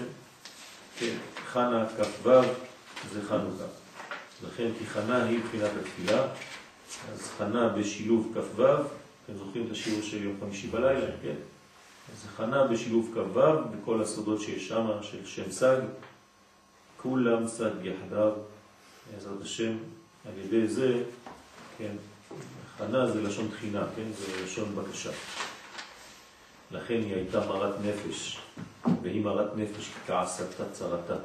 כן, 1.00 1.16
חנה 1.46 1.86
כ"ו 1.98 2.30
זה 3.14 3.22
חנוכה. 3.22 3.64
לכן 4.48 4.68
כי 4.80 4.86
חנה 4.86 5.24
היא 5.26 5.40
בחינת 5.48 5.72
התפילה, 5.82 6.28
אז 7.14 7.30
חנה 7.38 7.70
בשילוב 7.70 8.32
כ"ו, 8.34 8.64
אתם 8.64 9.38
זוכרים 9.38 9.66
את 9.66 9.72
השיעור 9.72 10.02
של 10.02 10.24
יום 10.24 10.36
חמישי 10.40 10.68
בלילה, 10.68 11.08
כן? 11.22 11.36
אז 12.14 12.26
חנה 12.36 12.68
בשילוב 12.68 13.12
כ"ו, 13.14 13.42
בכל 13.72 14.02
הסודות 14.02 14.42
שיש 14.42 14.68
שם, 14.68 14.88
של 15.02 15.26
שם 15.26 15.52
סג, 15.52 15.78
כולם 16.98 17.48
סג 17.48 17.72
יחדיו, 17.84 18.32
בעזרת 19.14 19.42
השם, 19.42 19.78
על 20.26 20.34
ידי 20.46 20.68
זה, 20.68 21.04
כן, 21.78 21.92
חנה 22.82 23.08
זה 23.08 23.22
לשון 23.22 23.48
תחינה, 23.48 23.86
כן, 23.96 24.08
זה 24.18 24.44
לשון 24.44 24.76
בקשה. 24.76 25.12
לכן 26.72 26.94
היא 26.94 27.16
הייתה 27.16 27.40
מרת 27.40 27.76
נפש, 27.86 28.40
והיא 29.02 29.24
מרת 29.24 29.56
נפש 29.56 29.92
כעסתה 30.08 30.64
צרתה. 30.72 31.16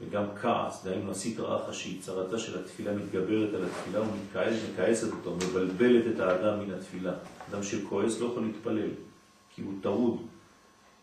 וגם 0.00 0.24
כעס, 0.42 0.84
דהיינו 0.84 1.10
עשית 1.10 1.40
רעך 1.40 1.74
שהיא 1.74 2.02
צרתה 2.02 2.38
של 2.38 2.58
התפילה 2.58 2.92
מתגברת 2.92 3.54
על 3.54 3.64
התפילה 3.64 4.00
ומכעסת 4.00 5.12
אותו, 5.12 5.36
מבלבלת 5.36 6.14
את 6.14 6.20
האדם 6.20 6.60
מן 6.60 6.74
התפילה. 6.74 7.12
אדם 7.50 7.62
שכועס 7.62 8.20
לא 8.20 8.26
יכול 8.26 8.42
להתפלל, 8.42 8.90
כי 9.54 9.62
הוא 9.62 9.72
טרוד. 9.82 10.18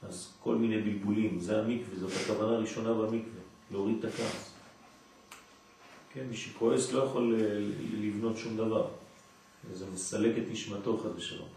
אז 0.03 0.33
כל 0.43 0.55
מיני 0.55 0.81
בלבולים, 0.81 1.39
זה 1.39 1.59
המקווה, 1.59 1.99
זאת 1.99 2.11
הכוונה 2.23 2.55
הראשונה 2.55 2.93
במקווה, 2.93 3.41
להוריד 3.71 3.95
את 3.99 4.05
הכעס. 4.05 4.51
כן, 6.13 6.23
מי 6.29 6.37
שכועס 6.37 6.91
לא 6.91 7.03
יכול 7.03 7.35
אה, 7.39 7.59
לבנות 8.01 8.37
שום 8.37 8.57
דבר. 8.57 8.87
זה 9.74 9.86
מסלק 9.93 10.38
את 10.38 10.43
נשמתו 10.51 10.97
חד 10.97 11.10
ושלום. 11.16 11.47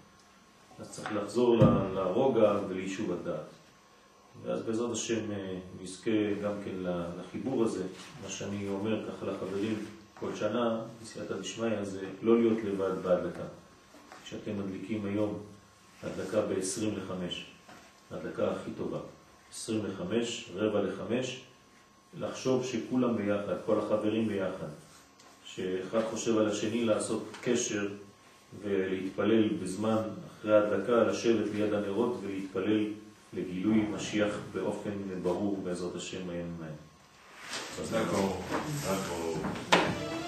אז 0.79 0.91
צריך 0.91 1.13
לחזור 1.13 1.57
לרוגע 1.95 2.59
וליישוב 2.69 3.13
הדעת. 3.13 3.47
ואז 4.43 4.63
בעזרת 4.63 4.93
השם 4.93 5.33
אה, 5.33 5.59
נזכה 5.83 6.35
גם 6.43 6.53
כן 6.65 6.75
לחיבור 7.21 7.65
הזה, 7.65 7.85
מה 8.23 8.29
שאני 8.29 8.69
אומר 8.69 9.09
ככה 9.09 9.27
לחברים 9.27 9.75
כל 10.21 10.35
שנה, 10.35 10.81
בסייעתא 11.03 11.37
דשמיא, 11.37 11.85
זה 11.85 12.07
לא 12.23 12.39
להיות 12.41 12.59
לבד 12.65 13.03
בהדלקה. 13.03 13.45
כשאתם 14.25 14.59
מדליקים 14.59 15.05
היום 15.05 15.39
הדלקה 16.03 16.41
ב-20 16.41 16.85
ל-5, 16.85 17.13
ההדלקה 18.11 18.51
הכי 18.51 18.71
טובה. 18.77 18.99
25, 19.53 20.51
רבע 20.55 20.83
ל-5, 20.83 21.13
לחשוב 22.19 22.65
שכולם 22.65 23.17
ביחד, 23.17 23.55
כל 23.67 23.79
החברים 23.79 24.29
ביחד, 24.29 24.69
שאחד 25.57 26.01
חושב 26.11 26.39
על 26.39 26.49
השני 26.49 26.85
לעשות 26.85 27.23
קשר 27.43 27.89
ולהתפלל 28.63 29.49
בזמן 29.49 29.97
אחרי 30.41 30.55
ההדלקה, 30.55 31.05
לשבת 31.05 31.55
ליד 31.55 31.75
הנרות 31.75 32.21
ולהתפלל 32.23 32.85
לגילוי 33.33 33.87
משיח 33.95 34.35
באופן 34.55 34.91
ברור 35.23 35.61
בעזרת 35.65 35.97
השם. 35.97 36.19
D'accord. 37.91 38.35
D'accord. 38.85 40.22